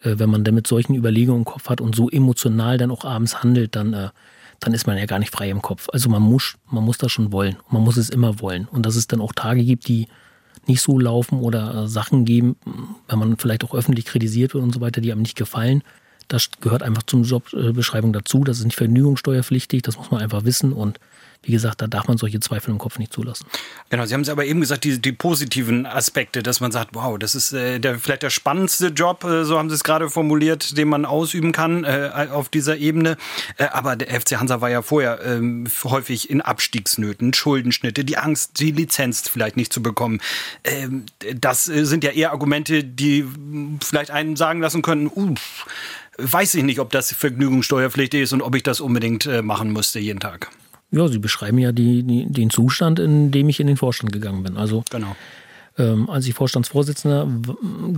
Äh, 0.00 0.18
wenn 0.18 0.30
man 0.30 0.42
dann 0.42 0.54
mit 0.54 0.66
solchen 0.66 0.94
Überlegungen 0.94 1.42
im 1.42 1.44
Kopf 1.44 1.68
hat 1.68 1.80
und 1.80 1.94
so 1.94 2.10
emotional 2.10 2.76
dann 2.76 2.90
auch 2.90 3.04
abends 3.04 3.42
handelt, 3.42 3.76
dann 3.76 3.92
äh, 3.92 4.08
dann 4.60 4.74
ist 4.74 4.86
man 4.86 4.98
ja 4.98 5.06
gar 5.06 5.18
nicht 5.18 5.32
frei 5.32 5.50
im 5.50 5.62
Kopf. 5.62 5.88
Also 5.92 6.08
man 6.08 6.22
muss, 6.22 6.56
man 6.70 6.84
muss 6.84 6.98
das 6.98 7.12
schon 7.12 7.32
wollen. 7.32 7.56
Man 7.70 7.82
muss 7.82 7.96
es 7.96 8.10
immer 8.10 8.40
wollen. 8.40 8.66
Und 8.70 8.86
dass 8.86 8.96
es 8.96 9.06
dann 9.06 9.20
auch 9.20 9.32
Tage 9.32 9.64
gibt, 9.64 9.88
die 9.88 10.08
nicht 10.66 10.80
so 10.80 10.98
laufen 10.98 11.40
oder 11.40 11.84
äh, 11.84 11.88
Sachen 11.88 12.24
geben, 12.24 12.56
wenn 13.08 13.18
man 13.18 13.36
vielleicht 13.36 13.64
auch 13.64 13.74
öffentlich 13.74 14.06
kritisiert 14.06 14.54
wird 14.54 14.64
und 14.64 14.74
so 14.74 14.80
weiter, 14.80 15.00
die 15.00 15.12
einem 15.12 15.22
nicht 15.22 15.36
gefallen. 15.36 15.82
Das 16.28 16.50
gehört 16.60 16.82
einfach 16.82 17.04
zum 17.04 17.22
Jobbeschreibung 17.22 18.12
dazu. 18.12 18.42
Das 18.42 18.58
ist 18.58 18.64
nicht 18.64 18.76
vergnügungssteuerpflichtig, 18.76 19.82
das 19.82 19.96
muss 19.96 20.10
man 20.10 20.20
einfach 20.20 20.44
wissen 20.44 20.72
und 20.72 20.98
wie 21.42 21.52
gesagt, 21.52 21.80
da 21.82 21.86
darf 21.86 22.08
man 22.08 22.18
solche 22.18 22.40
Zweifel 22.40 22.70
im 22.70 22.78
Kopf 22.78 22.98
nicht 22.98 23.12
zulassen. 23.12 23.46
Genau, 23.90 24.04
Sie 24.04 24.14
haben 24.14 24.22
es 24.22 24.28
aber 24.28 24.44
eben 24.44 24.60
gesagt, 24.60 24.84
die, 24.84 25.00
die 25.00 25.12
positiven 25.12 25.86
Aspekte, 25.86 26.42
dass 26.42 26.60
man 26.60 26.72
sagt, 26.72 26.90
wow, 26.94 27.18
das 27.18 27.34
ist 27.34 27.52
äh, 27.52 27.78
der, 27.78 27.98
vielleicht 27.98 28.22
der 28.22 28.30
spannendste 28.30 28.88
Job, 28.88 29.24
äh, 29.24 29.44
so 29.44 29.58
haben 29.58 29.68
Sie 29.68 29.74
es 29.74 29.84
gerade 29.84 30.10
formuliert, 30.10 30.76
den 30.76 30.88
man 30.88 31.04
ausüben 31.04 31.52
kann 31.52 31.84
äh, 31.84 32.28
auf 32.30 32.48
dieser 32.48 32.76
Ebene. 32.76 33.16
Äh, 33.58 33.66
aber 33.66 33.96
der 33.96 34.20
FC 34.20 34.38
Hansa 34.38 34.60
war 34.60 34.70
ja 34.70 34.82
vorher 34.82 35.20
ähm, 35.24 35.66
häufig 35.84 36.30
in 36.30 36.40
Abstiegsnöten, 36.40 37.32
Schuldenschnitte, 37.34 38.04
die 38.04 38.18
Angst, 38.18 38.58
die 38.60 38.72
Lizenz 38.72 39.28
vielleicht 39.28 39.56
nicht 39.56 39.72
zu 39.72 39.82
bekommen. 39.82 40.20
Ähm, 40.64 41.06
das 41.34 41.68
äh, 41.68 41.84
sind 41.84 42.04
ja 42.04 42.10
eher 42.10 42.32
Argumente, 42.32 42.84
die 42.84 43.24
vielleicht 43.82 44.10
einen 44.10 44.36
sagen 44.36 44.60
lassen 44.60 44.82
können, 44.82 45.06
uff, 45.06 45.66
weiß 46.18 46.54
ich 46.54 46.64
nicht, 46.64 46.80
ob 46.80 46.90
das 46.90 47.12
vergnügungssteuerpflichtig 47.12 48.22
ist 48.22 48.32
und 48.32 48.42
ob 48.42 48.54
ich 48.54 48.62
das 48.62 48.80
unbedingt 48.80 49.26
äh, 49.26 49.42
machen 49.42 49.72
müsste 49.72 49.98
jeden 49.98 50.20
Tag. 50.20 50.50
Ja, 50.90 51.08
Sie 51.08 51.18
beschreiben 51.18 51.58
ja 51.58 51.72
die, 51.72 52.02
die, 52.02 52.26
den 52.26 52.50
Zustand, 52.50 52.98
in 52.98 53.30
dem 53.30 53.48
ich 53.48 53.60
in 53.60 53.66
den 53.66 53.76
Vorstand 53.76 54.12
gegangen 54.12 54.42
bin. 54.42 54.56
Also 54.56 54.84
genau. 54.90 55.16
Ähm, 55.78 56.08
als 56.08 56.26
ich 56.26 56.32
Vorstandsvorsitzender 56.32 57.28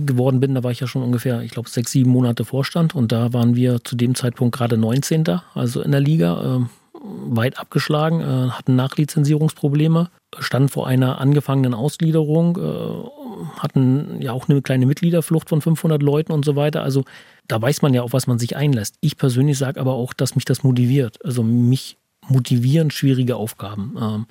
geworden 0.05 0.41
bin, 0.41 0.53
da 0.53 0.63
war 0.63 0.71
ich 0.71 0.81
ja 0.81 0.87
schon 0.87 1.01
ungefähr, 1.01 1.41
ich 1.43 1.51
glaube, 1.51 1.69
sechs, 1.69 1.91
sieben 1.91 2.09
Monate 2.09 2.43
Vorstand 2.43 2.93
und 2.93 3.13
da 3.13 3.31
waren 3.31 3.55
wir 3.55 3.81
zu 3.83 3.95
dem 3.95 4.15
Zeitpunkt 4.15 4.55
gerade 4.55 4.77
19. 4.77 5.23
also 5.53 5.81
in 5.81 5.91
der 5.91 6.01
Liga, 6.01 6.57
äh, 6.57 6.65
weit 7.01 7.57
abgeschlagen, 7.57 8.19
äh, 8.19 8.49
hatten 8.49 8.75
Nachlizenzierungsprobleme, 8.75 10.09
standen 10.39 10.67
vor 10.67 10.87
einer 10.87 11.21
angefangenen 11.21 11.73
Ausgliederung, 11.73 12.57
äh, 12.57 13.59
hatten 13.59 14.21
ja 14.21 14.33
auch 14.33 14.49
eine 14.49 14.61
kleine 14.61 14.85
Mitgliederflucht 14.85 15.47
von 15.47 15.61
500 15.61 16.03
Leuten 16.03 16.33
und 16.33 16.43
so 16.43 16.57
weiter. 16.57 16.83
Also 16.83 17.05
da 17.47 17.61
weiß 17.61 17.81
man 17.81 17.93
ja, 17.93 18.01
auf 18.01 18.11
was 18.11 18.27
man 18.27 18.39
sich 18.39 18.57
einlässt. 18.57 18.95
Ich 18.99 19.17
persönlich 19.17 19.57
sage 19.57 19.79
aber 19.79 19.93
auch, 19.93 20.13
dass 20.13 20.35
mich 20.35 20.43
das 20.43 20.63
motiviert. 20.63 21.23
Also 21.23 21.43
mich 21.43 21.97
motivieren 22.29 22.91
schwierige 22.91 23.35
Aufgaben. 23.35 23.95
Ähm, 23.99 24.25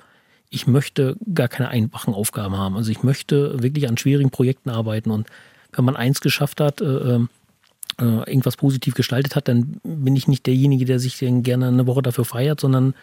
ich 0.49 0.67
möchte 0.67 1.15
gar 1.33 1.47
keine 1.47 1.69
einfachen 1.69 2.13
Aufgaben 2.13 2.57
haben. 2.57 2.75
Also 2.75 2.91
ich 2.91 3.03
möchte 3.03 3.61
wirklich 3.61 3.87
an 3.87 3.97
schwierigen 3.97 4.31
Projekten 4.31 4.69
arbeiten. 4.69 5.11
Und 5.11 5.27
wenn 5.73 5.85
man 5.85 5.95
eins 5.95 6.21
geschafft 6.21 6.59
hat, 6.59 6.81
äh, 6.81 6.85
ähm, 6.85 7.29
äh, 7.99 8.03
irgendwas 8.03 8.57
positiv 8.57 8.95
gestaltet 8.95 9.35
hat, 9.35 9.47
dann 9.47 9.79
bin 9.83 10.15
ich 10.15 10.27
nicht 10.27 10.45
derjenige, 10.45 10.85
der 10.85 10.99
sich 10.99 11.17
gerne 11.19 11.67
eine 11.67 11.85
Woche 11.85 12.01
dafür 12.01 12.25
feiert, 12.25 12.59
sondern 12.59 12.95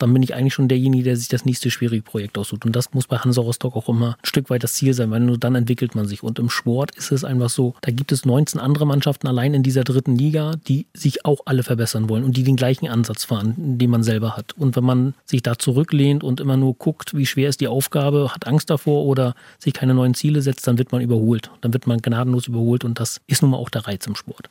dann 0.00 0.12
bin 0.12 0.22
ich 0.22 0.34
eigentlich 0.34 0.54
schon 0.54 0.68
derjenige, 0.68 1.04
der 1.04 1.16
sich 1.16 1.28
das 1.28 1.44
nächste 1.44 1.70
schwierige 1.70 2.02
Projekt 2.02 2.38
aussucht. 2.38 2.64
Und 2.64 2.74
das 2.74 2.92
muss 2.92 3.06
bei 3.06 3.18
Hansa 3.18 3.40
Rostock 3.40 3.76
auch 3.76 3.88
immer 3.88 4.16
ein 4.22 4.26
Stück 4.26 4.50
weit 4.50 4.64
das 4.64 4.74
Ziel 4.74 4.94
sein, 4.94 5.10
weil 5.10 5.20
nur 5.20 5.38
dann 5.38 5.54
entwickelt 5.54 5.94
man 5.94 6.06
sich. 6.06 6.22
Und 6.22 6.38
im 6.38 6.50
Sport 6.50 6.94
ist 6.96 7.12
es 7.12 7.24
einfach 7.24 7.50
so, 7.50 7.74
da 7.82 7.92
gibt 7.92 8.10
es 8.12 8.24
19 8.24 8.60
andere 8.60 8.86
Mannschaften 8.86 9.26
allein 9.26 9.54
in 9.54 9.62
dieser 9.62 9.84
dritten 9.84 10.16
Liga, 10.16 10.54
die 10.66 10.86
sich 10.94 11.24
auch 11.24 11.40
alle 11.44 11.62
verbessern 11.62 12.08
wollen 12.08 12.24
und 12.24 12.36
die 12.36 12.44
den 12.44 12.56
gleichen 12.56 12.88
Ansatz 12.88 13.24
fahren, 13.24 13.54
den 13.56 13.90
man 13.90 14.02
selber 14.02 14.36
hat. 14.36 14.54
Und 14.56 14.76
wenn 14.76 14.84
man 14.84 15.14
sich 15.24 15.42
da 15.42 15.58
zurücklehnt 15.58 16.24
und 16.24 16.40
immer 16.40 16.56
nur 16.56 16.74
guckt, 16.74 17.14
wie 17.14 17.26
schwer 17.26 17.48
ist 17.48 17.60
die 17.60 17.68
Aufgabe, 17.68 18.30
hat 18.34 18.46
Angst 18.46 18.70
davor 18.70 19.04
oder 19.04 19.34
sich 19.58 19.74
keine 19.74 19.94
neuen 19.94 20.14
Ziele 20.14 20.40
setzt, 20.40 20.66
dann 20.66 20.78
wird 20.78 20.92
man 20.92 21.02
überholt. 21.02 21.50
Dann 21.60 21.72
wird 21.72 21.86
man 21.86 22.00
gnadenlos 22.00 22.48
überholt 22.48 22.84
und 22.84 22.98
das 23.00 23.20
ist 23.26 23.42
nun 23.42 23.50
mal 23.52 23.58
auch 23.58 23.70
der 23.70 23.86
Reiz 23.86 24.06
im 24.06 24.16
Sport. 24.16 24.48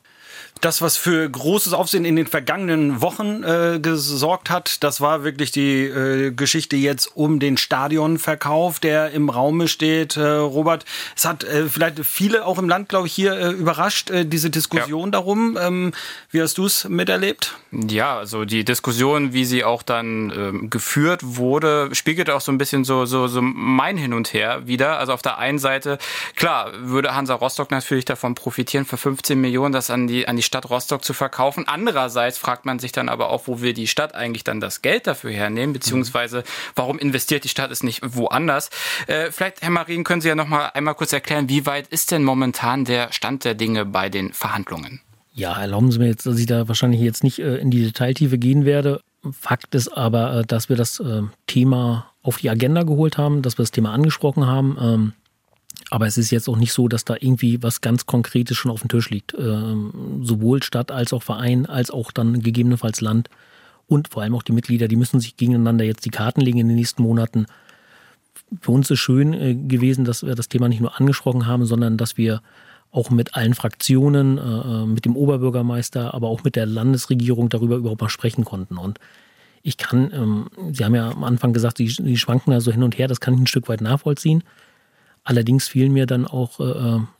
Das, 0.61 0.81
was 0.81 0.97
für 0.97 1.29
großes 1.29 1.73
Aufsehen 1.73 2.05
in 2.05 2.15
den 2.15 2.27
vergangenen 2.27 3.01
Wochen 3.01 3.43
äh, 3.43 3.79
gesorgt 3.81 4.49
hat, 4.49 4.83
das 4.83 5.01
war 5.01 5.23
wirklich 5.23 5.38
die 5.39 5.85
äh, 5.85 6.31
Geschichte 6.31 6.75
jetzt 6.75 7.15
um 7.15 7.39
den 7.39 7.57
Stadionverkauf, 7.57 8.79
der 8.79 9.11
im 9.11 9.29
Raume 9.29 9.67
steht. 9.67 10.17
Äh, 10.17 10.21
Robert, 10.21 10.85
es 11.15 11.25
hat 11.25 11.43
äh, 11.43 11.67
vielleicht 11.67 11.99
viele 12.05 12.45
auch 12.45 12.57
im 12.57 12.69
Land, 12.69 12.89
glaube 12.89 13.07
ich, 13.07 13.13
hier 13.13 13.33
äh, 13.33 13.51
überrascht, 13.51 14.09
äh, 14.09 14.25
diese 14.25 14.49
Diskussion 14.49 15.05
ja. 15.05 15.11
darum. 15.11 15.57
Ähm, 15.59 15.91
wie 16.31 16.41
hast 16.41 16.57
du 16.57 16.65
es 16.65 16.87
miterlebt? 16.87 17.55
Ja, 17.71 18.17
also 18.17 18.45
die 18.45 18.65
Diskussion, 18.65 19.33
wie 19.33 19.45
sie 19.45 19.63
auch 19.63 19.83
dann 19.83 20.31
ähm, 20.35 20.69
geführt 20.69 21.21
wurde, 21.23 21.89
spiegelt 21.93 22.29
auch 22.29 22.41
so 22.41 22.51
ein 22.51 22.57
bisschen 22.57 22.83
so, 22.83 23.05
so, 23.05 23.27
so 23.27 23.41
mein 23.41 23.97
Hin 23.97 24.13
und 24.13 24.33
Her 24.33 24.67
wieder. 24.67 24.99
Also 24.99 25.13
auf 25.13 25.21
der 25.21 25.37
einen 25.37 25.59
Seite, 25.59 25.97
klar, 26.35 26.71
würde 26.79 27.15
Hansa 27.15 27.35
Rostock 27.35 27.71
natürlich 27.71 28.05
davon 28.05 28.35
profitieren, 28.35 28.85
für 28.85 28.97
15 28.97 29.39
Millionen 29.39 29.71
das 29.71 29.89
an 29.89 30.07
die, 30.07 30.27
an 30.27 30.35
die 30.35 30.43
Stadt 30.43 30.69
Rostock 30.69 31.03
zu 31.03 31.13
verkaufen. 31.13 31.65
Andererseits 31.67 32.37
fragt 32.37 32.65
man 32.65 32.79
sich 32.79 32.91
dann 32.91 33.09
aber 33.09 33.29
auch, 33.29 33.43
wo 33.45 33.61
will 33.61 33.73
die 33.73 33.87
Stadt 33.87 34.15
eigentlich 34.15 34.43
dann 34.43 34.59
das 34.59 34.81
Geld 34.81 35.07
dafür 35.07 35.28
hernehmen, 35.31 35.73
beziehungsweise 35.73 36.43
warum 36.75 36.99
investiert 36.99 37.43
die 37.43 37.49
Stadt 37.49 37.71
es 37.71 37.83
nicht 37.83 38.01
woanders? 38.03 38.69
Äh, 39.07 39.31
vielleicht, 39.31 39.61
Herr 39.61 39.69
Marien, 39.69 40.03
können 40.03 40.21
Sie 40.21 40.27
ja 40.27 40.35
noch 40.35 40.47
mal 40.47 40.67
einmal 40.67 40.95
kurz 40.95 41.13
erklären, 41.13 41.49
wie 41.49 41.65
weit 41.65 41.87
ist 41.87 42.11
denn 42.11 42.23
momentan 42.23 42.85
der 42.85 43.11
Stand 43.11 43.45
der 43.45 43.55
Dinge 43.55 43.85
bei 43.85 44.09
den 44.09 44.33
Verhandlungen? 44.33 45.01
Ja, 45.33 45.59
erlauben 45.59 45.91
Sie 45.91 45.99
mir 45.99 46.07
jetzt, 46.07 46.25
dass 46.25 46.37
ich 46.37 46.47
da 46.47 46.67
wahrscheinlich 46.67 47.01
jetzt 47.01 47.23
nicht 47.23 47.39
äh, 47.39 47.57
in 47.57 47.71
die 47.71 47.83
Detailtiefe 47.83 48.37
gehen 48.37 48.65
werde. 48.65 49.01
Fakt 49.31 49.75
ist 49.75 49.89
aber, 49.89 50.39
äh, 50.39 50.45
dass 50.45 50.69
wir 50.69 50.75
das 50.75 50.99
äh, 50.99 51.21
Thema 51.47 52.11
auf 52.21 52.37
die 52.37 52.49
Agenda 52.49 52.83
geholt 52.83 53.17
haben, 53.17 53.41
dass 53.41 53.57
wir 53.57 53.63
das 53.63 53.71
Thema 53.71 53.93
angesprochen 53.93 54.45
haben. 54.45 54.77
Ähm, 54.81 55.13
aber 55.89 56.07
es 56.07 56.17
ist 56.17 56.31
jetzt 56.31 56.47
auch 56.47 56.57
nicht 56.57 56.73
so, 56.73 56.87
dass 56.87 57.05
da 57.05 57.15
irgendwie 57.19 57.61
was 57.63 57.81
ganz 57.81 58.05
Konkretes 58.05 58.57
schon 58.57 58.71
auf 58.71 58.81
dem 58.81 58.89
Tisch 58.89 59.09
liegt. 59.09 59.33
Ähm, 59.33 60.21
sowohl 60.23 60.61
Stadt 60.61 60.91
als 60.91 61.13
auch 61.13 61.23
Verein, 61.23 61.65
als 61.65 61.89
auch 61.89 62.11
dann 62.11 62.41
gegebenenfalls 62.41 63.01
Land 63.01 63.29
und 63.89 64.07
vor 64.07 64.21
allem 64.21 64.35
auch 64.35 64.43
die 64.43 64.51
Mitglieder, 64.51 64.87
die 64.87 64.95
müssen 64.95 65.19
sich 65.19 65.35
gegeneinander 65.35 65.83
jetzt 65.83 66.05
die 66.05 66.11
Karten 66.11 66.41
legen 66.41 66.59
in 66.59 66.67
den 66.67 66.77
nächsten 66.77 67.01
Monaten. 67.01 67.47
Für 68.61 68.71
uns 68.71 68.89
ist 68.91 68.99
schön 68.99 69.33
äh, 69.33 69.55
gewesen, 69.55 70.05
dass 70.05 70.23
wir 70.23 70.35
das 70.35 70.47
Thema 70.47 70.69
nicht 70.69 70.79
nur 70.79 70.99
angesprochen 70.99 71.47
haben, 71.47 71.65
sondern 71.65 71.97
dass 71.97 72.15
wir 72.15 72.41
auch 72.91 73.09
mit 73.09 73.35
allen 73.35 73.55
Fraktionen, 73.55 74.37
äh, 74.37 74.41
äh, 74.41 74.85
mit 74.85 75.05
dem 75.05 75.15
Oberbürgermeister, 75.15 76.13
aber 76.13 76.27
auch 76.27 76.43
mit 76.43 76.55
der 76.55 76.67
Landesregierung 76.67 77.49
darüber 77.49 77.77
überhaupt 77.77 78.01
mal 78.01 78.09
sprechen 78.09 78.45
konnten. 78.45 78.77
Und 78.77 78.99
ich 79.63 79.77
kann, 79.77 80.11
ähm, 80.13 80.49
Sie 80.71 80.85
haben 80.85 80.95
ja 80.95 81.09
am 81.09 81.23
Anfang 81.23 81.51
gesagt, 81.51 81.77
Sie, 81.77 82.17
schwanken 82.17 82.51
da 82.51 82.61
so 82.61 82.71
hin 82.71 82.83
und 82.83 82.97
her, 82.97 83.07
das 83.07 83.19
kann 83.19 83.33
ich 83.33 83.39
ein 83.39 83.47
Stück 83.47 83.67
weit 83.69 83.81
nachvollziehen. 83.81 84.43
Allerdings 85.23 85.67
fiel 85.67 85.89
mir 85.89 86.05
dann 86.05 86.25
auch 86.25 86.59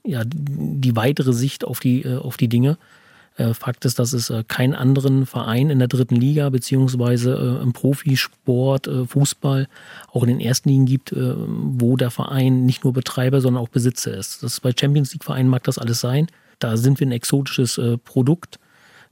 ja, 0.04 0.24
die 0.26 0.96
weitere 0.96 1.34
Sicht 1.34 1.66
auf 1.66 1.80
die, 1.80 2.08
auf 2.08 2.38
die 2.38 2.48
Dinge. 2.48 2.78
Äh, 3.40 3.54
Fakt 3.54 3.86
ist, 3.86 4.00
dass 4.00 4.12
es 4.12 4.30
äh, 4.30 4.44
keinen 4.48 4.76
anderen 4.76 5.26
Verein 5.26 5.70
in 5.70 5.80
der 5.80 5.88
dritten 5.88 6.16
Liga 6.16 6.50
beziehungsweise 6.50 7.60
äh, 7.60 7.64
im 7.64 7.72
Profisport, 7.72 8.90
Fußball, 9.08 9.68
auch 10.12 10.24
in 10.24 10.30
den 10.30 10.40
ersten 10.42 10.70
Ligen 10.70 10.86
gibt, 10.86 11.16
wo 11.16 11.96
der 11.96 12.12
Verein 12.12 12.66
nicht 12.66 12.84
nur 12.84 12.94
Betreiber, 12.94 13.42
sondern 13.42 13.64
auch 13.64 13.70
Besitzer 13.70 14.16
ist. 14.16 14.44
Das 14.44 14.60
bei 14.60 14.74
Champions 14.78 15.14
League 15.14 15.24
Vereinen 15.24 15.50
mag 15.50 15.64
das 15.64 15.78
alles 15.78 16.02
sein. 16.02 16.28
Da 16.58 16.76
sind 16.78 17.00
wir 17.00 17.08
ein 17.08 17.12
exotisches 17.12 17.80
Produkt 18.04 18.60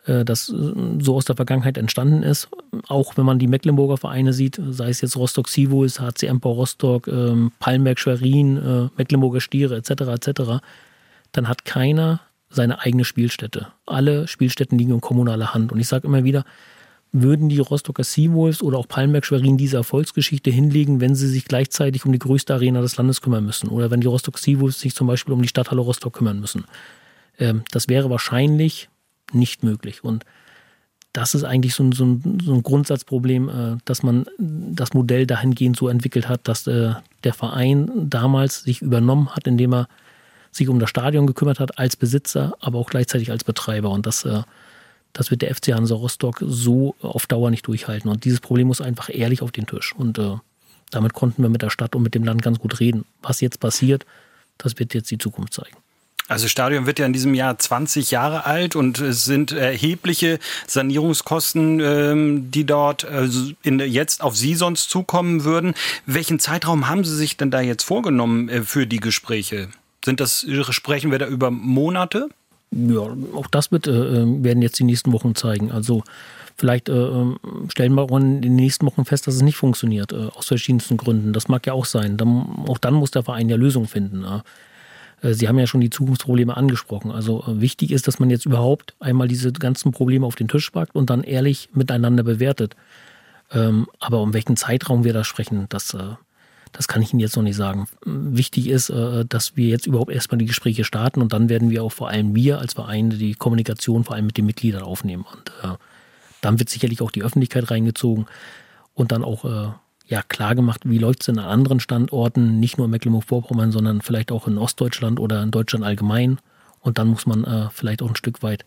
das 0.05 0.45
so 0.45 1.15
aus 1.15 1.25
der 1.25 1.35
Vergangenheit 1.35 1.77
entstanden 1.77 2.23
ist. 2.23 2.47
Auch 2.87 3.17
wenn 3.17 3.25
man 3.25 3.39
die 3.39 3.47
Mecklenburger 3.47 3.97
Vereine 3.97 4.31
sieht, 4.31 4.59
sei 4.69 4.87
es 4.87 5.01
jetzt 5.01 5.17
Rostock 5.17 5.49
Sivus, 5.49 5.99
HC 5.99 6.27
Empor 6.27 6.55
Rostock, 6.55 7.07
ähm, 7.07 7.51
Palmberg 7.59 7.99
Schwerin, 7.99 8.89
Mecklenburger 8.97 9.41
Stiere 9.41 9.75
etc. 9.75 9.91
etc., 9.91 10.41
dann 11.33 11.49
hat 11.49 11.65
keiner 11.65 12.21
seine 12.49 12.79
eigene 12.81 13.05
Spielstätte. 13.05 13.67
Alle 13.85 14.27
Spielstätten 14.27 14.77
liegen 14.77 14.93
in 14.93 15.01
kommunaler 15.01 15.53
Hand. 15.53 15.71
Und 15.71 15.79
ich 15.79 15.87
sage 15.87 16.07
immer 16.07 16.23
wieder, 16.23 16.45
würden 17.11 17.49
die 17.49 17.59
Rostocker 17.59 18.03
Seawolves 18.03 18.61
oder 18.61 18.77
auch 18.77 18.87
Palmberg 18.87 19.25
Schwerin 19.25 19.57
diese 19.57 19.77
Erfolgsgeschichte 19.77 20.49
hinlegen, 20.49 20.99
wenn 20.99 21.15
sie 21.15 21.27
sich 21.27 21.45
gleichzeitig 21.45 22.05
um 22.05 22.11
die 22.11 22.19
größte 22.19 22.53
Arena 22.53 22.81
des 22.81 22.97
Landes 22.97 23.21
kümmern 23.21 23.45
müssen 23.45 23.69
oder 23.69 23.91
wenn 23.91 24.01
die 24.01 24.07
Rostock 24.07 24.37
Seawolves 24.37 24.79
sich 24.79 24.93
zum 24.93 25.07
Beispiel 25.07 25.33
um 25.33 25.41
die 25.41 25.47
Stadthalle 25.47 25.81
Rostock 25.81 26.13
kümmern 26.13 26.39
müssen. 26.39 26.65
Ähm, 27.39 27.63
das 27.71 27.87
wäre 27.87 28.09
wahrscheinlich 28.09 28.89
nicht 29.31 29.63
möglich. 29.63 30.03
Und 30.03 30.25
das 31.13 31.33
ist 31.33 31.43
eigentlich 31.43 31.73
so 31.73 31.83
ein, 31.83 31.91
so 31.93 32.05
ein, 32.05 32.39
so 32.43 32.53
ein 32.53 32.63
Grundsatzproblem, 32.63 33.49
äh, 33.49 33.77
dass 33.85 34.03
man 34.03 34.25
das 34.37 34.93
Modell 34.93 35.25
dahingehend 35.25 35.77
so 35.77 35.87
entwickelt 35.87 36.29
hat, 36.29 36.47
dass 36.47 36.67
äh, 36.67 36.93
der 37.23 37.33
Verein 37.33 37.89
damals 38.09 38.63
sich 38.63 38.81
übernommen 38.81 39.29
hat, 39.35 39.47
indem 39.47 39.73
er 39.73 39.87
sich 40.51 40.69
um 40.69 40.79
das 40.79 40.89
Stadion 40.89 41.27
gekümmert 41.27 41.59
hat 41.59 41.77
als 41.79 41.95
Besitzer, 41.95 42.55
aber 42.59 42.79
auch 42.79 42.89
gleichzeitig 42.89 43.31
als 43.31 43.43
Betreiber. 43.43 43.89
Und 43.89 44.05
das, 44.05 44.25
äh, 44.25 44.43
das 45.13 45.31
wird 45.31 45.41
der 45.41 45.53
FC 45.53 45.73
Hansa 45.73 45.95
Rostock 45.95 46.43
so 46.45 46.95
auf 47.01 47.25
Dauer 47.25 47.49
nicht 47.49 47.67
durchhalten. 47.67 48.09
Und 48.09 48.25
dieses 48.25 48.39
Problem 48.39 48.67
muss 48.67 48.81
einfach 48.81 49.09
ehrlich 49.13 49.41
auf 49.41 49.51
den 49.51 49.65
Tisch. 49.65 49.93
Und 49.95 50.19
damit 50.91 51.13
konnten 51.13 51.41
wir 51.41 51.49
mit 51.49 51.61
der 51.61 51.69
Stadt 51.69 51.95
und 51.95 52.03
mit 52.03 52.15
dem 52.15 52.23
Land 52.23 52.41
ganz 52.41 52.59
gut 52.59 52.79
reden. 52.79 53.05
Was 53.21 53.41
jetzt 53.41 53.59
passiert, 53.59 54.05
das 54.57 54.77
wird 54.77 54.93
jetzt 54.93 55.11
die 55.11 55.17
Zukunft 55.17 55.53
zeigen. 55.53 55.77
Also 56.29 56.49
Stadion 56.49 56.85
wird 56.85 56.99
ja 56.99 57.05
in 57.05 57.13
diesem 57.13 57.33
Jahr 57.33 57.57
20 57.57 58.11
Jahre 58.11 58.45
alt 58.45 58.75
und 58.75 58.99
es 58.99 59.23
sind 59.23 59.53
erhebliche 59.53 60.39
Sanierungskosten, 60.67 61.79
ähm, 61.79 62.51
die 62.51 62.65
dort 62.65 63.05
äh, 63.05 63.23
jetzt 63.85 64.21
auf 64.21 64.35
Sie 64.35 64.55
sonst 64.55 64.89
zukommen 64.89 65.45
würden. 65.45 65.73
Welchen 66.05 66.39
Zeitraum 66.39 66.89
haben 66.89 67.05
Sie 67.05 67.15
sich 67.15 67.37
denn 67.37 67.49
da 67.49 67.61
jetzt 67.61 67.83
vorgenommen 67.83 68.49
äh, 68.49 68.61
für 68.63 68.87
die 68.87 68.99
Gespräche? 68.99 69.69
Sind 70.03 70.19
das, 70.19 70.45
sprechen 70.69 71.11
wir 71.11 71.19
da 71.19 71.27
über 71.27 71.51
Monate? 71.51 72.29
Ja, 72.71 73.15
auch 73.33 73.47
das 73.47 73.71
wird, 73.71 73.87
äh, 73.87 73.93
werden 74.43 74.61
jetzt 74.61 74.79
die 74.79 74.83
nächsten 74.83 75.13
Wochen 75.13 75.35
zeigen. 75.35 75.71
Also 75.71 76.03
Vielleicht 76.59 76.89
äh, 76.89 76.93
ähm, 76.93 77.37
stellen 77.69 77.93
wir 77.93 78.01
auch 78.01 78.17
in 78.17 78.41
den 78.41 78.55
nächsten 78.55 78.87
Wochen 78.87 79.05
fest, 79.05 79.27
dass 79.27 79.35
es 79.35 79.43
nicht 79.43 79.57
funktioniert, 79.57 80.11
äh, 80.11 80.29
aus 80.33 80.47
verschiedensten 80.47 80.97
Gründen. 80.97 81.31
Das 81.31 81.47
mag 81.49 81.67
ja 81.67 81.73
auch 81.73 81.85
sein. 81.85 82.17
Dann, 82.17 82.65
auch 82.67 82.79
dann 82.79 82.95
muss 82.95 83.11
der 83.11 83.21
Verein 83.21 83.47
ja 83.47 83.55
Lösungen 83.55 83.87
finden. 83.87 84.23
Äh. 84.23 84.41
Sie 85.33 85.47
haben 85.47 85.57
ja 85.57 85.65
schon 85.65 85.81
die 85.81 85.89
Zukunftsprobleme 85.89 86.55
angesprochen. 86.55 87.11
Also 87.11 87.43
äh, 87.43 87.61
wichtig 87.61 87.91
ist, 87.91 88.07
dass 88.07 88.19
man 88.19 88.31
jetzt 88.31 88.45
überhaupt 88.45 88.95
einmal 88.99 89.27
diese 89.27 89.51
ganzen 89.51 89.91
Probleme 89.91 90.25
auf 90.25 90.35
den 90.35 90.47
Tisch 90.47 90.69
packt 90.71 90.95
und 90.95 91.11
dann 91.11 91.23
ehrlich 91.23 91.69
miteinander 91.73 92.23
bewertet. 92.23 92.75
Ähm, 93.51 93.87
aber 93.99 94.21
um 94.21 94.33
welchen 94.33 94.57
Zeitraum 94.57 95.03
wir 95.03 95.13
da 95.13 95.23
sprechen, 95.23 95.67
das, 95.69 95.93
äh, 95.93 96.15
das 96.71 96.87
kann 96.87 97.01
ich 97.01 97.13
Ihnen 97.13 97.19
jetzt 97.19 97.35
noch 97.35 97.43
nicht 97.43 97.55
sagen. 97.55 97.87
Wichtig 98.05 98.67
ist, 98.67 98.89
äh, 98.89 99.25
dass 99.25 99.55
wir 99.55 99.67
jetzt 99.67 99.87
überhaupt 99.87 100.11
erstmal 100.11 100.37
die 100.37 100.45
Gespräche 100.45 100.83
starten 100.83 101.21
und 101.21 101.33
dann 101.33 101.49
werden 101.49 101.69
wir 101.69 101.83
auch 101.83 101.91
vor 101.91 102.09
allem 102.09 102.35
wir 102.35 102.59
als 102.59 102.73
Verein 102.73 103.09
die 103.09 103.35
Kommunikation 103.35 104.03
vor 104.03 104.15
allem 104.15 104.27
mit 104.27 104.37
den 104.37 104.45
Mitgliedern 104.45 104.83
aufnehmen. 104.83 105.25
Und 105.31 105.51
äh, 105.63 105.75
dann 106.41 106.59
wird 106.59 106.69
sicherlich 106.69 107.01
auch 107.01 107.11
die 107.11 107.23
Öffentlichkeit 107.23 107.69
reingezogen 107.71 108.27
und 108.93 109.11
dann 109.11 109.23
auch 109.23 109.45
äh, 109.45 109.71
ja, 110.07 110.21
klar 110.21 110.55
gemacht, 110.55 110.81
wie 110.85 110.97
läuft 110.97 111.21
es 111.21 111.25
denn 111.25 111.39
an 111.39 111.45
anderen 111.45 111.79
Standorten, 111.79 112.59
nicht 112.59 112.77
nur 112.77 112.85
in 112.85 112.91
Mecklenburg-Vorpommern, 112.91 113.71
sondern 113.71 114.01
vielleicht 114.01 114.31
auch 114.31 114.47
in 114.47 114.57
Ostdeutschland 114.57 115.19
oder 115.19 115.43
in 115.43 115.51
Deutschland 115.51 115.83
allgemein. 115.83 116.39
Und 116.79 116.97
dann 116.97 117.09
muss 117.09 117.25
man 117.25 117.43
äh, 117.43 117.69
vielleicht 117.71 118.01
auch 118.01 118.09
ein 118.09 118.15
Stück 118.15 118.41
weit 118.43 118.65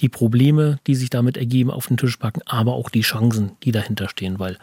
die 0.00 0.08
Probleme, 0.08 0.78
die 0.86 0.94
sich 0.94 1.10
damit 1.10 1.36
ergeben, 1.36 1.70
auf 1.70 1.86
den 1.86 1.96
Tisch 1.96 2.16
packen, 2.16 2.42
aber 2.46 2.74
auch 2.74 2.90
die 2.90 3.00
Chancen, 3.00 3.52
die 3.62 3.72
dahinter 3.72 4.08
stehen. 4.08 4.38
Weil 4.38 4.58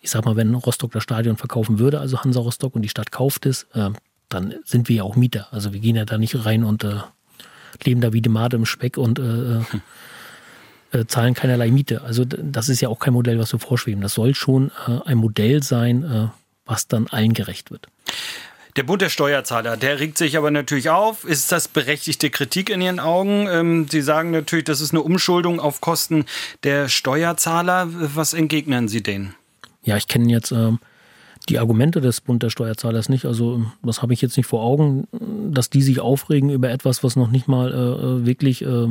ich 0.00 0.10
sag 0.10 0.24
mal, 0.24 0.36
wenn 0.36 0.54
Rostock 0.54 0.92
das 0.92 1.02
Stadion 1.02 1.36
verkaufen 1.36 1.78
würde, 1.78 2.00
also 2.00 2.20
Hansa 2.22 2.40
Rostock 2.40 2.74
und 2.74 2.82
die 2.82 2.88
Stadt 2.88 3.10
kauft 3.10 3.46
es, 3.46 3.66
äh, 3.74 3.90
dann 4.28 4.54
sind 4.64 4.88
wir 4.88 4.96
ja 4.96 5.02
auch 5.02 5.16
Mieter. 5.16 5.48
Also 5.52 5.72
wir 5.72 5.80
gehen 5.80 5.96
ja 5.96 6.04
da 6.04 6.18
nicht 6.18 6.44
rein 6.44 6.64
und 6.64 6.84
äh, 6.84 6.96
leben 7.84 8.00
da 8.00 8.12
wie 8.12 8.20
die 8.20 8.28
Made 8.28 8.56
im 8.56 8.66
Speck 8.66 8.96
und 8.98 9.18
äh, 9.18 9.22
hm 9.22 9.82
äh, 10.92 11.04
zahlen 11.06 11.34
keinerlei 11.34 11.70
Miete. 11.70 12.02
Also 12.02 12.24
das 12.24 12.68
ist 12.68 12.80
ja 12.80 12.88
auch 12.88 12.98
kein 12.98 13.12
Modell, 13.12 13.38
was 13.38 13.52
wir 13.52 13.60
vorschweben. 13.60 14.00
Das 14.00 14.14
soll 14.14 14.34
schon 14.34 14.70
äh, 14.86 15.00
ein 15.04 15.18
Modell 15.18 15.62
sein, 15.62 16.02
äh, 16.02 16.28
was 16.64 16.88
dann 16.88 17.06
allen 17.08 17.34
gerecht 17.34 17.70
wird. 17.70 17.88
Der 18.76 18.84
Bund 18.84 19.02
der 19.02 19.08
Steuerzahler, 19.08 19.76
der 19.76 19.98
regt 19.98 20.18
sich 20.18 20.36
aber 20.36 20.50
natürlich 20.50 20.88
auf. 20.88 21.24
Ist 21.24 21.50
das 21.50 21.66
berechtigte 21.66 22.30
Kritik 22.30 22.70
in 22.70 22.80
Ihren 22.80 23.00
Augen? 23.00 23.48
Ähm, 23.50 23.88
Sie 23.90 24.02
sagen 24.02 24.30
natürlich, 24.30 24.66
das 24.66 24.80
ist 24.80 24.92
eine 24.92 25.02
Umschuldung 25.02 25.58
auf 25.58 25.80
Kosten 25.80 26.26
der 26.62 26.88
Steuerzahler. 26.88 27.88
Was 27.90 28.34
entgegnen 28.34 28.86
Sie 28.86 29.02
denen? 29.02 29.34
Ja, 29.88 29.96
ich 29.96 30.06
kenne 30.06 30.30
jetzt 30.30 30.52
ähm, 30.52 30.80
die 31.48 31.58
Argumente 31.58 32.02
des 32.02 32.20
Bund 32.20 32.42
der 32.42 32.50
Steuerzahlers 32.50 33.08
nicht. 33.08 33.24
Also 33.24 33.64
das 33.82 34.02
habe 34.02 34.12
ich 34.12 34.20
jetzt 34.20 34.36
nicht 34.36 34.46
vor 34.46 34.62
Augen, 34.62 35.08
dass 35.50 35.70
die 35.70 35.80
sich 35.80 36.00
aufregen 36.00 36.50
über 36.50 36.68
etwas, 36.68 37.02
was 37.02 37.16
noch 37.16 37.30
nicht 37.30 37.48
mal 37.48 37.72
äh, 37.72 38.26
wirklich 38.26 38.60
äh, 38.62 38.86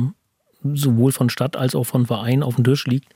sowohl 0.74 1.12
von 1.12 1.30
Stadt 1.30 1.54
als 1.54 1.76
auch 1.76 1.84
von 1.84 2.06
Verein 2.06 2.42
auf 2.42 2.56
dem 2.56 2.64
Tisch 2.64 2.84
liegt. 2.86 3.14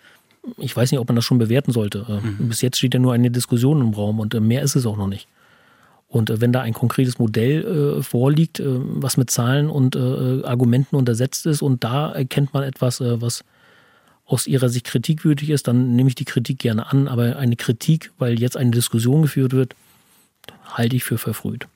Ich 0.59 0.77
weiß 0.77 0.93
nicht, 0.93 1.01
ob 1.01 1.09
man 1.09 1.17
das 1.17 1.25
schon 1.25 1.39
bewerten 1.39 1.73
sollte. 1.73 2.07
Äh, 2.09 2.25
mhm. 2.25 2.49
Bis 2.49 2.63
jetzt 2.63 2.79
steht 2.79 2.95
ja 2.95 3.01
nur 3.01 3.15
eine 3.15 3.33
Diskussion 3.33 3.81
im 3.81 3.95
Raum 3.95 4.21
und 4.21 4.33
äh, 4.33 4.39
mehr 4.39 4.63
ist 4.63 4.77
es 4.77 4.87
auch 4.87 4.97
noch 4.97 5.09
nicht. 5.09 5.27
Und 6.07 6.31
äh, 6.31 6.41
wenn 6.41 6.53
da 6.53 6.61
ein 6.61 6.75
konkretes 6.75 7.19
Modell 7.19 7.99
äh, 7.99 8.03
vorliegt, 8.05 8.61
äh, 8.61 8.65
was 8.69 9.17
mit 9.17 9.29
Zahlen 9.29 9.69
und 9.69 9.97
äh, 9.97 10.45
Argumenten 10.45 10.95
untersetzt 10.95 11.47
ist 11.47 11.63
und 11.63 11.83
da 11.83 12.13
erkennt 12.13 12.55
man 12.55 12.63
etwas, 12.63 13.01
was 13.01 13.43
aus 14.33 14.47
ihrer 14.47 14.71
Sicht 14.71 14.87
kritikwürdig 14.87 15.51
ist, 15.51 15.69
dann 15.69 15.95
nehme 15.95 16.09
ich 16.09 16.15
die 16.15 16.25
Kritik 16.25 16.59
gerne 16.59 16.91
an. 16.91 17.07
Aber 17.07 17.37
eine 17.37 17.57
Kritik, 17.57 18.11
weil 18.19 18.41
jetzt 18.41 18.57
eine 18.57 18.71
Diskussion 18.71 19.23
geführt 19.23 19.53
wird, 19.53 19.77
halte 20.73 20.97
ich 20.97 21.05
für 21.05 21.19
verfrüht. 21.19 21.69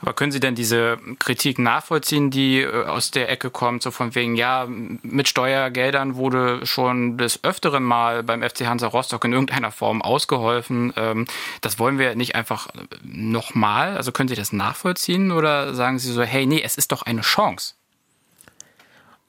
Aber 0.00 0.14
können 0.14 0.32
Sie 0.32 0.40
denn 0.40 0.56
diese 0.56 0.98
Kritik 1.20 1.60
nachvollziehen, 1.60 2.32
die 2.32 2.62
äh, 2.62 2.86
aus 2.86 3.12
der 3.12 3.30
Ecke 3.30 3.50
kommt, 3.50 3.84
so 3.84 3.92
von 3.92 4.16
wegen, 4.16 4.34
ja, 4.34 4.66
mit 4.66 5.28
Steuergeldern 5.28 6.16
wurde 6.16 6.66
schon 6.66 7.16
des 7.16 7.44
Öfteren 7.44 7.84
mal 7.84 8.24
beim 8.24 8.42
FC 8.42 8.66
Hansa 8.66 8.88
Rostock 8.88 9.24
in 9.24 9.32
irgendeiner 9.32 9.70
Form 9.70 10.02
ausgeholfen. 10.02 10.92
Ähm, 10.96 11.26
das 11.60 11.78
wollen 11.78 11.98
wir 11.98 12.16
nicht 12.16 12.34
einfach 12.34 12.68
nochmal. 13.04 13.96
Also 13.96 14.10
können 14.10 14.28
Sie 14.28 14.34
das 14.34 14.52
nachvollziehen 14.52 15.30
oder 15.30 15.74
sagen 15.74 16.00
Sie 16.00 16.12
so, 16.12 16.22
hey, 16.22 16.46
nee, 16.46 16.60
es 16.60 16.76
ist 16.76 16.90
doch 16.90 17.02
eine 17.02 17.20
Chance? 17.20 17.74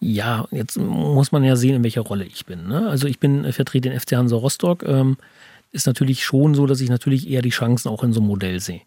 Ja, 0.03 0.47
jetzt 0.49 0.79
muss 0.79 1.31
man 1.31 1.43
ja 1.43 1.55
sehen, 1.55 1.75
in 1.75 1.83
welcher 1.83 2.01
Rolle 2.01 2.25
ich 2.25 2.47
bin. 2.47 2.67
Ne? 2.67 2.89
Also 2.89 3.07
ich 3.07 3.19
bin 3.19 3.45
äh, 3.45 3.51
vertrete 3.51 3.89
den 3.89 3.99
FC 3.99 4.13
Hansa 4.13 4.35
Rostock. 4.35 4.83
Ähm, 4.83 5.17
ist 5.71 5.85
natürlich 5.85 6.25
schon 6.25 6.55
so, 6.55 6.65
dass 6.65 6.81
ich 6.81 6.89
natürlich 6.89 7.29
eher 7.29 7.43
die 7.43 7.51
Chancen 7.51 7.87
auch 7.87 8.03
in 8.03 8.11
so 8.11 8.19
einem 8.19 8.27
Modell 8.27 8.59
sehe. 8.59 8.81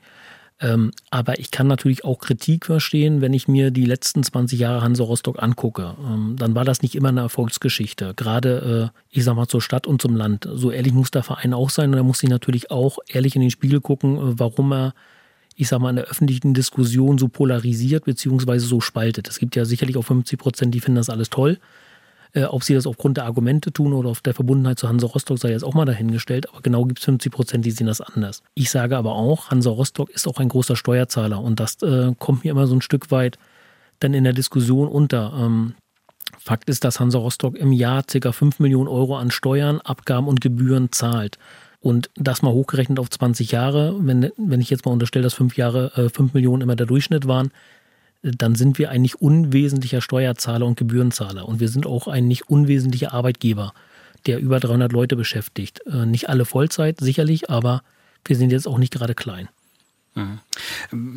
Ähm, 0.60 0.90
aber 1.10 1.38
ich 1.38 1.52
kann 1.52 1.68
natürlich 1.68 2.04
auch 2.04 2.18
Kritik 2.18 2.66
verstehen, 2.66 3.20
wenn 3.20 3.32
ich 3.32 3.46
mir 3.46 3.70
die 3.70 3.86
letzten 3.86 4.24
20 4.24 4.58
Jahre 4.58 4.82
Hansa 4.82 5.04
Rostock 5.04 5.40
angucke. 5.40 5.94
Ähm, 6.04 6.34
dann 6.36 6.56
war 6.56 6.64
das 6.64 6.82
nicht 6.82 6.96
immer 6.96 7.08
eine 7.10 7.20
Erfolgsgeschichte. 7.20 8.14
Gerade, 8.14 8.92
äh, 8.92 8.98
ich 9.10 9.22
sag 9.22 9.36
mal, 9.36 9.46
zur 9.46 9.62
Stadt 9.62 9.86
und 9.86 10.02
zum 10.02 10.16
Land. 10.16 10.48
So 10.52 10.72
ehrlich 10.72 10.92
muss 10.92 11.12
der 11.12 11.22
Verein 11.22 11.54
auch 11.54 11.70
sein 11.70 11.90
und 11.90 11.96
er 11.96 12.04
muss 12.04 12.18
sich 12.18 12.30
natürlich 12.30 12.72
auch 12.72 12.98
ehrlich 13.06 13.36
in 13.36 13.40
den 13.40 13.50
Spiegel 13.50 13.80
gucken, 13.80 14.16
äh, 14.16 14.38
warum 14.38 14.72
er 14.72 14.94
ich 15.56 15.68
sag 15.68 15.80
mal, 15.80 15.90
in 15.90 15.96
der 15.96 16.06
öffentlichen 16.06 16.54
Diskussion 16.54 17.18
so 17.18 17.28
polarisiert 17.28 18.04
beziehungsweise 18.04 18.66
so 18.66 18.80
spaltet. 18.80 19.28
Es 19.28 19.38
gibt 19.38 19.56
ja 19.56 19.64
sicherlich 19.64 19.96
auch 19.96 20.04
50 20.04 20.38
Prozent, 20.38 20.74
die 20.74 20.80
finden 20.80 20.96
das 20.96 21.10
alles 21.10 21.30
toll. 21.30 21.58
Äh, 22.32 22.44
ob 22.44 22.64
sie 22.64 22.74
das 22.74 22.86
aufgrund 22.86 23.16
der 23.16 23.26
Argumente 23.26 23.72
tun 23.72 23.92
oder 23.92 24.08
auf 24.08 24.20
der 24.20 24.34
Verbundenheit 24.34 24.78
zu 24.78 24.88
Hansa 24.88 25.06
Rostock 25.06 25.38
sei 25.38 25.50
jetzt 25.50 25.62
auch 25.62 25.74
mal 25.74 25.84
dahingestellt. 25.84 26.48
Aber 26.48 26.62
genau 26.62 26.84
gibt 26.84 26.98
es 26.98 27.04
50 27.04 27.32
Prozent, 27.32 27.64
die 27.64 27.70
sehen 27.70 27.86
das 27.86 28.00
anders. 28.00 28.42
Ich 28.54 28.70
sage 28.70 28.96
aber 28.96 29.12
auch, 29.12 29.50
Hansa 29.50 29.70
Rostock 29.70 30.10
ist 30.10 30.26
auch 30.26 30.38
ein 30.38 30.48
großer 30.48 30.74
Steuerzahler 30.74 31.40
und 31.40 31.60
das 31.60 31.80
äh, 31.82 32.12
kommt 32.18 32.42
mir 32.44 32.50
immer 32.50 32.66
so 32.66 32.74
ein 32.74 32.82
Stück 32.82 33.12
weit 33.12 33.38
dann 34.00 34.14
in 34.14 34.24
der 34.24 34.32
Diskussion 34.32 34.88
unter. 34.88 35.32
Ähm, 35.38 35.74
Fakt 36.40 36.68
ist, 36.68 36.84
dass 36.84 36.98
Hansa 36.98 37.18
Rostock 37.18 37.56
im 37.56 37.72
Jahr 37.72 38.02
ca. 38.02 38.32
5 38.32 38.58
Millionen 38.58 38.88
Euro 38.88 39.16
an 39.16 39.30
Steuern, 39.30 39.80
Abgaben 39.80 40.26
und 40.26 40.40
Gebühren 40.40 40.90
zahlt. 40.90 41.38
Und 41.84 42.08
das 42.16 42.40
mal 42.40 42.50
hochgerechnet 42.50 42.98
auf 42.98 43.10
20 43.10 43.52
Jahre, 43.52 43.94
wenn, 44.00 44.30
wenn 44.38 44.62
ich 44.62 44.70
jetzt 44.70 44.86
mal 44.86 44.92
unterstelle, 44.92 45.24
dass 45.24 45.34
5 45.34 45.54
Jahre, 45.58 45.92
äh, 45.96 46.08
5 46.08 46.32
Millionen 46.32 46.62
immer 46.62 46.76
der 46.76 46.86
Durchschnitt 46.86 47.28
waren, 47.28 47.50
dann 48.22 48.54
sind 48.54 48.78
wir 48.78 48.88
ein 48.88 49.02
nicht 49.02 49.16
unwesentlicher 49.16 50.00
Steuerzahler 50.00 50.64
und 50.64 50.78
Gebührenzahler. 50.78 51.46
Und 51.46 51.60
wir 51.60 51.68
sind 51.68 51.84
auch 51.84 52.08
ein 52.08 52.26
nicht 52.26 52.48
unwesentlicher 52.48 53.12
Arbeitgeber, 53.12 53.74
der 54.24 54.38
über 54.38 54.60
300 54.60 54.92
Leute 54.92 55.14
beschäftigt. 55.14 55.82
Äh, 55.86 56.06
nicht 56.06 56.30
alle 56.30 56.46
Vollzeit, 56.46 57.00
sicherlich, 57.00 57.50
aber 57.50 57.82
wir 58.24 58.36
sind 58.36 58.50
jetzt 58.50 58.66
auch 58.66 58.78
nicht 58.78 58.94
gerade 58.94 59.14
klein. 59.14 59.50
Mhm. 60.14 60.38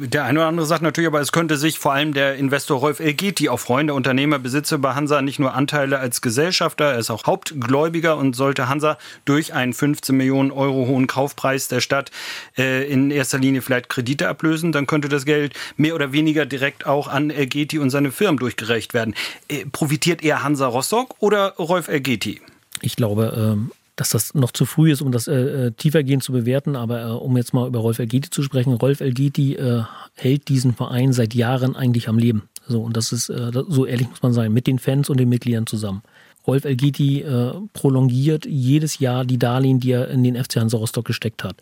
Der 0.09 0.23
eine 0.23 0.39
oder 0.39 0.47
andere 0.47 0.65
sagt 0.65 0.81
natürlich, 0.81 1.07
aber 1.07 1.21
es 1.21 1.31
könnte 1.31 1.57
sich 1.57 1.77
vor 1.77 1.93
allem 1.93 2.13
der 2.13 2.35
Investor 2.35 2.79
Rolf 2.79 2.99
Elgeti 2.99 3.47
auch 3.47 3.59
freuen. 3.59 3.87
Der 3.87 3.95
Unternehmer 3.95 4.39
besitze 4.39 4.79
bei 4.79 4.95
Hansa 4.95 5.21
nicht 5.21 5.37
nur 5.37 5.53
Anteile 5.53 5.99
als 5.99 6.21
Gesellschafter, 6.21 6.85
er 6.85 6.99
ist 6.99 7.11
auch 7.11 7.25
Hauptgläubiger 7.25 8.17
und 8.17 8.35
sollte 8.35 8.69
Hansa 8.69 8.97
durch 9.25 9.53
einen 9.53 9.73
15 9.73 10.17
Millionen 10.17 10.49
Euro 10.49 10.87
hohen 10.87 11.05
Kaufpreis 11.05 11.67
der 11.67 11.81
Stadt 11.81 12.09
äh, 12.57 12.91
in 12.91 13.11
erster 13.11 13.37
Linie 13.37 13.61
vielleicht 13.61 13.89
Kredite 13.89 14.27
ablösen, 14.27 14.71
dann 14.71 14.87
könnte 14.87 15.09
das 15.09 15.25
Geld 15.25 15.53
mehr 15.75 15.93
oder 15.93 16.11
weniger 16.11 16.47
direkt 16.47 16.87
auch 16.87 17.07
an 17.07 17.29
Elgeti 17.29 17.77
und 17.77 17.91
seine 17.91 18.11
Firmen 18.11 18.39
durchgereicht 18.39 18.95
werden. 18.95 19.13
Äh, 19.47 19.65
profitiert 19.65 20.23
eher 20.23 20.43
Hansa 20.43 20.65
Rostock 20.65 21.15
oder 21.19 21.53
Rolf 21.57 21.87
Elgeti? 21.87 22.41
Ich 22.81 22.95
glaube, 22.95 23.33
ähm, 23.37 23.71
dass 23.97 24.09
das 24.09 24.33
noch 24.35 24.51
zu 24.51 24.65
früh 24.65 24.91
ist, 24.91 25.01
um 25.01 25.11
das 25.11 25.27
äh, 25.27 25.33
äh, 25.33 25.71
tiefergehend 25.71 26.23
zu 26.23 26.31
bewerten. 26.31 26.75
Aber 26.77 27.01
äh, 27.01 27.09
um 27.09 27.35
jetzt 27.35 27.53
mal 27.53 27.67
über 27.67 27.79
Rolf 27.79 27.99
Elgeti 27.99 28.29
zu 28.29 28.43
sprechen, 28.43 28.73
Rolf 28.73 29.01
Elgeti 29.01 29.55
äh, 29.55 29.83
hält 30.15 30.47
diesen 30.47 30.73
Verein 30.73 31.11
seit 31.11 31.33
Jahren 31.33 31.75
eigentlich 31.75 32.07
am 32.07 32.17
Leben. 32.17 32.43
So, 32.67 32.81
und 32.81 32.95
das 32.95 33.11
ist, 33.11 33.29
äh, 33.29 33.51
so 33.67 33.85
ehrlich 33.85 34.09
muss 34.09 34.21
man 34.21 34.33
sein, 34.33 34.53
mit 34.53 34.67
den 34.67 34.79
Fans 34.79 35.09
und 35.09 35.19
den 35.19 35.27
Mitgliedern 35.27 35.65
zusammen. 35.65 36.03
Rolf 36.45 36.63
Elgeti 36.63 37.21
äh, 37.21 37.53
prolongiert 37.73 38.45
jedes 38.45 38.99
Jahr 38.99 39.25
die 39.25 39.39
Darlehen, 39.39 39.79
die 39.79 39.91
er 39.91 40.09
in 40.09 40.23
den 40.23 40.41
FC 40.41 40.57
Hansa 40.57 40.77
Rostock 40.77 41.05
gesteckt 41.05 41.43
hat 41.43 41.57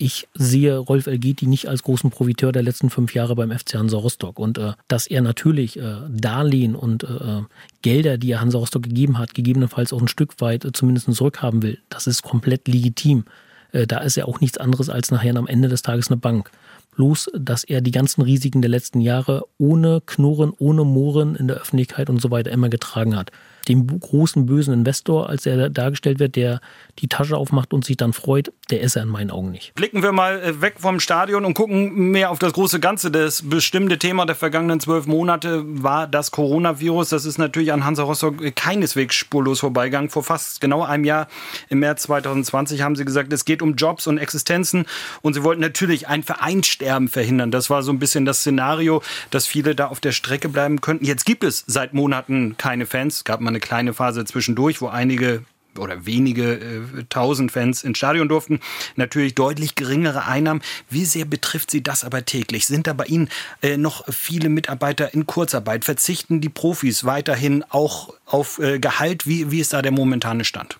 ich 0.00 0.28
sehe 0.32 0.78
Rolf 0.78 1.06
Elgeti 1.06 1.46
nicht 1.46 1.68
als 1.68 1.82
großen 1.82 2.10
Profiteur 2.10 2.52
der 2.52 2.62
letzten 2.62 2.88
fünf 2.88 3.14
Jahre 3.14 3.36
beim 3.36 3.50
FC 3.50 3.74
Hansa 3.74 3.98
Rostock. 3.98 4.38
Und 4.38 4.56
äh, 4.56 4.72
dass 4.88 5.06
er 5.06 5.20
natürlich 5.20 5.78
äh, 5.78 5.96
Darlehen 6.08 6.74
und 6.74 7.04
äh, 7.04 7.42
Gelder, 7.82 8.16
die 8.16 8.32
er 8.32 8.40
Hansa 8.40 8.56
Rostock 8.56 8.84
gegeben 8.84 9.18
hat, 9.18 9.34
gegebenenfalls 9.34 9.92
auch 9.92 10.00
ein 10.00 10.08
Stück 10.08 10.40
weit 10.40 10.64
äh, 10.64 10.72
zumindest 10.72 11.12
zurückhaben 11.12 11.62
will, 11.62 11.78
das 11.90 12.06
ist 12.06 12.22
komplett 12.22 12.66
legitim. 12.66 13.24
Äh, 13.72 13.86
da 13.86 13.98
ist 13.98 14.16
er 14.16 14.26
auch 14.26 14.40
nichts 14.40 14.56
anderes 14.56 14.88
als 14.88 15.10
nachher 15.10 15.36
am 15.36 15.46
Ende 15.46 15.68
des 15.68 15.82
Tages 15.82 16.08
eine 16.08 16.16
Bank. 16.16 16.50
Bloß, 16.96 17.30
dass 17.38 17.62
er 17.62 17.82
die 17.82 17.90
ganzen 17.90 18.22
Risiken 18.22 18.62
der 18.62 18.70
letzten 18.70 19.02
Jahre 19.02 19.44
ohne 19.58 20.00
Knurren, 20.06 20.54
ohne 20.58 20.84
Mohren 20.84 21.36
in 21.36 21.46
der 21.46 21.58
Öffentlichkeit 21.58 22.08
und 22.08 22.22
so 22.22 22.30
weiter 22.30 22.50
immer 22.50 22.70
getragen 22.70 23.16
hat 23.16 23.32
dem 23.68 24.00
großen 24.00 24.46
bösen 24.46 24.74
Investor, 24.74 25.28
als 25.28 25.46
er 25.46 25.70
dargestellt 25.70 26.18
wird, 26.18 26.36
der 26.36 26.60
die 27.00 27.08
Tasche 27.08 27.36
aufmacht 27.36 27.72
und 27.72 27.84
sich 27.84 27.96
dann 27.96 28.12
freut, 28.12 28.52
der 28.70 28.80
ist 28.80 28.96
er 28.96 29.02
in 29.02 29.08
meinen 29.08 29.30
Augen 29.30 29.50
nicht. 29.50 29.74
Blicken 29.74 30.02
wir 30.02 30.12
mal 30.12 30.40
äh, 30.40 30.60
weg 30.60 30.74
vom 30.78 31.00
Stadion 31.00 31.44
und 31.44 31.54
gucken 31.54 32.10
mehr 32.10 32.30
auf 32.30 32.38
das 32.38 32.52
große 32.52 32.80
Ganze. 32.80 33.10
Das 33.10 33.48
bestimmte 33.48 33.98
Thema 33.98 34.26
der 34.26 34.36
vergangenen 34.36 34.80
zwölf 34.80 35.06
Monate 35.06 35.62
war 35.64 36.06
das 36.06 36.30
Coronavirus. 36.30 37.10
Das 37.10 37.24
ist 37.24 37.38
natürlich 37.38 37.72
an 37.72 37.84
Hansa 37.84 38.02
Rostock 38.02 38.54
keineswegs 38.54 39.14
spurlos 39.14 39.60
vorbeigegangen. 39.60 40.10
Vor 40.10 40.22
fast 40.22 40.60
genau 40.60 40.82
einem 40.82 41.04
Jahr, 41.04 41.28
im 41.68 41.80
März 41.80 42.02
2020, 42.02 42.82
haben 42.82 42.96
sie 42.96 43.04
gesagt, 43.04 43.32
es 43.32 43.44
geht 43.44 43.62
um 43.62 43.74
Jobs 43.74 44.06
und 44.06 44.18
Existenzen 44.18 44.86
und 45.22 45.34
sie 45.34 45.42
wollten 45.42 45.60
natürlich 45.60 46.08
ein 46.08 46.22
Vereinssterben 46.22 47.08
verhindern. 47.08 47.50
Das 47.50 47.70
war 47.70 47.82
so 47.82 47.92
ein 47.92 47.98
bisschen 47.98 48.24
das 48.24 48.40
Szenario, 48.40 49.02
dass 49.30 49.46
viele 49.46 49.74
da 49.74 49.86
auf 49.86 50.00
der 50.00 50.12
Strecke 50.12 50.48
bleiben 50.48 50.80
könnten. 50.80 51.04
Jetzt 51.04 51.24
gibt 51.24 51.44
es 51.44 51.64
seit 51.66 51.94
Monaten 51.94 52.56
keine 52.56 52.86
Fans. 52.86 53.16
Es 53.16 53.24
gab 53.24 53.40
mal 53.40 53.50
eine 53.50 53.60
kleine 53.60 53.94
Phase 53.94 54.24
zwischendurch, 54.24 54.80
wo 54.80 54.88
einige 54.88 55.44
oder 55.78 56.06
wenige 56.06 56.54
äh, 56.54 57.04
tausend 57.08 57.52
Fans 57.52 57.82
ins 57.82 57.98
Stadion 57.98 58.28
durften, 58.28 58.60
natürlich 58.96 59.34
deutlich 59.34 59.74
geringere 59.74 60.26
Einnahmen. 60.26 60.62
Wie 60.88 61.04
sehr 61.04 61.24
betrifft 61.24 61.70
Sie 61.70 61.82
das 61.82 62.04
aber 62.04 62.24
täglich? 62.24 62.66
Sind 62.66 62.86
da 62.86 62.92
bei 62.92 63.04
Ihnen 63.04 63.28
äh, 63.62 63.76
noch 63.76 64.04
viele 64.12 64.48
Mitarbeiter 64.48 65.14
in 65.14 65.26
Kurzarbeit? 65.26 65.84
Verzichten 65.84 66.40
die 66.40 66.48
Profis 66.48 67.04
weiterhin 67.04 67.64
auch 67.68 68.14
auf 68.26 68.58
äh, 68.58 68.78
Gehalt? 68.78 69.26
Wie, 69.26 69.50
wie 69.50 69.60
ist 69.60 69.72
da 69.72 69.82
der 69.82 69.92
momentane 69.92 70.44
Stand? 70.44 70.78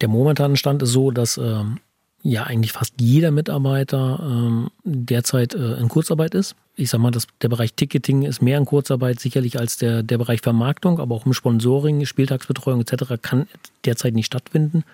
Der 0.00 0.08
momentane 0.08 0.56
Stand 0.56 0.82
ist 0.82 0.90
so, 0.90 1.10
dass 1.10 1.38
ähm, 1.38 1.80
ja 2.22 2.44
eigentlich 2.44 2.72
fast 2.72 2.94
jeder 3.00 3.30
Mitarbeiter 3.30 4.18
ähm, 4.22 4.70
derzeit 4.84 5.54
äh, 5.54 5.74
in 5.74 5.88
Kurzarbeit 5.88 6.34
ist. 6.34 6.56
Ich 6.74 6.90
sage 6.90 7.02
mal, 7.02 7.10
dass 7.10 7.26
der 7.42 7.48
Bereich 7.48 7.74
Ticketing 7.74 8.22
ist 8.22 8.42
mehr 8.42 8.58
in 8.58 8.64
Kurzarbeit 8.64 9.20
sicherlich 9.20 9.58
als 9.58 9.78
der, 9.78 10.02
der 10.02 10.18
Bereich 10.18 10.40
Vermarktung, 10.40 11.00
aber 11.00 11.14
auch 11.14 11.26
im 11.26 11.32
Sponsoring, 11.32 12.04
Spieltagsbetreuung 12.06 12.80
etc. 12.80 13.14
kann 13.20 13.48
derzeit 13.84 14.14
nicht 14.14 14.26
stattfinden. 14.26 14.84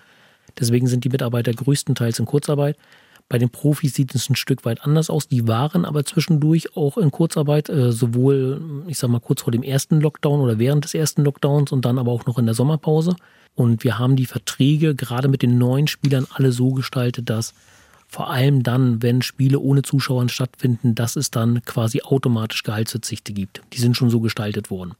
Deswegen 0.59 0.87
sind 0.87 1.05
die 1.05 1.09
Mitarbeiter 1.09 1.53
größtenteils 1.53 2.19
in 2.19 2.27
Kurzarbeit. 2.27 2.77
Bei 3.29 3.39
den 3.39 3.51
Profis 3.51 3.95
sieht 3.95 4.15
es 4.15 4.29
ein 4.29 4.37
Stück 4.37 4.65
weit 4.65 4.83
anders 4.83 5.09
aus. 5.09 5.29
Die 5.29 5.49
waren 5.49 5.85
aber 5.85 6.05
zwischendurch 6.05 6.77
auch 6.77 6.99
in 6.99 7.11
Kurzarbeit, 7.11 7.69
äh, 7.69 7.91
sowohl, 7.91 8.85
ich 8.87 8.99
sag 8.99 9.09
mal, 9.11 9.21
kurz 9.21 9.43
vor 9.43 9.51
dem 9.51 9.63
ersten 9.63 10.01
Lockdown 10.01 10.41
oder 10.41 10.59
während 10.59 10.85
des 10.85 10.95
ersten 10.95 11.25
Lockdowns 11.25 11.73
und 11.73 11.85
dann 11.85 11.99
aber 11.99 12.13
auch 12.13 12.27
noch 12.27 12.39
in 12.39 12.45
der 12.47 12.55
Sommerpause. 12.55 13.17
Und 13.55 13.85
wir 13.85 13.99
haben 13.99 14.17
die 14.17 14.27
Verträge 14.27 14.95
gerade 14.95 15.29
mit 15.29 15.43
den 15.43 15.59
neuen 15.59 15.87
Spielern 15.87 16.27
alle 16.31 16.53
so 16.53 16.73
gestaltet, 16.73 17.31
dass 17.31 17.55
vor 18.09 18.31
allem 18.31 18.63
dann, 18.63 19.03
wenn 19.03 19.23
Spiele 19.23 19.59
ohne 19.59 19.83
Zuschauern 19.83 20.29
stattfinden, 20.29 20.95
dass 20.95 21.17
es 21.17 21.31
dann 21.31 21.63
quasi 21.63 22.03
automatisch 22.03 22.63
Gehaltsverzichte 22.63 23.33
gibt. 23.33 23.63
Die 23.73 23.81
sind 23.81 23.97
schon 23.97 24.11
so 24.11 24.21
gestaltet 24.21 24.71
worden. 24.71 24.95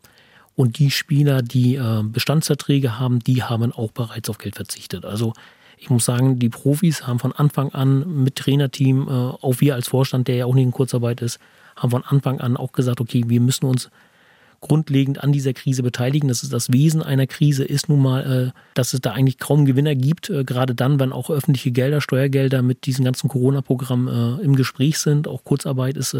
Und 0.57 0.79
die 0.79 0.91
Spieler, 0.91 1.43
die 1.43 1.77
äh, 1.77 2.03
Bestandsverträge 2.05 2.99
haben, 2.99 3.19
die 3.21 3.43
haben 3.43 3.73
auch 3.73 3.91
bereits 3.91 4.31
auf 4.31 4.39
Geld 4.39 4.57
verzichtet. 4.57 5.05
Also 5.05 5.33
ich 5.79 5.91
muss 5.91 6.05
sagen, 6.05 6.39
die 6.39 6.49
Profis 6.49 7.07
haben 7.07 7.19
von 7.19 7.33
Anfang 7.33 7.71
an 7.73 8.23
mit 8.23 8.37
Trainerteam, 8.37 9.09
äh, 9.09 9.11
auch 9.11 9.61
wir 9.61 9.75
als 9.75 9.89
Vorstand, 9.89 10.29
der 10.29 10.37
ja 10.37 10.47
auch 10.47 10.55
nicht 10.55 10.65
in 10.65 10.73
Kurzarbeit 10.73 11.21
ist, 11.23 11.39
haben 11.77 11.91
von 11.91 12.05
Anfang 12.05 12.41
an 12.41 12.57
auch 12.57 12.73
gesagt, 12.73 13.01
okay, 13.01 13.25
wir 13.27 13.41
müssen 13.41 13.67
uns 13.67 13.91
grundlegend 14.61 15.23
an 15.23 15.33
dieser 15.33 15.53
Krise 15.53 15.83
beteiligen. 15.83 16.29
Das 16.29 16.43
ist 16.43 16.53
das 16.53 16.73
Wesen 16.73 17.03
einer 17.03 17.27
Krise, 17.27 17.65
ist 17.65 17.89
nun 17.89 18.01
mal, 18.01 18.53
äh, 18.55 18.61
dass 18.75 18.95
es 18.95 19.01
da 19.01 19.13
eigentlich 19.13 19.39
kaum 19.39 19.67
Gewinner 19.67 19.95
gibt, 19.95 20.31
äh, 20.31 20.45
gerade 20.45 20.75
dann, 20.75 20.99
wenn 20.99 21.13
auch 21.13 21.29
öffentliche 21.29 21.71
Gelder, 21.71 22.01
Steuergelder 22.01 22.63
mit 22.63 22.87
diesem 22.87 23.05
ganzen 23.05 23.29
Corona-Programm 23.29 24.39
im 24.43 24.57
Gespräch 24.57 24.99
sind. 24.99 25.29
Auch 25.29 25.45
Kurzarbeit 25.45 25.97
ist 25.97 26.17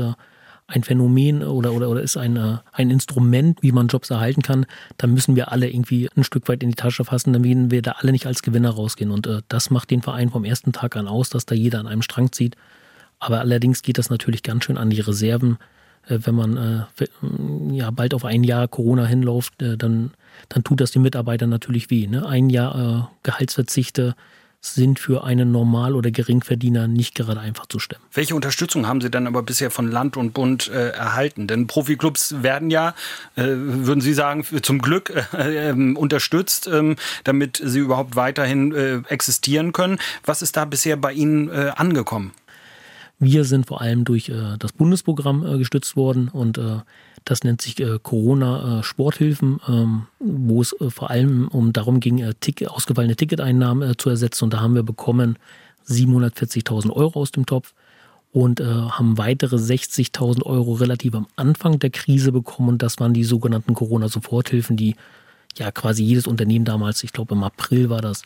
ein 0.67 0.83
Phänomen 0.83 1.43
oder, 1.43 1.73
oder, 1.73 1.91
oder 1.91 2.01
ist 2.01 2.17
ein, 2.17 2.39
ein 2.73 2.91
Instrument, 2.91 3.63
wie 3.63 3.73
man 3.73 3.89
Jobs 3.89 4.11
erhalten 4.11 4.43
kann, 4.43 4.67
dann 4.97 5.13
müssen 5.13 5.37
wir 5.37 5.53
alle 5.53 5.69
irgendwie 5.69 6.09
ein 6.17 6.25
Stück 6.25 6.49
weit 6.49 6.63
in 6.63 6.71
die 6.71 6.75
Tasche 6.75 7.05
fassen, 7.05 7.33
damit 7.33 7.71
wir 7.71 7.83
da 7.83 7.93
alle 7.99 8.13
nicht 8.13 8.27
als 8.27 8.43
Gewinner 8.43 8.71
rausgehen. 8.71 9.11
Und 9.11 9.27
äh, 9.27 9.43
das 9.49 9.71
macht 9.71 9.91
den 9.91 10.03
Verein 10.03 10.31
vom 10.31 10.45
ersten 10.45 10.73
Tag 10.73 10.97
an 10.97 11.07
aus, 11.07 11.29
dass 11.29 11.45
da 11.45 11.55
jeder 11.55 11.81
an 11.81 11.87
einem 11.87 12.03
Strang 12.03 12.33
zieht. 12.33 12.57
Aber 13.19 13.41
allerdings 13.41 13.83
geht 13.83 13.99
das 13.99 14.11
natürlich 14.11 14.43
ganz 14.43 14.65
schön 14.65 14.79
an 14.79 14.91
die 14.91 15.01
Reserven 15.01 15.59
äh, 16.09 16.19
wenn 16.23 16.35
man 16.35 16.57
äh, 16.57 17.75
ja 17.75 17.91
bald 17.91 18.15
auf 18.15 18.25
ein 18.25 18.45
Jahr 18.45 18.69
Corona 18.69 19.07
hinläuft, 19.07 19.63
äh, 19.63 19.77
dann, 19.77 20.13
dann 20.49 20.65
tut 20.65 20.81
das 20.81 20.91
den 20.91 21.03
Mitarbeitern 21.03 21.51
natürlich 21.51 21.91
weh. 21.91 22.07
Ne? 22.07 22.27
Ein 22.27 22.51
Jahr 22.51 23.13
Gehaltsverzichte 23.23 24.15
sind 24.65 24.99
für 24.99 25.25
einen 25.25 25.53
Normal- 25.53 25.95
oder 25.95 26.11
Geringverdiener 26.11 26.89
nicht 26.89 27.15
gerade 27.15 27.41
einfach 27.41 27.67
zu 27.67 27.79
stemmen. 27.79 28.03
Welche 28.13 28.35
Unterstützung 28.35 28.87
haben 28.87 29.01
Sie 29.01 29.11
dann 29.11 29.27
aber 29.27 29.43
bisher 29.43 29.71
von 29.71 29.91
Land 29.91 30.17
und 30.17 30.33
Bund 30.33 30.69
äh, 30.69 30.91
erhalten? 30.91 31.47
Denn 31.47 31.67
Profiklubs 31.67 32.43
werden 32.43 32.71
ja, 32.71 32.95
äh, 33.37 33.43
würden 33.45 34.01
Sie 34.01 34.15
sagen, 34.15 34.45
zum 34.63 34.81
Glück 34.81 35.13
äh, 35.33 35.69
ähm, 35.69 35.97
unterstützt, 35.97 36.67
ähm, 36.67 36.97
damit 37.25 37.61
sie 37.65 37.79
überhaupt 37.79 38.17
weiterhin 38.17 39.05
existieren 39.09 39.73
können. 39.73 39.99
Was 40.25 40.43
ist 40.43 40.57
da 40.57 40.65
bisher 40.65 40.97
bei 40.97 41.13
Ihnen 41.13 41.51
angekommen? 41.51 42.33
Wir 43.25 43.45
sind 43.45 43.67
vor 43.67 43.81
allem 43.81 44.05
durch 44.05 44.29
äh, 44.29 44.57
das 44.59 44.73
Bundesprogramm 44.73 45.47
äh, 45.47 45.57
gestützt 45.57 45.97
worden 45.97 46.29
und 46.29 46.59
äh, 46.59 46.81
das 47.25 47.43
nennt 47.43 47.63
sich 47.63 47.81
äh, 47.81 47.99
Corona 48.03 48.81
äh, 48.81 49.63
ähm, 49.67 50.07
wo 50.19 50.61
es 50.61 50.79
äh, 50.79 50.91
vor 50.91 51.11
allem 51.11 51.49
um 51.49 51.73
darum 51.73 52.01
ging, 52.01 52.23
Tick, 52.41 52.69
ausgefallene 52.69 53.17
Ticketeinnahmen 53.17 53.97
zu 53.97 54.11
ersetzen. 54.11 54.45
Und 54.45 54.53
da 54.53 54.61
haben 54.61 54.75
wir 54.75 54.83
bekommen 54.83 55.39
740.000 55.89 56.91
Euro 56.91 57.21
aus 57.21 57.31
dem 57.31 57.47
Topf 57.47 57.75
und 58.33 58.59
haben 58.59 59.17
weitere 59.17 59.57
60.000 59.57 60.43
Euro 60.43 60.73
relativ 60.73 61.15
am 61.15 61.29
Anfang 61.37 61.79
der 61.79 61.91
Krise 61.91 62.33
bekommen. 62.33 62.71
Und 62.71 62.83
das 62.83 62.99
waren 62.99 63.15
die 63.15 63.23
sogenannten 63.23 63.75
Corona-Soforthilfen, 63.75 64.77
die 64.77 64.97
ja 65.57 65.71
quasi 65.71 66.03
jedes 66.03 66.27
Unternehmen 66.27 66.65
damals, 66.65 67.05
ich 67.05 67.13
glaube 67.13 67.35
im 67.35 67.45
April 67.45 67.91
war 67.91 68.01
das, 68.01 68.23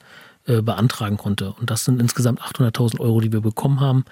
beantragen 0.46 1.18
konnte. 1.18 1.52
Und 1.61 1.70
das 1.70 1.84
sind 1.84 2.00
insgesamt 2.00 2.40
800.000 2.40 3.00
Euro, 3.00 3.20
die 3.20 3.32
wir 3.32 3.42
bekommen 3.42 3.80
haben. 3.80 4.04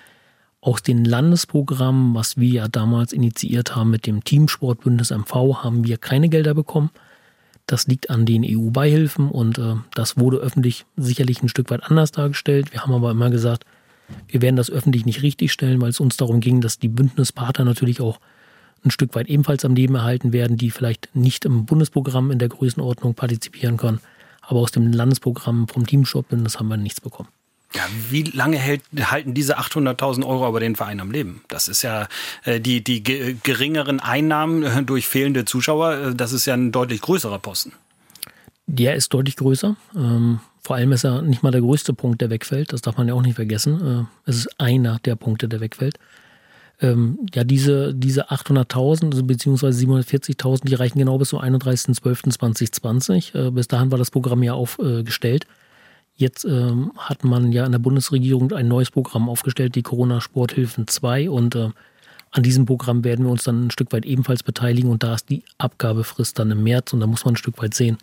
Aus 0.67 0.83
den 0.83 1.05
Landesprogrammen, 1.05 2.17
was 2.17 2.39
wir 2.39 2.49
ja 2.49 2.67
damals 2.67 3.13
initiiert 3.13 3.77
haben 3.77 3.89
mit 3.89 4.05
dem 4.05 4.25
Teamsportbündnis 4.25 5.13
MV, 5.13 5.63
haben 5.63 5.85
wir 5.85 5.97
keine 5.97 6.29
Gelder 6.29 6.55
bekommen. 6.55 6.91
Das 7.67 7.87
liegt 7.87 8.11
an 8.11 8.27
den 8.27 8.45
EU-Beihilfen 8.45 9.31
und 9.31 9.59
äh, 9.59 9.77
das 9.95 10.19
wurde 10.19 10.39
öffentlich 10.39 10.85
sicherlich 10.97 11.41
ein 11.41 11.49
Stück 11.49 11.71
weit 11.71 11.85
anders 11.85 12.11
dargestellt. 12.11 12.73
Wir 12.73 12.81
haben 12.83 12.93
aber 12.93 13.13
immer 13.13 13.31
gesagt, 13.31 13.65
wir 14.27 14.43
werden 14.43 14.57
das 14.57 14.69
öffentlich 14.69 15.07
nicht 15.07 15.23
richtig 15.23 15.53
stellen, 15.53 15.81
weil 15.81 15.91
es 15.91 16.01
uns 16.01 16.17
darum 16.17 16.41
ging, 16.41 16.61
dass 16.61 16.81
die 16.81 16.89
Bündnispartner 16.89 17.65
natürlich 17.65 18.01
auch 18.01 18.19
ein 18.85 18.91
Stück 18.91 19.15
weit 19.15 19.29
ebenfalls 19.29 19.65
am 19.65 19.77
Leben 19.77 19.95
erhalten 19.95 20.33
werden, 20.33 20.57
die 20.57 20.73
vielleicht 20.73 21.15
nicht 21.15 21.45
im 21.45 21.65
Bundesprogramm 21.65 22.33
in 22.33 22.41
der 22.41 22.49
Größenordnung 22.49 23.15
partizipieren 23.15 23.77
können. 23.77 24.01
Aber 24.41 24.59
aus 24.59 24.73
dem 24.73 24.93
Landesprogramm 24.93 25.69
vom 25.69 25.87
Teamsportbündnis 25.87 26.59
haben 26.59 26.67
wir 26.67 26.77
nichts 26.77 27.01
bekommen. 27.01 27.29
Ja, 27.75 27.83
wie 28.11 28.23
lange 28.23 28.57
hält, 28.57 28.83
halten 29.01 29.35
diese 29.35 29.59
800.000 29.59 30.25
Euro 30.25 30.47
aber 30.47 30.61
den 30.61 30.77
Verein 30.77 31.01
am 31.01 31.11
Leben? 31.11 31.43
Das 31.49 31.69
ist 31.69 31.83
ja 31.83 32.09
äh, 32.45 32.61
die, 32.61 32.83
die 32.83 33.03
geringeren 33.03 34.01
Einnahmen 34.01 34.63
äh, 34.63 34.83
durch 34.83 35.09
fehlende 35.09 35.45
Zuschauer, 35.45 35.95
äh, 35.95 36.15
das 36.15 36.33
ist 36.33 36.47
ja 36.47 36.55
ein 36.55 36.73
deutlich 36.73 37.01
größerer 37.01 37.39
Posten. 37.39 37.73
Der 38.67 38.95
ist 38.95 39.13
deutlich 39.13 39.37
größer. 39.37 39.77
Ähm, 39.95 40.41
vor 40.61 40.77
allem 40.77 40.93
ist 40.93 41.05
er 41.05 41.23
nicht 41.23 41.43
mal 41.43 41.53
der 41.53 41.61
größte 41.61 41.93
Punkt, 41.93 42.21
der 42.21 42.31
wegfällt. 42.31 42.73
Das 42.73 42.83
darf 42.83 42.97
man 42.97 43.09
ja 43.09 43.15
auch 43.15 43.23
nicht 43.23 43.37
vergessen. 43.37 44.09
Äh, 44.25 44.31
es 44.31 44.37
ist 44.37 44.61
einer 44.61 44.99
der 45.05 45.17
Punkte, 45.17 45.49
der 45.49 45.61
wegfällt. 45.61 45.99
Ähm, 46.81 47.27
ja, 47.35 47.45
diese, 47.45 47.95
diese 47.95 48.31
800.000 48.31 49.07
also 49.07 49.23
beziehungsweise 49.23 49.87
740.000, 49.87 50.67
die 50.67 50.75
reichen 50.75 50.99
genau 50.99 51.19
bis 51.19 51.31
zum 51.31 51.41
31.12.2020. 51.41 53.49
Äh, 53.49 53.51
bis 53.51 53.69
dahin 53.69 53.91
war 53.91 53.99
das 53.99 54.11
Programm 54.11 54.43
ja 54.43 54.55
aufgestellt. 54.55 55.47
Jetzt 56.17 56.45
ähm, 56.47 56.93
hat 56.97 57.25
man 57.25 57.53
ja 57.53 57.67
in 57.67 57.73
der 57.73 57.79
Bundesregierung 57.79 58.51
ein 58.53 58.69
neues 58.69 58.91
Programm 58.91 59.29
aufgestellt, 59.29 59.75
die 59.75 59.83
Corona-Sporthilfen 59.83 60.89
2. 60.89 61.29
Und 61.29 61.55
äh, 61.55 61.69
an 62.31 62.43
diesem 62.43 62.65
Programm 62.65 63.05
werden 63.05 63.27
wir 63.27 63.33
uns 63.33 63.45
dann 63.45 63.67
ein 63.67 63.71
Stück 63.71 63.93
weit 63.93 64.07
ebenfalls 64.07 64.43
beteiligen. 64.43 64.91
Und 64.91 65.03
da 65.03 65.15
ist 65.15 65.29
die 65.29 65.43
Abgabefrist 65.59 66.39
dann 66.39 66.51
im 66.51 66.63
März. 66.63 66.95
Und 66.95 67.01
da 67.01 67.07
muss 67.07 67.27
man 67.27 67.35
ein 67.35 67.37
Stück 67.37 67.61
weit 67.63 67.75
sehen. 67.75 67.99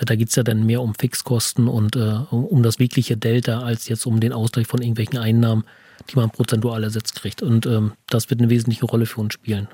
Äh, 0.00 0.06
da 0.06 0.16
geht 0.16 0.30
es 0.30 0.34
ja 0.34 0.42
dann 0.44 0.64
mehr 0.64 0.80
um 0.80 0.94
Fixkosten 0.94 1.68
und 1.68 1.94
äh, 1.94 2.20
um 2.30 2.62
das 2.62 2.78
wirkliche 2.78 3.18
Delta, 3.18 3.60
als 3.60 3.86
jetzt 3.88 4.06
um 4.06 4.18
den 4.18 4.32
Ausgleich 4.32 4.66
von 4.66 4.80
irgendwelchen 4.80 5.18
Einnahmen, 5.18 5.64
die 6.10 6.16
man 6.16 6.30
prozentual 6.30 6.84
ersetzt 6.84 7.16
kriegt. 7.16 7.42
Und 7.42 7.66
ähm, 7.66 7.92
das 8.08 8.30
wird 8.30 8.40
eine 8.40 8.48
wesentliche 8.48 8.86
Rolle 8.86 9.04
für 9.04 9.20
uns 9.20 9.34
spielen. 9.34 9.68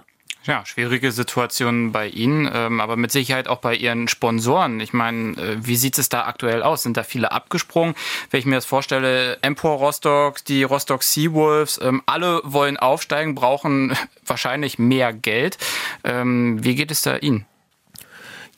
Ja, 0.44 0.66
schwierige 0.66 1.12
Situation 1.12 1.92
bei 1.92 2.08
Ihnen, 2.08 2.50
ähm, 2.52 2.80
aber 2.80 2.96
mit 2.96 3.12
Sicherheit 3.12 3.46
auch 3.46 3.58
bei 3.58 3.76
Ihren 3.76 4.08
Sponsoren. 4.08 4.80
Ich 4.80 4.92
meine, 4.92 5.36
äh, 5.36 5.56
wie 5.60 5.76
sieht 5.76 5.98
es 5.98 6.08
da 6.08 6.24
aktuell 6.24 6.64
aus? 6.64 6.82
Sind 6.82 6.96
da 6.96 7.04
viele 7.04 7.30
abgesprungen? 7.30 7.94
Wenn 8.30 8.40
ich 8.40 8.46
mir 8.46 8.56
das 8.56 8.64
vorstelle, 8.64 9.38
Empor 9.42 9.78
Rostock, 9.78 10.44
die 10.44 10.64
Rostock 10.64 11.04
Seawolves, 11.04 11.80
ähm, 11.80 12.02
alle 12.06 12.40
wollen 12.42 12.76
aufsteigen, 12.76 13.36
brauchen 13.36 13.96
wahrscheinlich 14.26 14.80
mehr 14.80 15.12
Geld. 15.12 15.58
Ähm, 16.02 16.64
wie 16.64 16.74
geht 16.74 16.90
es 16.90 17.02
da 17.02 17.16
Ihnen? 17.18 17.46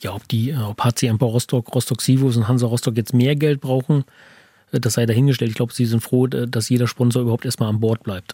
Ja, 0.01 0.15
ob 0.15 0.27
die, 0.27 0.49
äh, 0.49 0.57
ob 0.57 0.83
HC 0.83 1.05
Empor 1.05 1.29
Rostock, 1.33 1.75
Rostock 1.75 2.01
Seawolves 2.01 2.37
und 2.37 2.47
Hansa 2.47 2.65
Rostock 2.65 2.97
jetzt 2.97 3.13
mehr 3.13 3.35
Geld 3.35 3.61
brauchen, 3.61 4.05
äh, 4.71 4.79
das 4.79 4.93
sei 4.93 5.05
dahingestellt. 5.05 5.51
Ich 5.51 5.57
glaube, 5.57 5.73
sie 5.73 5.85
sind 5.85 6.01
froh, 6.01 6.25
dass 6.25 6.67
jeder 6.67 6.87
Sponsor 6.87 7.21
überhaupt 7.21 7.45
erstmal 7.45 7.69
an 7.69 7.79
Bord 7.79 8.01
bleibt. 8.01 8.33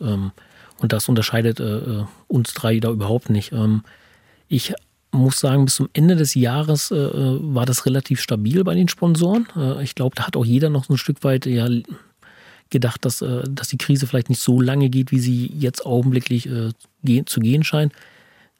Und 0.81 0.93
das 0.93 1.07
unterscheidet 1.07 1.59
äh, 1.59 1.77
äh, 1.77 2.05
uns 2.27 2.53
drei 2.53 2.79
da 2.79 2.89
überhaupt 2.89 3.29
nicht. 3.29 3.51
Ähm, 3.51 3.83
ich 4.47 4.73
muss 5.11 5.39
sagen, 5.39 5.65
bis 5.65 5.75
zum 5.75 5.89
Ende 5.93 6.15
des 6.15 6.33
Jahres 6.33 6.89
äh, 6.89 6.95
äh 6.95 7.37
war 7.41 7.65
das 7.65 7.85
relativ 7.85 8.19
stabil 8.19 8.63
bei 8.63 8.73
den 8.73 8.87
Sponsoren. 8.87 9.47
Äh, 9.55 9.83
ich 9.83 9.93
glaube, 9.93 10.15
da 10.15 10.25
hat 10.25 10.35
auch 10.35 10.45
jeder 10.45 10.69
noch 10.69 10.85
so 10.85 10.93
ein 10.93 10.97
Stück 10.97 11.23
weit 11.23 11.45
ja, 11.45 11.67
gedacht, 12.71 13.05
dass, 13.05 13.21
äh, 13.21 13.43
dass 13.47 13.67
die 13.67 13.77
Krise 13.77 14.07
vielleicht 14.07 14.29
nicht 14.29 14.41
so 14.41 14.59
lange 14.59 14.89
geht, 14.89 15.11
wie 15.11 15.19
sie 15.19 15.51
jetzt 15.53 15.85
augenblicklich 15.85 16.49
gehen, 17.03 17.27
zu 17.27 17.39
gehen 17.39 17.63
scheint. 17.63 17.93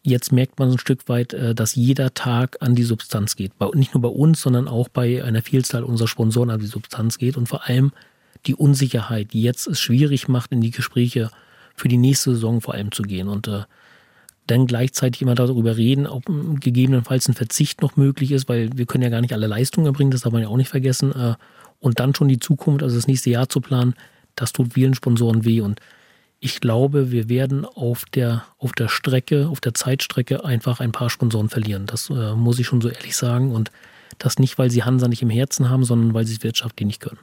Jetzt 0.03 0.31
merkt 0.31 0.59
man 0.59 0.69
so 0.69 0.75
ein 0.75 0.79
Stück 0.79 1.07
weit, 1.09 1.35
dass 1.55 1.75
jeder 1.75 2.11
Tag 2.15 2.57
an 2.59 2.73
die 2.73 2.83
Substanz 2.83 3.35
geht. 3.35 3.57
Bei, 3.59 3.69
nicht 3.75 3.93
nur 3.93 4.01
bei 4.01 4.09
uns, 4.09 4.41
sondern 4.41 4.67
auch 4.67 4.89
bei 4.89 5.23
einer 5.23 5.43
Vielzahl 5.43 5.83
unserer 5.83 6.07
Sponsoren 6.07 6.49
an 6.49 6.59
die 6.59 6.65
Substanz 6.65 7.19
geht 7.19 7.37
und 7.37 7.47
vor 7.47 7.67
allem 7.67 7.91
die 8.47 8.55
Unsicherheit, 8.55 9.33
die 9.33 9.43
jetzt 9.43 9.67
es 9.67 9.79
schwierig 9.79 10.27
macht, 10.27 10.51
in 10.51 10.61
die 10.61 10.71
Gespräche 10.71 11.29
für 11.75 11.87
die 11.87 11.97
nächste 11.97 12.33
Saison 12.33 12.61
vor 12.61 12.73
allem 12.73 12.91
zu 12.91 13.03
gehen. 13.03 13.27
Und 13.27 13.47
äh, 13.47 13.63
dann 14.47 14.67
gleichzeitig 14.67 15.21
immer 15.21 15.35
darüber 15.35 15.77
reden, 15.77 16.07
ob 16.07 16.25
gegebenenfalls 16.59 17.27
ein 17.27 17.33
Verzicht 17.33 17.81
noch 17.81 17.95
möglich 17.95 18.31
ist, 18.31 18.49
weil 18.49 18.69
wir 18.75 18.85
können 18.85 19.03
ja 19.03 19.09
gar 19.09 19.21
nicht 19.21 19.33
alle 19.33 19.47
Leistungen 19.47 19.85
erbringen, 19.85 20.11
das 20.11 20.21
darf 20.21 20.33
man 20.33 20.41
ja 20.41 20.47
auch 20.47 20.57
nicht 20.57 20.69
vergessen. 20.69 21.13
Äh, 21.13 21.35
und 21.79 21.99
dann 21.99 22.13
schon 22.13 22.27
die 22.27 22.39
Zukunft, 22.39 22.83
also 22.83 22.95
das 22.95 23.07
nächste 23.07 23.29
Jahr 23.29 23.49
zu 23.49 23.61
planen, 23.61 23.95
das 24.35 24.53
tut 24.53 24.73
vielen 24.73 24.93
Sponsoren 24.93 25.45
weh. 25.45 25.61
Und 25.61 25.79
ich 26.39 26.59
glaube, 26.59 27.11
wir 27.11 27.29
werden 27.29 27.65
auf 27.65 28.05
der, 28.05 28.43
auf 28.57 28.71
der 28.71 28.87
Strecke, 28.87 29.47
auf 29.47 29.61
der 29.61 29.73
Zeitstrecke 29.73 30.43
einfach 30.43 30.79
ein 30.79 30.91
paar 30.91 31.09
Sponsoren 31.09 31.49
verlieren. 31.49 31.85
Das 31.85 32.09
äh, 32.09 32.35
muss 32.35 32.59
ich 32.59 32.67
schon 32.67 32.81
so 32.81 32.89
ehrlich 32.89 33.15
sagen. 33.15 33.51
Und 33.51 33.71
das 34.17 34.39
nicht, 34.39 34.57
weil 34.57 34.69
sie 34.69 34.83
Hansa 34.83 35.07
nicht 35.07 35.21
im 35.21 35.29
Herzen 35.29 35.69
haben, 35.69 35.83
sondern 35.83 36.13
weil 36.13 36.25
sie 36.25 36.35
es 36.35 36.43
wirtschaftlich 36.43 36.85
nicht 36.85 36.99
können. 36.99 37.19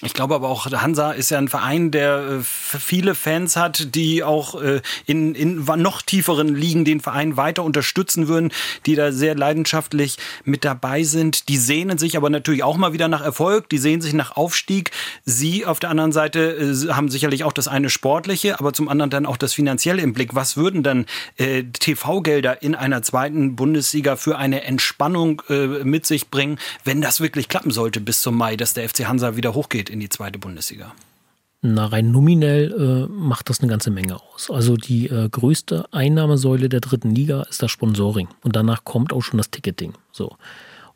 Ich 0.00 0.14
glaube 0.14 0.34
aber 0.34 0.48
auch, 0.48 0.64
Hansa 0.64 1.12
ist 1.12 1.30
ja 1.30 1.36
ein 1.36 1.48
Verein, 1.48 1.90
der 1.90 2.40
äh, 2.40 2.42
viele 2.42 3.14
Fans 3.14 3.54
hat, 3.54 3.94
die 3.94 4.24
auch 4.24 4.60
äh, 4.62 4.80
in, 5.04 5.34
in 5.34 5.64
noch 5.64 6.00
tieferen 6.00 6.54
Ligen 6.54 6.86
den 6.86 7.00
Verein 7.00 7.36
weiter 7.36 7.64
unterstützen 7.64 8.28
würden, 8.28 8.50
die 8.86 8.94
da 8.94 9.12
sehr 9.12 9.34
leidenschaftlich 9.34 10.16
mit 10.44 10.64
dabei 10.64 11.02
sind. 11.02 11.50
Die 11.50 11.58
sehnen 11.58 11.98
sich 11.98 12.16
aber 12.16 12.30
natürlich 12.30 12.62
auch 12.62 12.78
mal 12.78 12.94
wieder 12.94 13.08
nach 13.08 13.20
Erfolg, 13.20 13.68
die 13.68 13.76
sehnen 13.76 14.00
sich 14.00 14.14
nach 14.14 14.36
Aufstieg. 14.36 14.90
Sie 15.26 15.66
auf 15.66 15.80
der 15.80 15.90
anderen 15.90 16.12
Seite 16.12 16.40
äh, 16.56 16.92
haben 16.94 17.10
sicherlich 17.10 17.44
auch 17.44 17.52
das 17.52 17.68
eine 17.68 17.90
sportliche, 17.90 18.58
aber 18.58 18.72
zum 18.72 18.88
anderen 18.88 19.10
dann 19.10 19.26
auch 19.26 19.36
das 19.36 19.52
finanzielle 19.52 20.00
im 20.00 20.14
Blick. 20.14 20.34
Was 20.34 20.56
würden 20.56 20.82
dann 20.82 21.04
äh, 21.36 21.64
TV-Gelder 21.64 22.62
in 22.62 22.74
einer 22.74 23.02
zweiten 23.02 23.54
Bundesliga 23.54 24.16
für 24.16 24.38
eine 24.38 24.62
Entspannung 24.64 25.42
äh, 25.50 25.66
mit 25.84 26.06
sich 26.06 26.30
bringen, 26.30 26.58
wenn 26.84 27.02
das 27.02 27.20
wirklich 27.20 27.50
klappen 27.50 27.70
sollte 27.70 28.00
bis 28.00 28.22
zum 28.22 28.34
Mai, 28.34 28.56
dass 28.56 28.72
der 28.72 28.88
FC 28.88 29.06
Hansa 29.06 29.36
wieder 29.36 29.57
hochgeht 29.58 29.90
in 29.90 29.98
die 29.98 30.08
zweite 30.08 30.38
Bundesliga? 30.38 30.94
Na, 31.60 31.86
rein 31.86 32.12
nominell 32.12 32.72
äh, 32.72 33.12
macht 33.12 33.50
das 33.50 33.58
eine 33.58 33.68
ganze 33.68 33.90
Menge 33.90 34.20
aus. 34.22 34.48
Also 34.48 34.76
die 34.76 35.08
äh, 35.08 35.28
größte 35.28 35.92
Einnahmesäule 35.92 36.68
der 36.68 36.80
dritten 36.80 37.12
Liga 37.12 37.42
ist 37.42 37.60
das 37.62 37.72
Sponsoring. 37.72 38.28
Und 38.44 38.54
danach 38.54 38.84
kommt 38.84 39.12
auch 39.12 39.22
schon 39.22 39.38
das 39.38 39.50
Ticketing. 39.50 39.94
So. 40.12 40.36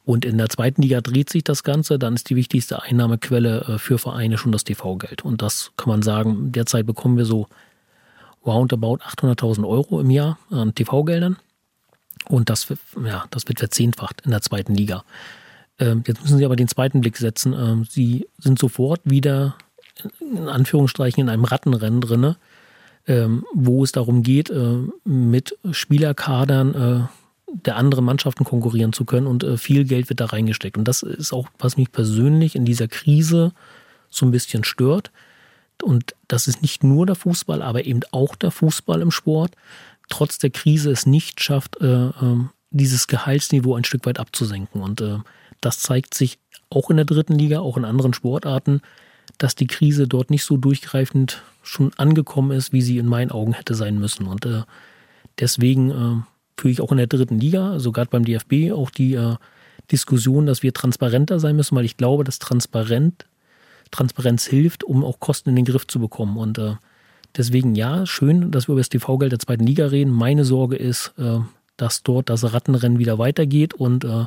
Und 0.04 0.24
in 0.24 0.38
der 0.38 0.48
zweiten 0.48 0.82
Liga 0.82 1.00
dreht 1.00 1.30
sich 1.30 1.42
das 1.42 1.64
Ganze. 1.64 1.98
Dann 1.98 2.14
ist 2.14 2.30
die 2.30 2.36
wichtigste 2.36 2.80
Einnahmequelle 2.80 3.60
äh, 3.62 3.78
für 3.78 3.98
Vereine 3.98 4.38
schon 4.38 4.52
das 4.52 4.62
TV-Geld. 4.62 5.24
Und 5.24 5.42
das 5.42 5.72
kann 5.76 5.88
man 5.88 6.02
sagen, 6.02 6.52
derzeit 6.52 6.86
bekommen 6.86 7.16
wir 7.16 7.24
so 7.24 7.48
roundabout 8.46 8.98
800.000 8.98 9.66
Euro 9.66 10.00
im 10.00 10.10
Jahr 10.10 10.38
an 10.50 10.76
TV-Geldern. 10.76 11.38
Und 12.28 12.50
das, 12.50 12.72
ja, 13.04 13.24
das 13.30 13.48
wird 13.48 13.58
verzehnfacht 13.58 14.20
in 14.20 14.30
der 14.30 14.42
zweiten 14.42 14.76
Liga. 14.76 15.02
Ähm, 15.82 16.04
jetzt 16.06 16.22
müssen 16.22 16.38
Sie 16.38 16.44
aber 16.44 16.54
den 16.54 16.68
zweiten 16.68 17.00
Blick 17.00 17.16
setzen. 17.16 17.52
Ähm, 17.54 17.84
Sie 17.90 18.28
sind 18.38 18.58
sofort 18.58 19.00
wieder 19.04 19.56
in 20.20 20.48
Anführungsstrichen 20.48 21.22
in 21.24 21.28
einem 21.28 21.44
Rattenrennen 21.44 22.00
drinne, 22.00 22.36
ähm, 23.06 23.44
wo 23.52 23.82
es 23.82 23.90
darum 23.90 24.22
geht, 24.22 24.48
äh, 24.50 24.78
mit 25.04 25.58
Spielerkadern 25.72 26.74
äh, 26.74 27.00
der 27.66 27.76
anderen 27.76 28.04
Mannschaften 28.04 28.44
konkurrieren 28.44 28.92
zu 28.92 29.04
können 29.04 29.26
und 29.26 29.42
äh, 29.42 29.58
viel 29.58 29.84
Geld 29.84 30.08
wird 30.08 30.20
da 30.20 30.26
reingesteckt. 30.26 30.78
Und 30.78 30.86
das 30.86 31.02
ist 31.02 31.32
auch, 31.32 31.48
was 31.58 31.76
mich 31.76 31.90
persönlich 31.90 32.54
in 32.54 32.64
dieser 32.64 32.86
Krise 32.86 33.52
so 34.08 34.24
ein 34.24 34.30
bisschen 34.30 34.62
stört. 34.62 35.10
Und 35.82 36.14
das 36.28 36.46
ist 36.46 36.62
nicht 36.62 36.84
nur 36.84 37.06
der 37.06 37.16
Fußball, 37.16 37.60
aber 37.60 37.84
eben 37.84 38.02
auch 38.12 38.36
der 38.36 38.52
Fußball 38.52 39.02
im 39.02 39.10
Sport, 39.10 39.56
trotz 40.08 40.38
der 40.38 40.50
Krise 40.50 40.92
es 40.92 41.06
nicht 41.06 41.42
schafft, 41.42 41.76
dieses 42.70 43.08
Gehaltsniveau 43.08 43.74
ein 43.74 43.82
Stück 43.82 44.06
weit 44.06 44.20
abzusenken. 44.20 44.80
Und 44.80 45.02
das 45.62 45.78
zeigt 45.78 46.12
sich 46.12 46.38
auch 46.68 46.90
in 46.90 46.96
der 46.96 47.06
dritten 47.06 47.34
Liga, 47.38 47.60
auch 47.60 47.78
in 47.78 47.86
anderen 47.86 48.12
Sportarten, 48.12 48.82
dass 49.38 49.54
die 49.54 49.66
Krise 49.66 50.06
dort 50.06 50.30
nicht 50.30 50.44
so 50.44 50.56
durchgreifend 50.58 51.42
schon 51.62 51.92
angekommen 51.96 52.50
ist, 52.50 52.72
wie 52.72 52.82
sie 52.82 52.98
in 52.98 53.06
meinen 53.06 53.30
Augen 53.30 53.54
hätte 53.54 53.74
sein 53.74 53.98
müssen. 53.98 54.26
Und 54.26 54.44
äh, 54.44 54.62
deswegen 55.38 55.90
äh, 55.90 56.60
führe 56.60 56.72
ich 56.72 56.80
auch 56.80 56.92
in 56.92 56.98
der 56.98 57.06
dritten 57.06 57.38
Liga, 57.38 57.78
sogar 57.78 58.06
beim 58.06 58.24
DFB, 58.24 58.72
auch 58.72 58.90
die 58.90 59.14
äh, 59.14 59.36
Diskussion, 59.90 60.46
dass 60.46 60.62
wir 60.62 60.74
transparenter 60.74 61.40
sein 61.40 61.56
müssen, 61.56 61.76
weil 61.76 61.84
ich 61.84 61.96
glaube, 61.96 62.24
dass 62.24 62.38
transparent, 62.38 63.26
Transparenz 63.90 64.46
hilft, 64.46 64.84
um 64.84 65.04
auch 65.04 65.20
Kosten 65.20 65.50
in 65.50 65.56
den 65.56 65.64
Griff 65.64 65.86
zu 65.86 66.00
bekommen. 66.00 66.36
Und 66.36 66.58
äh, 66.58 66.74
deswegen 67.36 67.74
ja, 67.74 68.06
schön, 68.06 68.50
dass 68.50 68.68
wir 68.68 68.72
über 68.72 68.80
das 68.80 68.88
TV-Geld 68.88 69.32
der 69.32 69.38
zweiten 69.38 69.66
Liga 69.66 69.86
reden. 69.86 70.10
Meine 70.10 70.44
Sorge 70.44 70.76
ist, 70.76 71.12
äh, 71.18 71.38
dass 71.76 72.02
dort 72.02 72.30
das 72.30 72.52
Rattenrennen 72.52 72.98
wieder 72.98 73.18
weitergeht 73.18 73.74
und 73.74 74.04
äh, 74.04 74.24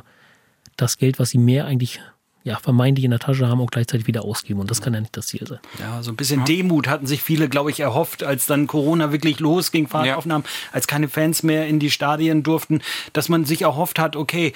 das 0.76 0.98
Geld, 0.98 1.18
was 1.18 1.30
sie 1.30 1.38
mehr 1.38 1.66
eigentlich 1.66 2.00
ja, 2.46 2.56
vermeintlich 2.60 3.04
in 3.04 3.10
der 3.10 3.18
Tasche 3.18 3.48
haben, 3.48 3.60
auch 3.60 3.70
gleichzeitig 3.72 4.06
wieder 4.06 4.24
ausgeben. 4.24 4.60
Und 4.60 4.70
das 4.70 4.80
kann 4.80 4.94
ja 4.94 5.00
nicht 5.00 5.16
das 5.16 5.26
Ziel 5.26 5.44
sein. 5.48 5.58
Ja, 5.80 6.00
so 6.04 6.12
ein 6.12 6.16
bisschen 6.16 6.44
Demut 6.44 6.86
hatten 6.86 7.04
sich 7.04 7.20
viele, 7.20 7.48
glaube 7.48 7.72
ich, 7.72 7.80
erhofft, 7.80 8.22
als 8.22 8.46
dann 8.46 8.68
Corona 8.68 9.10
wirklich 9.10 9.40
losging, 9.40 9.88
Fahrtaufnahmen, 9.88 10.44
ja. 10.46 10.72
als 10.72 10.86
keine 10.86 11.08
Fans 11.08 11.42
mehr 11.42 11.66
in 11.66 11.80
die 11.80 11.90
Stadien 11.90 12.44
durften, 12.44 12.82
dass 13.12 13.28
man 13.28 13.44
sich 13.44 13.62
erhofft 13.62 13.98
hat, 13.98 14.14
okay, 14.14 14.52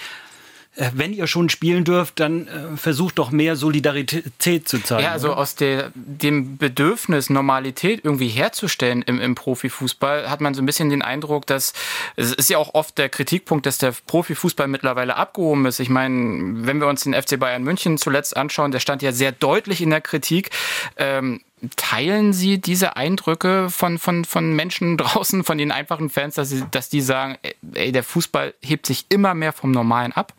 wenn 0.76 1.12
ihr 1.12 1.26
schon 1.26 1.48
spielen 1.48 1.84
dürft, 1.84 2.20
dann 2.20 2.46
äh, 2.46 2.76
versucht 2.76 3.18
doch 3.18 3.30
mehr 3.32 3.56
Solidarität 3.56 4.68
zu 4.68 4.82
zeigen. 4.82 5.02
Ja, 5.02 5.10
also 5.10 5.34
aus 5.34 5.56
der, 5.56 5.90
dem 5.94 6.58
Bedürfnis, 6.58 7.28
Normalität 7.28 8.04
irgendwie 8.04 8.28
herzustellen 8.28 9.02
im, 9.02 9.20
im 9.20 9.34
Profifußball, 9.34 10.30
hat 10.30 10.40
man 10.40 10.54
so 10.54 10.62
ein 10.62 10.66
bisschen 10.66 10.88
den 10.88 11.02
Eindruck, 11.02 11.46
dass 11.46 11.72
es 12.16 12.32
ist 12.32 12.50
ja 12.50 12.58
auch 12.58 12.74
oft 12.74 12.98
der 12.98 13.08
Kritikpunkt, 13.08 13.66
dass 13.66 13.78
der 13.78 13.94
Profifußball 14.06 14.68
mittlerweile 14.68 15.16
abgehoben 15.16 15.66
ist. 15.66 15.80
Ich 15.80 15.90
meine, 15.90 16.66
wenn 16.66 16.80
wir 16.80 16.86
uns 16.86 17.02
den 17.02 17.14
FC 17.14 17.38
Bayern 17.38 17.64
München 17.64 17.98
zuletzt 17.98 18.36
anschauen, 18.36 18.70
der 18.70 18.78
stand 18.78 19.02
ja 19.02 19.10
sehr 19.12 19.32
deutlich 19.32 19.82
in 19.82 19.90
der 19.90 20.00
Kritik. 20.00 20.50
Ähm, 20.96 21.40
Teilen 21.76 22.32
Sie 22.32 22.58
diese 22.58 22.96
Eindrücke 22.96 23.68
von, 23.68 23.98
von, 23.98 24.24
von 24.24 24.56
Menschen 24.56 24.96
draußen, 24.96 25.44
von 25.44 25.58
den 25.58 25.70
einfachen 25.72 26.08
Fans, 26.08 26.36
dass, 26.36 26.48
sie, 26.48 26.64
dass 26.70 26.88
die 26.88 27.02
sagen, 27.02 27.36
ey, 27.74 27.92
der 27.92 28.02
Fußball 28.02 28.54
hebt 28.62 28.86
sich 28.86 29.04
immer 29.10 29.34
mehr 29.34 29.52
vom 29.52 29.70
Normalen 29.70 30.12
ab? 30.12 30.32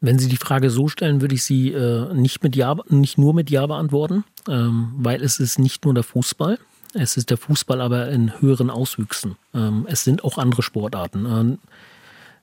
Wenn 0.00 0.18
Sie 0.18 0.28
die 0.28 0.36
Frage 0.36 0.70
so 0.70 0.88
stellen, 0.88 1.20
würde 1.20 1.34
ich 1.34 1.44
sie 1.44 1.72
äh, 1.72 2.12
nicht, 2.14 2.42
mit 2.42 2.56
ja, 2.56 2.74
nicht 2.88 3.18
nur 3.18 3.34
mit 3.34 3.50
Ja 3.50 3.66
beantworten, 3.66 4.24
ähm, 4.48 4.92
weil 4.96 5.22
es 5.22 5.38
ist 5.38 5.58
nicht 5.58 5.84
nur 5.84 5.92
der 5.92 6.04
Fußball. 6.04 6.58
Es 6.94 7.16
ist 7.16 7.30
der 7.30 7.36
Fußball 7.36 7.80
aber 7.80 8.08
in 8.08 8.40
höheren 8.40 8.70
Auswüchsen. 8.70 9.36
Ähm, 9.54 9.86
es 9.88 10.02
sind 10.02 10.24
auch 10.24 10.38
andere 10.38 10.62
Sportarten. 10.62 11.26
Ähm, 11.26 11.58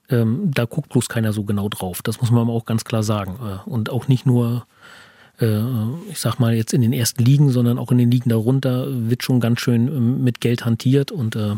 ähm 0.09 0.51
da 0.53 0.65
guckt 0.65 0.89
bloß 0.89 1.09
keiner 1.09 1.33
so 1.33 1.43
genau 1.43 1.67
drauf. 1.67 2.01
Das 2.03 2.21
muss 2.21 2.29
man 2.29 2.47
auch 2.47 2.65
ganz 2.65 2.85
klar 2.85 3.01
sagen. 3.01 3.39
Äh, 3.41 3.69
und 3.69 3.89
auch 3.89 4.07
nicht 4.07 4.27
nur, 4.27 4.67
äh, 5.41 5.59
ich 6.11 6.19
sag 6.19 6.39
mal, 6.39 6.53
jetzt 6.53 6.73
in 6.73 6.81
den 6.81 6.93
ersten 6.93 7.25
Ligen, 7.25 7.49
sondern 7.49 7.79
auch 7.79 7.91
in 7.91 7.97
den 7.97 8.11
Ligen 8.11 8.29
darunter 8.29 8.85
wird 8.87 9.23
schon 9.23 9.39
ganz 9.39 9.61
schön 9.61 9.87
ähm, 9.87 10.23
mit 10.23 10.41
Geld 10.41 10.63
hantiert 10.63 11.11
und 11.11 11.35
äh, 11.35 11.55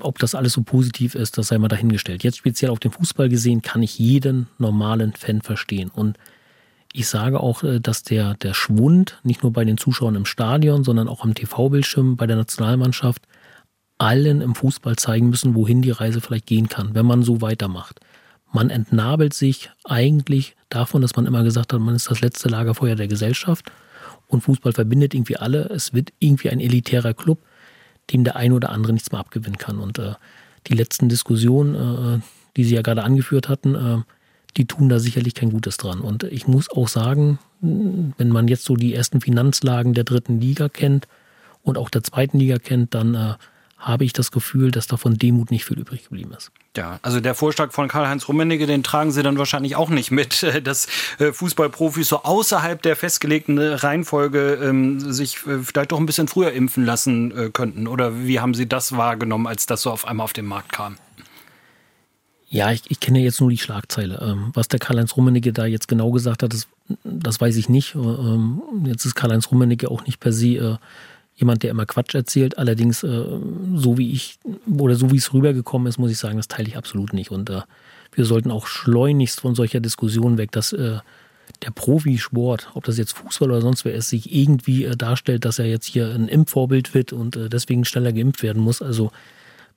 ob 0.00 0.18
das 0.18 0.34
alles 0.34 0.52
so 0.52 0.62
positiv 0.62 1.14
ist, 1.14 1.38
das 1.38 1.48
sei 1.48 1.58
mal 1.58 1.68
dahingestellt. 1.68 2.22
Jetzt 2.22 2.38
speziell 2.38 2.70
auf 2.70 2.80
den 2.80 2.90
Fußball 2.90 3.28
gesehen, 3.28 3.62
kann 3.62 3.82
ich 3.82 3.98
jeden 3.98 4.48
normalen 4.58 5.12
Fan 5.14 5.40
verstehen. 5.40 5.90
Und 5.90 6.18
ich 6.92 7.08
sage 7.08 7.40
auch, 7.40 7.62
äh, 7.62 7.80
dass 7.80 8.02
der, 8.02 8.34
der 8.34 8.54
Schwund 8.54 9.18
nicht 9.22 9.42
nur 9.42 9.52
bei 9.52 9.64
den 9.64 9.78
Zuschauern 9.78 10.16
im 10.16 10.26
Stadion, 10.26 10.84
sondern 10.84 11.08
auch 11.08 11.24
am 11.24 11.34
TV-Bildschirm 11.34 12.16
bei 12.16 12.26
der 12.26 12.36
Nationalmannschaft 12.36 13.26
allen 13.98 14.40
im 14.40 14.54
Fußball 14.54 14.96
zeigen 14.96 15.28
müssen, 15.28 15.54
wohin 15.54 15.82
die 15.82 15.90
Reise 15.90 16.20
vielleicht 16.20 16.46
gehen 16.46 16.68
kann, 16.68 16.94
wenn 16.94 17.06
man 17.06 17.22
so 17.22 17.42
weitermacht. 17.42 18.00
Man 18.52 18.70
entnabelt 18.70 19.34
sich 19.34 19.70
eigentlich 19.84 20.56
davon, 20.70 21.02
dass 21.02 21.14
man 21.16 21.26
immer 21.26 21.44
gesagt 21.44 21.72
hat, 21.72 21.80
man 21.80 21.94
ist 21.94 22.10
das 22.10 22.20
letzte 22.20 22.48
Lagerfeuer 22.48 22.96
der 22.96 23.08
Gesellschaft 23.08 23.70
und 24.26 24.40
Fußball 24.40 24.72
verbindet 24.72 25.14
irgendwie 25.14 25.36
alle. 25.36 25.64
Es 25.68 25.92
wird 25.92 26.12
irgendwie 26.18 26.50
ein 26.50 26.60
elitärer 26.60 27.14
Club 27.14 27.40
dem 28.12 28.24
der 28.24 28.36
eine 28.36 28.54
oder 28.54 28.70
andere 28.70 28.92
nichts 28.92 29.12
mehr 29.12 29.20
abgewinnen 29.20 29.58
kann. 29.58 29.78
Und 29.78 29.98
äh, 29.98 30.14
die 30.66 30.74
letzten 30.74 31.08
Diskussionen, 31.08 31.74
äh, 31.74 32.20
die 32.56 32.64
Sie 32.64 32.74
ja 32.74 32.82
gerade 32.82 33.02
angeführt 33.02 33.48
hatten, 33.48 33.74
äh, 33.74 33.98
die 34.56 34.66
tun 34.66 34.88
da 34.88 34.98
sicherlich 34.98 35.34
kein 35.34 35.50
Gutes 35.50 35.76
dran. 35.76 36.00
Und 36.00 36.24
ich 36.24 36.48
muss 36.48 36.70
auch 36.70 36.88
sagen, 36.88 37.38
wenn 37.60 38.30
man 38.30 38.48
jetzt 38.48 38.64
so 38.64 38.74
die 38.74 38.94
ersten 38.94 39.20
Finanzlagen 39.20 39.94
der 39.94 40.04
dritten 40.04 40.40
Liga 40.40 40.68
kennt 40.68 41.06
und 41.62 41.78
auch 41.78 41.90
der 41.90 42.02
zweiten 42.02 42.38
Liga 42.38 42.58
kennt, 42.58 42.94
dann 42.94 43.14
äh, 43.14 43.34
habe 43.80 44.04
ich 44.04 44.12
das 44.12 44.30
Gefühl, 44.30 44.70
dass 44.70 44.86
davon 44.86 45.16
Demut 45.16 45.50
nicht 45.50 45.64
viel 45.64 45.78
übrig 45.78 46.04
geblieben 46.04 46.32
ist. 46.36 46.52
Ja, 46.76 47.00
also 47.02 47.18
der 47.18 47.34
Vorschlag 47.34 47.72
von 47.72 47.88
Karl-Heinz 47.88 48.28
Rummenigge, 48.28 48.66
den 48.66 48.82
tragen 48.82 49.10
Sie 49.10 49.22
dann 49.22 49.38
wahrscheinlich 49.38 49.74
auch 49.74 49.88
nicht 49.88 50.10
mit, 50.10 50.46
dass 50.64 50.86
äh, 51.18 51.32
Fußballprofis 51.32 52.08
so 52.08 52.22
außerhalb 52.22 52.80
der 52.82 52.94
festgelegten 52.94 53.58
Reihenfolge 53.58 54.60
ähm, 54.62 55.00
sich 55.00 55.46
äh, 55.46 55.58
vielleicht 55.62 55.92
doch 55.92 55.98
ein 55.98 56.06
bisschen 56.06 56.28
früher 56.28 56.52
impfen 56.52 56.84
lassen 56.84 57.36
äh, 57.36 57.50
könnten. 57.50 57.88
Oder 57.88 58.24
wie 58.24 58.38
haben 58.38 58.54
Sie 58.54 58.68
das 58.68 58.96
wahrgenommen, 58.96 59.46
als 59.46 59.66
das 59.66 59.82
so 59.82 59.90
auf 59.90 60.06
einmal 60.06 60.24
auf 60.24 60.34
den 60.34 60.46
Markt 60.46 60.72
kam? 60.72 60.96
Ja, 62.52 62.72
ich, 62.72 62.82
ich 62.88 63.00
kenne 63.00 63.20
jetzt 63.20 63.40
nur 63.40 63.48
die 63.48 63.58
Schlagzeile. 63.58 64.20
Ähm, 64.22 64.50
was 64.54 64.68
der 64.68 64.80
Karl-Heinz 64.80 65.16
Rummenigge 65.16 65.52
da 65.52 65.66
jetzt 65.66 65.88
genau 65.88 66.10
gesagt 66.10 66.42
hat, 66.42 66.52
das, 66.52 66.66
das 67.04 67.40
weiß 67.40 67.56
ich 67.56 67.68
nicht. 67.68 67.94
Ähm, 67.94 68.60
jetzt 68.84 69.06
ist 69.06 69.14
Karl-Heinz 69.14 69.50
Rummenigge 69.50 69.90
auch 69.90 70.04
nicht 70.04 70.20
per 70.20 70.32
se 70.32 70.78
jemand, 71.40 71.62
der 71.62 71.70
immer 71.70 71.86
Quatsch 71.86 72.14
erzählt. 72.14 72.58
Allerdings, 72.58 73.02
äh, 73.02 73.24
so 73.74 73.98
wie 73.98 74.12
ich 74.12 74.38
oder 74.68 74.94
so 74.94 75.10
wie 75.10 75.16
es 75.16 75.32
rübergekommen 75.32 75.88
ist, 75.88 75.98
muss 75.98 76.10
ich 76.10 76.18
sagen, 76.18 76.36
das 76.36 76.48
teile 76.48 76.68
ich 76.68 76.76
absolut 76.76 77.12
nicht. 77.12 77.30
Und 77.30 77.50
äh, 77.50 77.62
wir 78.12 78.24
sollten 78.24 78.50
auch 78.50 78.66
schleunigst 78.66 79.40
von 79.40 79.54
solcher 79.54 79.80
Diskussion 79.80 80.38
weg, 80.38 80.52
dass 80.52 80.72
äh, 80.72 80.98
der 81.62 81.70
Profisport, 81.70 82.70
ob 82.74 82.84
das 82.84 82.98
jetzt 82.98 83.12
Fußball 83.12 83.50
oder 83.50 83.60
sonst 83.60 83.84
wer 83.84 83.94
ist, 83.94 84.10
sich 84.10 84.32
irgendwie 84.32 84.84
äh, 84.84 84.96
darstellt, 84.96 85.44
dass 85.44 85.58
er 85.58 85.66
jetzt 85.66 85.86
hier 85.86 86.14
ein 86.14 86.28
Impfvorbild 86.28 86.94
wird 86.94 87.12
und 87.12 87.36
äh, 87.36 87.48
deswegen 87.48 87.84
schneller 87.84 88.12
geimpft 88.12 88.42
werden 88.42 88.62
muss. 88.62 88.82
Also 88.82 89.10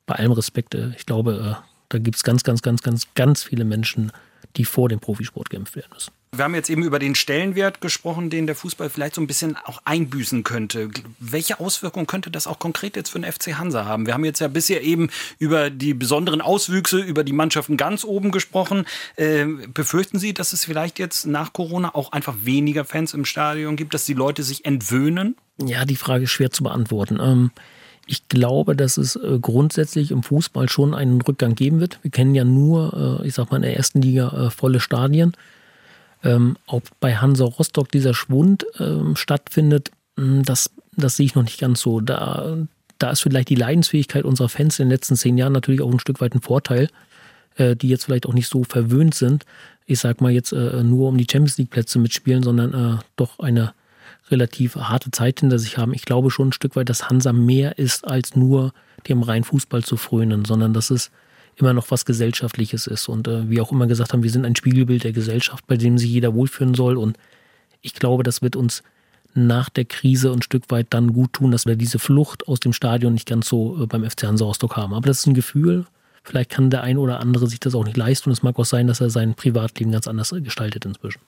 bei 0.05 0.15
allem 0.15 0.33
Respekt, 0.33 0.75
äh, 0.75 0.91
ich 0.97 1.05
glaube, 1.05 1.57
äh, 1.59 1.65
da 1.89 1.97
gibt 1.97 2.17
es 2.17 2.23
ganz, 2.23 2.43
ganz, 2.43 2.61
ganz, 2.61 2.81
ganz, 2.81 3.07
ganz 3.15 3.43
viele 3.43 3.65
Menschen, 3.65 4.11
die 4.55 4.65
vor 4.65 4.89
dem 4.89 4.99
Profisport 4.99 5.49
geimpft 5.49 5.75
werden 5.75 5.89
müssen. 5.93 6.11
Wir 6.35 6.45
haben 6.45 6.55
jetzt 6.55 6.71
eben 6.71 6.81
über 6.81 6.97
den 6.97 7.13
Stellenwert 7.13 7.79
gesprochen, 7.79 8.31
den 8.31 8.47
der 8.47 8.55
Fußball 8.55 8.89
vielleicht 8.89 9.13
so 9.13 9.21
ein 9.21 9.27
bisschen 9.27 9.55
auch 9.65 9.83
einbüßen 9.85 10.43
könnte. 10.43 10.89
Welche 11.19 11.59
Auswirkungen 11.59 12.07
könnte 12.07 12.31
das 12.31 12.47
auch 12.47 12.57
konkret 12.57 12.95
jetzt 12.95 13.09
für 13.09 13.19
den 13.19 13.31
FC 13.31 13.59
Hansa 13.59 13.85
haben? 13.85 14.07
Wir 14.07 14.15
haben 14.15 14.25
jetzt 14.25 14.39
ja 14.39 14.47
bisher 14.47 14.81
eben 14.81 15.11
über 15.37 15.69
die 15.69 15.93
besonderen 15.93 16.41
Auswüchse, 16.41 16.99
über 16.99 17.23
die 17.23 17.33
Mannschaften 17.33 17.77
ganz 17.77 18.03
oben 18.03 18.31
gesprochen. 18.31 18.85
Äh, 19.15 19.45
befürchten 19.71 20.17
Sie, 20.17 20.33
dass 20.33 20.53
es 20.53 20.65
vielleicht 20.65 20.97
jetzt 20.97 21.27
nach 21.27 21.53
Corona 21.53 21.93
auch 21.93 22.11
einfach 22.11 22.33
weniger 22.41 22.83
Fans 22.83 23.13
im 23.13 23.25
Stadion 23.25 23.75
gibt, 23.75 23.93
dass 23.93 24.05
die 24.05 24.15
Leute 24.15 24.41
sich 24.41 24.65
entwöhnen? 24.65 25.35
Ja, 25.63 25.85
die 25.85 25.95
Frage 25.95 26.23
ist 26.23 26.31
schwer 26.31 26.49
zu 26.49 26.63
beantworten. 26.63 27.19
Ähm 27.21 27.51
ich 28.05 28.27
glaube, 28.27 28.75
dass 28.75 28.97
es 28.97 29.15
äh, 29.15 29.39
grundsätzlich 29.41 30.11
im 30.11 30.23
Fußball 30.23 30.67
schon 30.67 30.93
einen 30.93 31.21
Rückgang 31.21 31.55
geben 31.55 31.79
wird. 31.79 31.99
Wir 32.01 32.11
kennen 32.11 32.35
ja 32.35 32.43
nur, 32.43 33.21
äh, 33.21 33.27
ich 33.27 33.33
sag 33.33 33.49
mal, 33.49 33.57
in 33.57 33.61
der 33.61 33.77
ersten 33.77 34.01
Liga 34.01 34.47
äh, 34.47 34.49
volle 34.49 34.81
Stadien. 34.81 35.37
Ähm, 36.23 36.57
ob 36.67 36.83
bei 36.99 37.15
Hansa 37.15 37.45
Rostock 37.45 37.91
dieser 37.91 38.13
Schwund 38.13 38.65
ähm, 38.79 39.15
stattfindet, 39.15 39.91
hm, 40.17 40.43
das, 40.43 40.71
das 40.95 41.17
sehe 41.17 41.25
ich 41.25 41.35
noch 41.35 41.43
nicht 41.43 41.59
ganz 41.59 41.81
so. 41.81 41.99
Da, 41.99 42.57
da 42.97 43.11
ist 43.11 43.21
vielleicht 43.21 43.49
die 43.49 43.55
Leidensfähigkeit 43.55 44.23
unserer 44.23 44.49
Fans 44.49 44.79
in 44.79 44.85
den 44.85 44.91
letzten 44.91 45.15
zehn 45.15 45.37
Jahren 45.37 45.53
natürlich 45.53 45.81
auch 45.81 45.91
ein 45.91 45.99
Stück 45.99 46.21
weit 46.21 46.33
ein 46.35 46.41
Vorteil, 46.41 46.89
die 47.57 47.89
jetzt 47.89 48.05
vielleicht 48.05 48.25
auch 48.25 48.33
nicht 48.33 48.47
so 48.47 48.63
verwöhnt 48.63 49.13
sind. 49.13 49.45
Ich 49.85 49.99
sag 49.99 50.21
mal 50.21 50.31
jetzt 50.31 50.53
nur 50.53 51.09
um 51.09 51.17
die 51.17 51.27
Champions 51.29 51.57
League 51.57 51.69
Plätze 51.69 51.99
mitspielen, 51.99 52.41
sondern 52.41 53.01
doch 53.15 53.39
eine 53.39 53.73
relativ 54.31 54.75
harte 54.75 55.11
Zeit 55.11 55.41
hinter 55.41 55.59
sich 55.59 55.77
haben. 55.77 55.93
Ich 55.93 56.05
glaube 56.05 56.31
schon 56.31 56.49
ein 56.49 56.53
Stück 56.53 56.75
weit, 56.75 56.89
dass 56.89 57.09
Hansa 57.09 57.33
mehr 57.33 57.77
ist 57.77 58.07
als 58.07 58.35
nur 58.35 58.73
dem 59.07 59.21
reinen 59.21 59.43
Fußball 59.43 59.83
zu 59.83 59.97
frönen, 59.97 60.45
sondern 60.45 60.73
dass 60.73 60.89
es 60.89 61.11
immer 61.57 61.73
noch 61.73 61.91
was 61.91 62.05
Gesellschaftliches 62.05 62.87
ist. 62.87 63.07
Und 63.07 63.27
äh, 63.27 63.49
wie 63.49 63.61
auch 63.61 63.71
immer 63.71 63.87
gesagt 63.87 64.13
haben, 64.13 64.23
wir 64.23 64.29
sind 64.29 64.45
ein 64.45 64.55
Spiegelbild 64.55 65.03
der 65.03 65.13
Gesellschaft, 65.13 65.65
bei 65.67 65.77
dem 65.77 65.97
sich 65.97 66.09
jeder 66.09 66.33
wohlfühlen 66.33 66.73
soll. 66.73 66.97
Und 66.97 67.17
ich 67.81 67.93
glaube, 67.93 68.23
das 68.23 68.41
wird 68.41 68.55
uns 68.55 68.83
nach 69.35 69.69
der 69.69 69.85
Krise 69.85 70.31
ein 70.31 70.41
Stück 70.41 70.63
weit 70.69 70.87
dann 70.91 71.13
gut 71.13 71.33
tun, 71.33 71.51
dass 71.51 71.65
wir 71.65 71.75
diese 71.75 71.99
Flucht 71.99 72.47
aus 72.47 72.59
dem 72.59 72.73
Stadion 72.73 73.13
nicht 73.13 73.27
ganz 73.27 73.47
so 73.47 73.83
äh, 73.83 73.87
beim 73.87 74.09
FC 74.09 74.23
Hansa 74.23 74.45
Rostock 74.45 74.75
haben. 74.77 74.93
Aber 74.93 75.07
das 75.07 75.19
ist 75.19 75.27
ein 75.27 75.33
Gefühl, 75.33 75.85
Vielleicht 76.25 76.51
kann 76.51 76.69
der 76.69 76.83
ein 76.83 76.97
oder 76.97 77.19
andere 77.19 77.47
sich 77.47 77.59
das 77.59 77.75
auch 77.75 77.83
nicht 77.83 77.97
leisten 77.97 78.29
und 78.29 78.33
es 78.33 78.43
mag 78.43 78.57
auch 78.57 78.65
sein, 78.65 78.87
dass 78.87 79.01
er 79.01 79.09
sein 79.09 79.35
Privatleben 79.35 79.91
ganz 79.91 80.07
anders 80.07 80.33
gestaltet 80.41 80.85
inzwischen. 80.85 81.19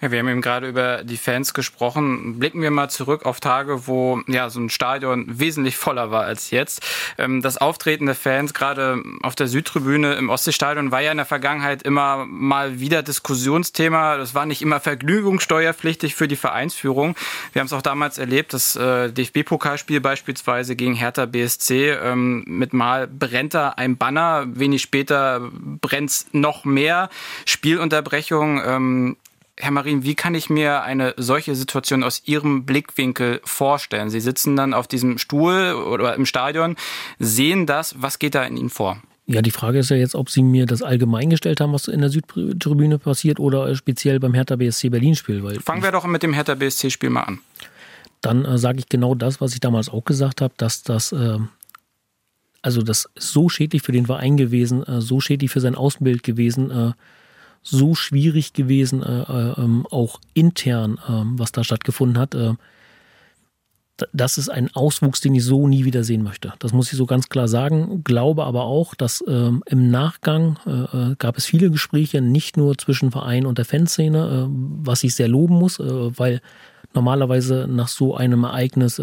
Ja, 0.00 0.10
wir 0.10 0.20
haben 0.20 0.28
eben 0.28 0.40
gerade 0.40 0.66
über 0.66 1.04
die 1.04 1.18
Fans 1.18 1.52
gesprochen. 1.52 2.38
Blicken 2.38 2.62
wir 2.62 2.70
mal 2.70 2.88
zurück 2.88 3.26
auf 3.26 3.40
Tage, 3.40 3.86
wo 3.86 4.22
ja 4.26 4.48
so 4.48 4.60
ein 4.60 4.70
Stadion 4.70 5.26
wesentlich 5.38 5.76
voller 5.76 6.10
war 6.10 6.24
als 6.24 6.50
jetzt. 6.50 6.82
Ähm, 7.18 7.42
das 7.42 7.58
Auftreten 7.58 8.06
der 8.06 8.14
Fans 8.14 8.54
gerade 8.54 9.02
auf 9.22 9.34
der 9.34 9.46
Südtribüne 9.46 10.14
im 10.14 10.30
Ostseestadion 10.30 10.90
war 10.90 11.02
ja 11.02 11.10
in 11.10 11.18
der 11.18 11.26
Vergangenheit 11.26 11.82
immer 11.82 12.24
mal 12.24 12.80
wieder 12.80 13.02
Diskussionsthema. 13.02 14.16
Das 14.16 14.34
war 14.34 14.46
nicht 14.46 14.62
immer 14.62 14.80
vergnügungssteuerpflichtig 14.80 16.14
für 16.14 16.28
die 16.28 16.36
Vereinsführung. 16.36 17.14
Wir 17.52 17.60
haben 17.60 17.66
es 17.66 17.74
auch 17.74 17.82
damals 17.82 18.16
erlebt, 18.16 18.54
das 18.54 18.74
äh, 18.76 19.12
DFB-Pokalspiel 19.12 20.00
beispielsweise 20.00 20.76
gegen 20.76 20.94
Hertha 20.94 21.26
BSC 21.26 21.90
ähm, 21.90 22.44
mit 22.46 22.72
mal 22.72 23.06
brennt 23.06 23.52
da 23.52 23.70
ein 23.70 23.97
Banner. 23.98 24.46
Wenig 24.48 24.82
später 24.82 25.50
brennt 25.52 26.26
noch 26.32 26.64
mehr. 26.64 27.08
Spielunterbrechung. 27.44 28.62
Ähm, 28.64 29.16
Herr 29.60 29.72
Marin, 29.72 30.04
wie 30.04 30.14
kann 30.14 30.34
ich 30.34 30.50
mir 30.50 30.82
eine 30.82 31.14
solche 31.16 31.56
Situation 31.56 32.04
aus 32.04 32.22
Ihrem 32.26 32.64
Blickwinkel 32.64 33.40
vorstellen? 33.44 34.08
Sie 34.08 34.20
sitzen 34.20 34.54
dann 34.54 34.72
auf 34.72 34.86
diesem 34.86 35.18
Stuhl 35.18 35.72
oder 35.72 36.14
im 36.14 36.26
Stadion, 36.26 36.76
sehen 37.18 37.66
das. 37.66 37.96
Was 37.98 38.18
geht 38.20 38.36
da 38.36 38.44
in 38.44 38.56
Ihnen 38.56 38.70
vor? 38.70 39.02
Ja, 39.26 39.42
die 39.42 39.50
Frage 39.50 39.80
ist 39.80 39.90
ja 39.90 39.96
jetzt, 39.96 40.14
ob 40.14 40.30
Sie 40.30 40.42
mir 40.42 40.64
das 40.64 40.82
allgemein 40.82 41.28
gestellt 41.28 41.60
haben, 41.60 41.72
was 41.72 41.86
in 41.88 42.00
der 42.00 42.08
Südtribüne 42.08 42.98
passiert 42.98 43.38
oder 43.38 43.74
speziell 43.74 44.20
beim 44.20 44.32
Hertha 44.32 44.56
BSC 44.56 44.88
Berlin-Spiel. 44.88 45.60
Fangen 45.60 45.82
wir 45.82 45.92
doch 45.92 46.06
mit 46.06 46.22
dem 46.22 46.32
Hertha 46.32 46.54
BSC-Spiel 46.54 47.10
mal 47.10 47.24
an. 47.24 47.40
Dann 48.22 48.44
äh, 48.44 48.58
sage 48.58 48.78
ich 48.78 48.88
genau 48.88 49.14
das, 49.14 49.40
was 49.40 49.52
ich 49.52 49.60
damals 49.60 49.90
auch 49.90 50.04
gesagt 50.04 50.40
habe, 50.40 50.54
dass 50.56 50.82
das 50.82 51.12
äh, 51.12 51.38
also 52.62 52.82
das 52.82 53.08
ist 53.14 53.32
so 53.32 53.48
schädlich 53.48 53.82
für 53.82 53.92
den 53.92 54.06
Verein 54.06 54.36
gewesen, 54.36 54.82
äh, 54.84 55.00
so 55.00 55.20
schädlich 55.20 55.50
für 55.50 55.60
sein 55.60 55.74
Außenbild 55.74 56.22
gewesen, 56.22 56.70
äh, 56.70 56.92
so 57.62 57.94
schwierig 57.94 58.52
gewesen, 58.52 59.02
äh, 59.02 59.60
ähm, 59.60 59.86
auch 59.90 60.20
intern, 60.34 60.98
ähm, 61.08 61.38
was 61.38 61.52
da 61.52 61.64
stattgefunden 61.64 62.18
hat. 62.18 62.36
Das 64.12 64.38
ist 64.38 64.48
ein 64.48 64.70
Auswuchs, 64.76 65.20
den 65.20 65.34
ich 65.34 65.44
so 65.44 65.66
nie 65.66 65.84
wieder 65.84 66.04
sehen 66.04 66.22
möchte. 66.22 66.52
Das 66.60 66.72
muss 66.72 66.92
ich 66.92 66.96
so 66.96 67.04
ganz 67.04 67.28
klar 67.28 67.48
sagen. 67.48 68.04
Glaube 68.04 68.44
aber 68.44 68.62
auch, 68.62 68.94
dass 68.94 69.24
ähm, 69.26 69.64
im 69.66 69.90
Nachgang 69.90 70.56
gab 71.18 71.36
es 71.36 71.46
viele 71.46 71.68
Gespräche, 71.68 72.20
nicht 72.20 72.56
nur 72.56 72.78
zwischen 72.78 73.10
Verein 73.10 73.44
und 73.44 73.58
der 73.58 73.64
Fanszene, 73.64 74.48
was 74.84 75.02
ich 75.02 75.16
sehr 75.16 75.26
loben 75.26 75.56
muss, 75.56 75.80
weil 75.80 76.40
normalerweise 76.94 77.66
nach 77.68 77.88
so 77.88 78.14
einem 78.14 78.44
Ereignis 78.44 79.02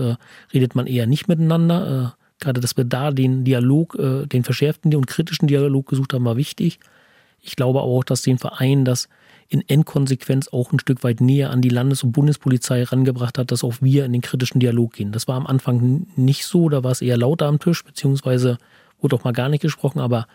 redet 0.53 0.75
man 0.75 0.87
eher 0.87 1.07
nicht 1.07 1.27
miteinander 1.27 2.15
Gerade, 2.39 2.61
dass 2.61 2.77
wir 2.77 2.83
da 2.83 3.11
den 3.11 3.43
Dialog, 3.43 3.95
äh, 3.95 4.25
den 4.25 4.43
verschärften 4.43 4.93
und 4.95 5.07
kritischen 5.07 5.47
Dialog 5.47 5.87
gesucht 5.87 6.13
haben, 6.13 6.25
war 6.25 6.37
wichtig. 6.37 6.79
Ich 7.41 7.55
glaube 7.55 7.81
auch, 7.81 8.03
dass 8.03 8.21
den 8.21 8.37
Verein 8.37 8.85
das 8.85 9.07
in 9.47 9.63
Endkonsequenz 9.67 10.47
auch 10.47 10.71
ein 10.71 10.79
Stück 10.79 11.03
weit 11.03 11.21
näher 11.21 11.51
an 11.51 11.61
die 11.61 11.69
Landes- 11.69 12.03
und 12.03 12.11
Bundespolizei 12.11 12.79
herangebracht 12.79 13.37
hat, 13.37 13.51
dass 13.51 13.63
auch 13.63 13.75
wir 13.79 14.05
in 14.05 14.13
den 14.13 14.21
kritischen 14.21 14.59
Dialog 14.59 14.93
gehen. 14.93 15.11
Das 15.11 15.27
war 15.27 15.35
am 15.35 15.45
Anfang 15.45 16.07
nicht 16.15 16.45
so, 16.45 16.67
da 16.69 16.83
war 16.83 16.91
es 16.91 17.01
eher 17.01 17.17
lauter 17.17 17.45
am 17.45 17.59
Tisch, 17.59 17.83
beziehungsweise 17.83 18.57
wurde 18.99 19.15
auch 19.15 19.23
mal 19.23 19.33
gar 19.33 19.49
nicht 19.49 19.61
gesprochen, 19.61 19.99
aber 19.99 20.27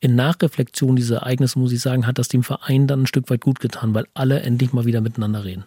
in 0.00 0.14
Nachreflexion 0.14 0.96
dieser 0.96 1.18
Ereignisse, 1.18 1.58
muss 1.58 1.72
ich 1.72 1.80
sagen, 1.80 2.06
hat 2.06 2.18
das 2.18 2.28
dem 2.28 2.42
Verein 2.42 2.86
dann 2.86 3.02
ein 3.02 3.06
Stück 3.06 3.30
weit 3.30 3.40
gut 3.40 3.60
getan, 3.60 3.94
weil 3.94 4.06
alle 4.12 4.40
endlich 4.40 4.72
mal 4.72 4.84
wieder 4.84 5.00
miteinander 5.00 5.44
reden. 5.44 5.64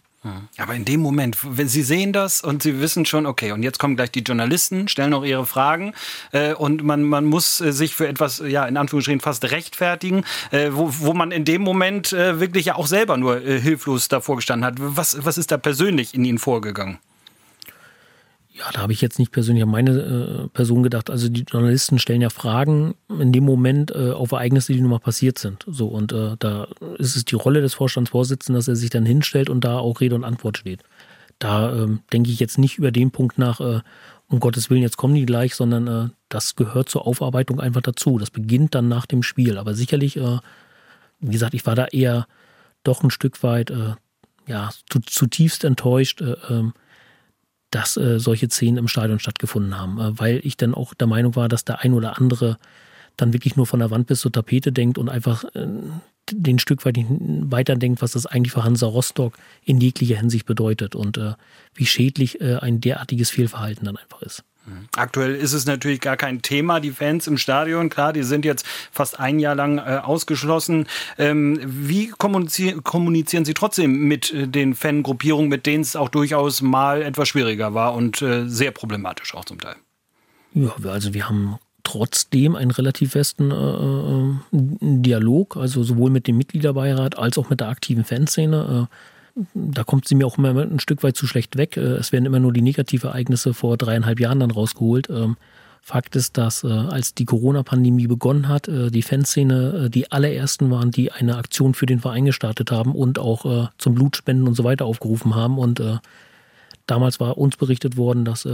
Aber 0.58 0.76
in 0.76 0.84
dem 0.84 1.00
Moment, 1.00 1.38
wenn 1.44 1.70
Sie 1.70 1.82
sehen 1.82 2.12
das 2.12 2.42
und 2.42 2.62
Sie 2.62 2.82
wissen 2.82 3.06
schon, 3.06 3.26
okay, 3.26 3.54
und 3.54 3.64
jetzt 3.64 3.80
kommen 3.80 3.96
gleich 3.96 4.12
die 4.12 4.20
Journalisten, 4.20 4.90
stellen 4.90 5.14
auch 5.14 5.24
ihre 5.24 5.46
Fragen 5.46 5.94
äh, 6.32 6.54
und 6.54 6.84
man, 6.84 7.04
man 7.04 7.26
muss 7.26 7.62
äh, 7.62 7.72
sich 7.72 7.96
für 7.96 8.08
etwas, 8.08 8.44
ja, 8.46 8.66
in 8.66 8.76
Anführungsstrichen 8.76 9.22
fast 9.22 9.46
rechtfertigen, 9.46 10.26
äh, 10.52 10.72
wo, 10.72 10.92
wo 11.00 11.14
man 11.14 11.32
in 11.32 11.46
dem 11.46 11.62
Moment 11.62 12.12
äh, 12.12 12.40
wirklich 12.40 12.66
ja 12.66 12.76
auch 12.76 12.88
selber 12.88 13.16
nur 13.16 13.42
äh, 13.46 13.62
hilflos 13.62 14.10
davor 14.10 14.36
gestanden 14.36 14.66
hat. 14.66 14.76
Was, 14.78 15.24
was 15.24 15.38
ist 15.38 15.52
da 15.52 15.58
persönlich 15.58 16.14
in 16.14 16.26
Ihnen 16.26 16.38
vorgegangen? 16.38 17.00
Ja, 18.60 18.72
da 18.74 18.82
habe 18.82 18.92
ich 18.92 19.00
jetzt 19.00 19.20
nicht 19.20 19.32
persönlich 19.32 19.64
an 19.64 19.70
meine 19.70 19.92
äh, 19.92 20.48
Person 20.50 20.84
gedacht. 20.84 21.10
Also 21.10 21.30
die 21.30 21.46
Journalisten 21.50 21.98
stellen 21.98 22.20
ja 22.20 22.30
Fragen 22.30 22.96
in 23.08 23.32
dem 23.32 23.46
Moment 23.46 23.92
äh, 23.92 24.12
auf 24.12 24.34
Ereignisse, 24.34 24.74
die 24.74 24.82
nun 24.82 24.92
mal 24.92 25.00
passiert 25.00 25.40
sind. 25.40 25.64
So 25.66 25.88
und 25.88 26.12
äh, 26.12 26.36
da 26.40 26.68
ist 26.98 27.16
es 27.16 27.24
die 27.24 27.36
Rolle 27.36 27.62
des 27.62 27.74
Vorstandsvorsitzenden, 27.76 28.60
dass 28.60 28.68
er 28.68 28.76
sich 28.76 28.90
dann 28.90 29.06
hinstellt 29.06 29.50
und 29.50 29.64
da 29.64 29.78
auch 29.78 30.02
Rede 30.02 30.16
und 30.16 30.26
Antwort 30.26 30.58
steht. 30.58 30.84
Da 31.40 31.74
ähm, 31.74 32.02
denke 32.12 32.32
ich 32.32 32.42
jetzt 32.42 32.58
nicht 32.58 32.78
über 32.78 32.92
den 32.92 33.12
Punkt 33.12 33.38
nach, 33.38 33.62
äh, 33.62 33.80
um 34.28 34.42
Gottes 34.42 34.70
Willen, 34.70 34.82
jetzt 34.82 34.98
kommen 34.98 35.16
die 35.16 35.26
gleich, 35.26 35.56
sondern 35.56 35.88
äh, 35.88 36.10
das 36.28 36.58
gehört 36.58 36.90
zur 36.90 37.08
Aufarbeitung 37.08 37.62
einfach 37.62 37.82
dazu. 37.82 38.18
Das 38.18 38.30
beginnt 38.30 38.76
dann 38.76 38.90
nach 38.90 39.06
dem 39.06 39.24
Spiel. 39.24 39.58
Aber 39.58 39.74
sicherlich, 39.74 40.18
äh, 40.18 40.40
wie 41.22 41.32
gesagt, 41.32 41.54
ich 41.54 41.66
war 41.66 41.76
da 41.76 41.86
eher 41.86 42.28
doch 42.84 43.04
ein 43.04 43.10
Stück 43.10 43.42
weit 43.42 43.70
äh, 43.70 43.94
ja 44.48 44.70
zutiefst 44.90 45.64
enttäuscht. 45.64 46.20
Äh, 46.20 46.36
ähm, 46.50 46.74
dass 47.72 47.98
äh, 47.98 48.20
solche 48.20 48.50
Szenen 48.50 48.78
im 48.78 48.88
Stadion 48.88 49.20
stattgefunden 49.20 49.78
haben, 49.78 50.00
äh, 50.00 50.20
weil 50.20 50.42
ich 50.44 50.58
dann 50.58 50.74
auch 50.74 50.94
der 50.94 51.08
Meinung 51.08 51.36
war, 51.36 51.50
dass 51.50 51.66
der 51.66 51.80
ein 51.80 51.94
oder 51.94 52.18
andere 52.18 52.58
dann 53.18 53.34
wirklich 53.34 53.56
nur 53.56 53.68
von 53.68 53.80
der 53.80 53.92
Wand 53.92 54.08
bis 54.08 54.22
zur 54.22 54.32
Tapete 54.32 54.72
denkt 54.72 54.98
und 54.98 55.10
einfach 55.10 55.44
äh, 55.56 55.68
den 56.32 56.60
Stück 56.60 56.86
weit 56.86 56.98
weiterdenkt, 56.98 58.02
was 58.02 58.12
das 58.12 58.26
eigentlich 58.26 58.54
für 58.54 58.64
Hansa 58.64 58.88
Rostock 58.88 59.38
in 59.64 59.82
jeglicher 59.82 60.18
Hinsicht 60.18 60.46
bedeutet 60.46 60.96
und 60.96 61.18
äh, 61.18 61.34
wie 61.74 61.86
schädlich 61.86 62.40
äh, 62.42 62.58
ein 62.58 62.82
derartiges 62.82 63.30
Fehlverhalten 63.32 63.86
dann 63.86 63.98
einfach 63.98 64.22
ist. 64.22 64.44
Aktuell 64.96 65.36
ist 65.36 65.54
es 65.54 65.66
natürlich 65.66 66.02
gar 66.02 66.18
kein 66.18 66.42
Thema, 66.42 66.80
die 66.80 66.92
Fans 66.92 67.28
im 67.28 67.38
Stadion. 67.38 67.90
Klar, 67.90 68.14
die 68.14 68.24
sind 68.24 68.46
jetzt 68.46 68.66
fast 68.92 69.20
ein 69.20 69.40
Jahr 69.40 69.56
lang 69.56 69.78
äh, 69.78 70.00
ausgeschlossen. 70.04 70.88
Ähm, 71.18 71.60
wie 71.64 72.10
kommunizieren, 72.10 72.84
kommunizieren 72.84 73.46
Sie 73.46 73.54
trotzdem 73.54 74.08
mit 74.08 74.34
äh, 74.34 74.48
den 74.48 74.76
Fangruppierungen, 74.76 75.50
mit 75.50 75.66
denen 75.66 75.82
es 75.82 75.96
auch 75.96 76.10
durchaus 76.10 76.62
mal 76.62 77.02
etwas 77.02 77.30
schwieriger 77.30 77.74
war 77.74 77.94
und 77.94 78.22
äh, 78.22 78.48
sehr 78.48 78.72
problematisch 78.72 79.36
auch 79.36 79.46
zum 79.46 79.60
Teil? 79.60 79.76
Ja, 80.54 80.74
also 80.84 81.14
wir 81.14 81.30
haben 81.30 81.58
trotzdem 81.84 82.56
einen 82.56 82.72
relativ 82.72 83.12
festen 83.12 83.52
äh, 83.52 83.56
äh 83.56 84.36
Dialog, 84.52 85.58
also 85.58 85.84
sowohl 85.84 86.12
mit 86.12 86.28
dem 86.28 86.38
Mitgliederbeirat 86.38 87.18
als 87.18 87.38
auch 87.38 87.50
mit 87.50 87.60
der 87.62 87.70
aktiven 87.70 88.04
Fanszene. 88.04 88.88
Äh, 88.90 88.96
da 89.54 89.84
kommt 89.84 90.08
sie 90.08 90.16
mir 90.16 90.26
auch 90.26 90.38
immer 90.38 90.62
ein 90.62 90.80
Stück 90.80 91.04
weit 91.04 91.16
zu 91.16 91.28
schlecht 91.28 91.58
weg. 91.58 91.78
Äh, 91.78 91.96
es 91.98 92.12
werden 92.12 92.26
immer 92.26 92.40
nur 92.40 92.54
die 92.54 92.62
negativen 92.62 93.10
Ereignisse 93.10 93.54
vor 93.54 93.78
dreieinhalb 93.78 94.20
Jahren 94.20 94.40
dann 94.40 94.52
rausgeholt. 94.52 95.10
Ähm, 95.10 95.38
Fakt 95.82 96.16
ist, 96.16 96.38
dass 96.38 96.64
äh, 96.64 96.68
als 96.68 97.16
die 97.16 97.26
Corona-Pandemie 97.26 98.08
begonnen 98.08 98.48
hat, 98.48 98.68
äh, 98.68 98.92
die 98.92 99.02
Fanszene 99.02 99.90
die 99.90 100.12
allerersten 100.12 100.70
waren, 100.70 100.92
die 100.92 101.12
eine 101.12 101.38
Aktion 101.38 101.74
für 101.74 101.86
den 101.86 102.00
Verein 102.00 102.26
gestartet 102.26 102.72
haben 102.72 102.94
und 102.94 103.18
auch 103.18 103.70
zum 103.78 103.96
Blutspenden 103.96 104.48
und 104.48 104.56
so 104.56 104.64
weiter 104.64 104.86
aufgerufen 104.86 105.36
haben. 105.36 105.58
Und 105.58 105.82
damals 106.86 107.20
war 107.20 107.38
uns 107.38 107.56
berichtet 107.58 107.98
worden, 107.98 108.26
dass 108.26 108.48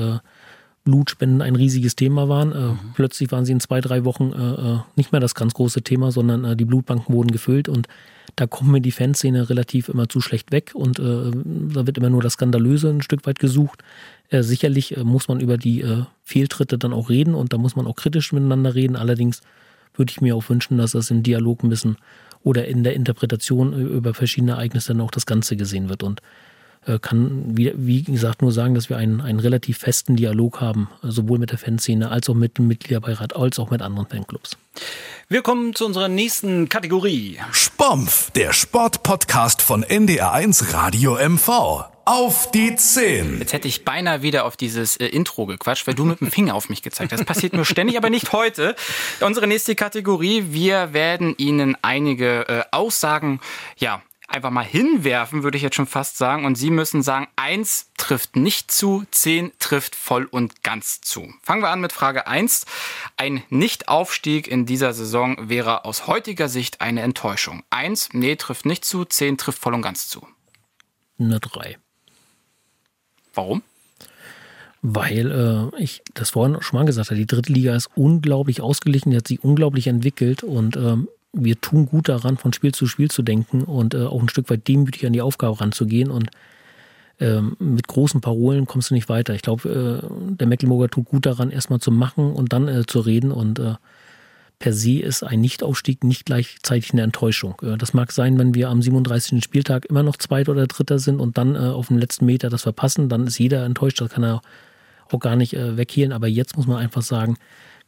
Blutspenden 0.85 1.41
ein 1.41 1.55
riesiges 1.55 1.95
Thema 1.95 2.29
waren. 2.29 2.51
Äh, 2.51 2.59
mhm. 2.59 2.79
Plötzlich 2.93 3.31
waren 3.31 3.43
sie 3.43 3.51
in 3.51 3.59
zwei, 3.59 3.81
drei 3.81 4.05
Wochen 4.05 4.31
äh, 4.31 4.75
äh, 4.75 4.79
nicht 4.95 5.11
mehr 5.11 5.19
das 5.19 5.35
ganz 5.35 5.53
große 5.53 5.81
Thema, 5.81 6.11
sondern 6.11 6.45
äh, 6.45 6.55
die 6.55 6.63
Blutbanken 6.63 7.13
wurden 7.13 7.31
gefüllt 7.31 7.67
und 7.67 7.87
da 8.35 8.47
kommen 8.47 8.71
mir 8.71 8.81
die 8.81 8.91
Fanszene 8.91 9.49
relativ 9.49 9.89
immer 9.89 10.07
zu 10.07 10.21
schlecht 10.21 10.51
weg 10.51 10.71
und 10.73 10.99
äh, 10.99 11.31
da 11.73 11.87
wird 11.87 11.97
immer 11.97 12.09
nur 12.09 12.21
das 12.21 12.33
Skandalöse 12.33 12.89
ein 12.89 13.01
Stück 13.01 13.25
weit 13.25 13.39
gesucht. 13.39 13.83
Äh, 14.29 14.43
sicherlich 14.43 14.95
muss 15.03 15.27
man 15.27 15.39
über 15.39 15.57
die 15.57 15.83
Fehltritte 16.23 16.77
dann 16.77 16.93
auch 16.93 17.09
reden 17.09 17.33
und 17.33 17.51
da 17.53 17.57
muss 17.57 17.75
man 17.75 17.87
auch 17.87 17.95
kritisch 17.95 18.31
miteinander 18.31 18.75
reden. 18.75 18.95
Allerdings 18.95 19.41
würde 19.95 20.11
ich 20.11 20.21
mir 20.21 20.35
auch 20.35 20.49
wünschen, 20.49 20.77
dass 20.77 20.91
das 20.91 21.09
im 21.11 21.23
Dialog 21.23 21.63
ein 21.63 21.69
bisschen 21.69 21.97
oder 22.43 22.67
in 22.67 22.83
der 22.83 22.93
Interpretation 22.93 23.73
über 23.73 24.13
verschiedene 24.13 24.53
Ereignisse 24.53 24.93
dann 24.93 25.01
auch 25.01 25.11
das 25.11 25.25
Ganze 25.25 25.55
gesehen 25.55 25.89
wird. 25.89 26.03
Und 26.03 26.21
kann, 26.99 27.57
wie, 27.57 27.73
wie, 27.75 28.03
gesagt, 28.03 28.41
nur 28.41 28.51
sagen, 28.51 28.75
dass 28.75 28.89
wir 28.89 28.97
einen, 28.97 29.21
einen 29.21 29.39
relativ 29.39 29.79
festen 29.79 30.15
Dialog 30.15 30.61
haben, 30.61 30.89
sowohl 31.01 31.39
mit 31.39 31.51
der 31.51 31.57
Fanszene 31.57 32.11
als 32.11 32.29
auch 32.29 32.35
mit 32.35 32.57
dem 32.57 32.67
Mitgliederbeirat, 32.67 33.35
als 33.35 33.59
auch 33.59 33.71
mit 33.71 33.81
anderen 33.81 34.07
Fanclubs. 34.07 34.57
Wir 35.27 35.41
kommen 35.41 35.73
zu 35.73 35.85
unserer 35.85 36.07
nächsten 36.07 36.69
Kategorie. 36.69 37.39
Spompf, 37.51 38.29
der 38.31 38.53
Sportpodcast 38.53 39.61
von 39.61 39.83
NDR1 39.83 40.73
Radio 40.73 41.17
MV. 41.17 41.85
Auf 42.07 42.51
die 42.51 42.75
10. 42.75 43.39
Jetzt 43.39 43.53
hätte 43.53 43.67
ich 43.67 43.83
beinahe 43.83 44.21
wieder 44.21 44.45
auf 44.45 44.55
dieses 44.55 44.95
äh, 44.97 45.07
Intro 45.07 45.47
gequatscht, 45.47 45.87
weil 45.87 45.95
du 45.95 46.05
mit 46.05 46.21
dem 46.21 46.29
Finger 46.29 46.53
auf 46.53 46.69
mich 46.69 46.83
gezeigt 46.83 47.11
hast. 47.11 47.21
Das 47.21 47.25
passiert 47.25 47.53
nur 47.53 47.65
ständig, 47.65 47.97
aber 47.97 48.11
nicht 48.11 48.31
heute. 48.31 48.75
Unsere 49.21 49.47
nächste 49.47 49.73
Kategorie. 49.73 50.45
Wir 50.49 50.93
werden 50.93 51.33
Ihnen 51.37 51.75
einige 51.81 52.47
äh, 52.47 52.63
Aussagen, 52.69 53.39
ja, 53.77 54.03
einfach 54.27 54.49
mal 54.49 54.65
hinwerfen, 54.65 55.43
würde 55.43 55.57
ich 55.57 55.63
jetzt 55.63 55.75
schon 55.75 55.85
fast 55.85 56.17
sagen. 56.17 56.45
Und 56.45 56.55
Sie 56.55 56.69
müssen 56.69 57.01
sagen, 57.01 57.27
eins 57.35 57.91
trifft 57.97 58.35
nicht 58.35 58.71
zu, 58.71 59.03
zehn 59.11 59.51
trifft 59.59 59.95
voll 59.95 60.25
und 60.25 60.63
ganz 60.63 61.01
zu. 61.01 61.33
Fangen 61.41 61.61
wir 61.61 61.69
an 61.69 61.81
mit 61.81 61.91
Frage 61.91 62.27
eins. 62.27 62.65
Ein 63.17 63.43
Nichtaufstieg 63.49 64.47
in 64.47 64.65
dieser 64.65 64.93
Saison 64.93 65.49
wäre 65.49 65.85
aus 65.85 66.07
heutiger 66.07 66.49
Sicht 66.49 66.81
eine 66.81 67.01
Enttäuschung. 67.01 67.63
Eins, 67.69 68.09
nee, 68.13 68.35
trifft 68.35 68.65
nicht 68.65 68.85
zu, 68.85 69.05
zehn 69.05 69.37
trifft 69.37 69.59
voll 69.59 69.73
und 69.73 69.81
ganz 69.81 70.07
zu. 70.07 70.27
Eine 71.19 71.39
drei. 71.39 71.77
Warum? 73.33 73.63
Weil 74.81 75.71
äh, 75.73 75.81
ich 75.81 76.03
das 76.13 76.31
vorhin 76.31 76.61
schon 76.61 76.79
mal 76.79 76.85
gesagt 76.85 77.09
habe, 77.09 77.19
die 77.19 77.25
dritte 77.25 77.51
Liga 77.51 77.75
ist 77.75 77.89
unglaublich 77.95 78.61
ausgeglichen, 78.61 79.09
die 79.09 79.17
hat 79.17 79.27
sich 79.27 79.43
unglaublich 79.43 79.87
entwickelt 79.87 80.43
und 80.43 80.77
ähm, 80.77 81.07
wir 81.35 81.59
tun 81.59 81.85
gut 81.85 82.09
daran, 82.09 82.37
von 82.37 82.53
Spiel 82.53 82.73
zu 82.73 82.87
Spiel 82.87 83.11
zu 83.11 83.21
denken 83.21 83.63
und 83.63 83.93
äh, 83.93 84.05
auch 84.05 84.21
ein 84.21 84.29
Stück 84.29 84.49
weit 84.49 84.67
demütig 84.67 85.05
an 85.05 85.13
die 85.13 85.21
Aufgabe 85.21 85.59
ranzugehen. 85.59 86.09
Und 86.09 86.29
ähm, 87.19 87.55
mit 87.59 87.87
großen 87.87 88.21
Parolen 88.21 88.65
kommst 88.65 88.89
du 88.89 88.93
nicht 88.93 89.09
weiter. 89.09 89.33
Ich 89.33 89.41
glaube, 89.41 90.01
äh, 90.01 90.35
der 90.35 90.47
Mecklenburger 90.47 90.89
tut 90.89 91.05
gut 91.05 91.25
daran, 91.25 91.51
erstmal 91.51 91.79
zu 91.79 91.91
machen 91.91 92.31
und 92.31 92.53
dann 92.53 92.67
äh, 92.67 92.85
zu 92.85 93.01
reden. 93.01 93.31
Und 93.31 93.59
äh, 93.59 93.75
per 94.59 94.73
se 94.73 94.99
ist 94.99 95.23
ein 95.23 95.41
Nichtaufstieg 95.41 96.03
nicht 96.03 96.25
gleichzeitig 96.25 96.93
eine 96.93 97.03
Enttäuschung. 97.03 97.55
Äh, 97.61 97.77
das 97.77 97.93
mag 97.93 98.11
sein, 98.11 98.39
wenn 98.39 98.53
wir 98.53 98.69
am 98.69 98.81
37. 98.81 99.43
Spieltag 99.43 99.85
immer 99.85 100.03
noch 100.03 100.15
Zweiter 100.15 100.53
oder 100.53 100.67
Dritter 100.67 100.99
sind 100.99 101.19
und 101.19 101.37
dann 101.37 101.55
äh, 101.55 101.59
auf 101.59 101.87
dem 101.87 101.97
letzten 101.97 102.25
Meter 102.25 102.49
das 102.49 102.63
verpassen, 102.63 103.09
dann 103.09 103.27
ist 103.27 103.39
jeder 103.39 103.65
enttäuscht. 103.65 103.99
Das 103.99 104.11
kann 104.11 104.23
er 104.23 104.41
auch 105.11 105.19
gar 105.19 105.35
nicht 105.35 105.53
weghielen. 105.53 106.11
Aber 106.11 106.27
jetzt 106.27 106.57
muss 106.57 106.65
man 106.65 106.77
einfach 106.77 107.03
sagen, 107.03 107.37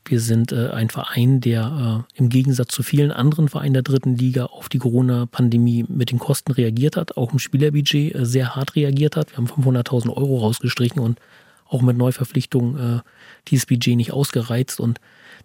wir 0.09 0.19
sind 0.19 0.51
äh, 0.51 0.69
ein 0.69 0.89
Verein, 0.89 1.41
der 1.41 2.05
äh, 2.15 2.19
im 2.19 2.29
Gegensatz 2.29 2.73
zu 2.73 2.83
vielen 2.83 3.11
anderen 3.11 3.49
Vereinen 3.49 3.73
der 3.73 3.83
dritten 3.83 4.15
Liga 4.15 4.45
auf 4.45 4.69
die 4.69 4.79
Corona-Pandemie 4.79 5.85
mit 5.87 6.11
den 6.11 6.19
Kosten 6.19 6.51
reagiert 6.51 6.97
hat, 6.97 7.17
auch 7.17 7.33
im 7.33 7.39
Spielerbudget 7.39 8.15
äh, 8.15 8.25
sehr 8.25 8.55
hart 8.55 8.75
reagiert 8.75 9.15
hat. 9.15 9.31
Wir 9.31 9.37
haben 9.37 9.47
500.000 9.47 10.09
Euro 10.15 10.39
rausgestrichen 10.39 11.01
und 11.01 11.19
auch 11.69 11.81
mit 11.81 11.97
Neuverpflichtungen 11.97 12.97
äh, 12.97 12.99
dieses 13.47 13.65
Budget 13.65 13.97
nicht 13.97 14.13
ausgereizt 14.13 14.79
und 14.79 14.99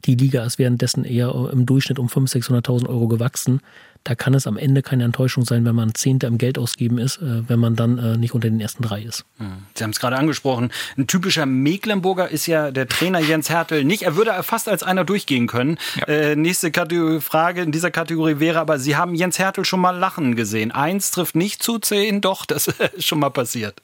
die 0.05 0.15
Liga 0.15 0.45
ist 0.45 0.59
währenddessen 0.59 1.05
eher 1.05 1.29
äh, 1.29 1.53
im 1.53 1.67
Durchschnitt 1.67 1.99
um 1.99 2.09
500.000, 2.09 2.65
600.000 2.65 2.89
Euro 2.89 3.09
gewachsen. 3.09 3.61
Da 4.05 4.15
kann 4.17 4.35
es 4.35 4.47
am 4.47 4.57
Ende 4.57 4.83
keine 4.83 5.05
Enttäuschung 5.05 5.45
sein, 5.45 5.65
wenn 5.65 5.75
man 5.75 5.95
Zehnter 5.95 6.27
im 6.27 6.39
Geld 6.39 6.59
ausgeben 6.59 6.99
ist, 6.99 7.19
äh, 7.19 7.49
wenn 7.49 7.61
man 7.61 7.77
dann 7.77 7.99
äh, 7.99 8.17
nicht 8.17 8.35
unter 8.35 8.49
den 8.51 8.61
ersten 8.61 8.83
drei 8.83 9.03
ist. 9.03 9.25
Hm. 9.39 9.65
Sie 9.75 9.85
haben 9.85 9.91
es 9.91 10.01
gerade 10.01 10.17
angesprochen. 10.17 10.73
Ein 10.97 11.07
typischer 11.07 11.47
Mecklenburger 11.47 12.29
ist 12.29 12.47
ja 12.47 12.71
der 12.71 12.89
Trainer 12.89 13.21
Jens 13.21 13.49
Hertel 13.49 13.85
nicht. 13.85 14.03
Er 14.03 14.17
würde 14.17 14.33
fast 14.43 14.69
als 14.69 14.83
einer 14.83 15.05
durchgehen 15.05 15.47
können. 15.47 15.79
Ja. 15.97 16.07
Äh, 16.07 16.37
nächste 16.37 16.73
Kategorie, 16.73 17.21
Frage 17.21 17.63
in 17.63 17.73
dieser 17.73 17.91
Kategorie 17.91 18.41
wäre 18.41 18.59
aber, 18.59 18.79
Sie 18.79 18.97
haben 18.97 19.15
Jens 19.15 19.39
Hertel 19.39 19.65
schon 19.65 19.81
mal 19.81 19.97
lachen 19.97 20.35
gesehen. 20.35 20.73
Eins 20.73 21.11
trifft 21.13 21.37
nicht 21.37 21.63
zu 21.63 21.79
zehn, 21.79 22.21
doch, 22.21 22.45
das 22.45 22.69
ist 22.69 23.07
schon 23.07 23.21
mal 23.21 23.31
passiert. 23.31 23.83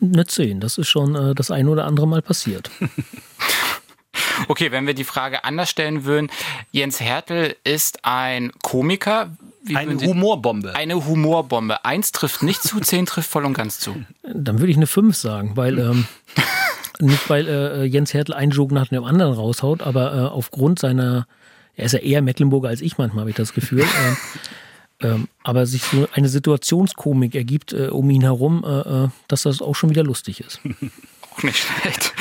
Eine 0.00 0.26
zehn, 0.26 0.60
das 0.60 0.78
ist 0.78 0.88
schon 0.88 1.34
das 1.34 1.50
ein 1.50 1.68
oder 1.68 1.86
andere 1.86 2.06
Mal 2.06 2.22
passiert. 2.22 2.70
Okay, 4.46 4.70
wenn 4.70 4.86
wir 4.86 4.94
die 4.94 5.04
Frage 5.04 5.44
anders 5.44 5.68
stellen 5.68 6.04
würden, 6.04 6.30
Jens 6.70 7.00
Hertel 7.00 7.56
ist 7.64 8.04
ein 8.04 8.52
Komiker. 8.62 9.36
Wie 9.62 9.76
eine 9.76 9.94
Humorbombe. 9.96 10.74
Eine 10.74 11.04
Humorbombe. 11.06 11.84
Eins 11.84 12.12
trifft 12.12 12.42
nicht 12.42 12.62
zu, 12.62 12.80
zehn 12.80 13.06
trifft 13.06 13.30
voll 13.30 13.44
und 13.44 13.54
ganz 13.54 13.80
zu. 13.80 14.04
Dann 14.22 14.60
würde 14.60 14.70
ich 14.70 14.76
eine 14.76 14.86
fünf 14.86 15.16
sagen, 15.16 15.56
weil 15.56 15.78
ähm, 15.78 16.06
nicht 17.00 17.28
weil 17.28 17.48
äh, 17.48 17.84
Jens 17.84 18.14
Hertel 18.14 18.34
einen 18.34 18.52
Joke 18.52 18.74
nach 18.74 18.88
dem 18.88 19.04
anderen 19.04 19.34
raushaut, 19.34 19.82
aber 19.82 20.14
äh, 20.14 20.20
aufgrund 20.20 20.78
seiner, 20.78 21.26
er 21.76 21.86
ist 21.86 21.92
ja 21.92 21.98
eher 21.98 22.22
Mecklenburger 22.22 22.68
als 22.68 22.80
ich 22.80 22.98
manchmal, 22.98 23.22
habe 23.22 23.30
ich 23.30 23.36
das 23.36 23.54
Gefühl. 23.54 23.84
Äh, 25.00 25.06
ähm, 25.06 25.28
aber 25.44 25.64
sich 25.66 25.82
so 25.82 26.08
eine 26.12 26.28
Situationskomik 26.28 27.36
ergibt 27.36 27.72
äh, 27.72 27.86
um 27.86 28.10
ihn 28.10 28.22
herum, 28.22 28.64
äh, 28.66 29.04
äh, 29.04 29.08
dass 29.28 29.42
das 29.42 29.62
auch 29.62 29.76
schon 29.76 29.90
wieder 29.90 30.02
lustig 30.02 30.40
ist. 30.40 30.60
auch 31.30 31.42
nicht 31.44 31.58
schlecht. 31.58 32.12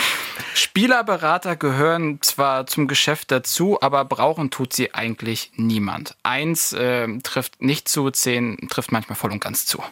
Spielerberater 0.57 1.55
gehören 1.55 2.19
zwar 2.21 2.65
zum 2.65 2.87
Geschäft 2.87 3.31
dazu, 3.31 3.79
aber 3.81 4.03
brauchen 4.05 4.49
tut 4.49 4.73
sie 4.73 4.93
eigentlich 4.93 5.51
niemand. 5.55 6.15
Eins 6.23 6.73
äh, 6.73 7.07
trifft 7.19 7.61
nicht 7.61 7.87
zu, 7.87 8.09
zehn 8.09 8.67
trifft 8.69 8.91
manchmal 8.91 9.15
voll 9.15 9.31
und 9.31 9.39
ganz 9.39 9.65
zu. 9.65 9.83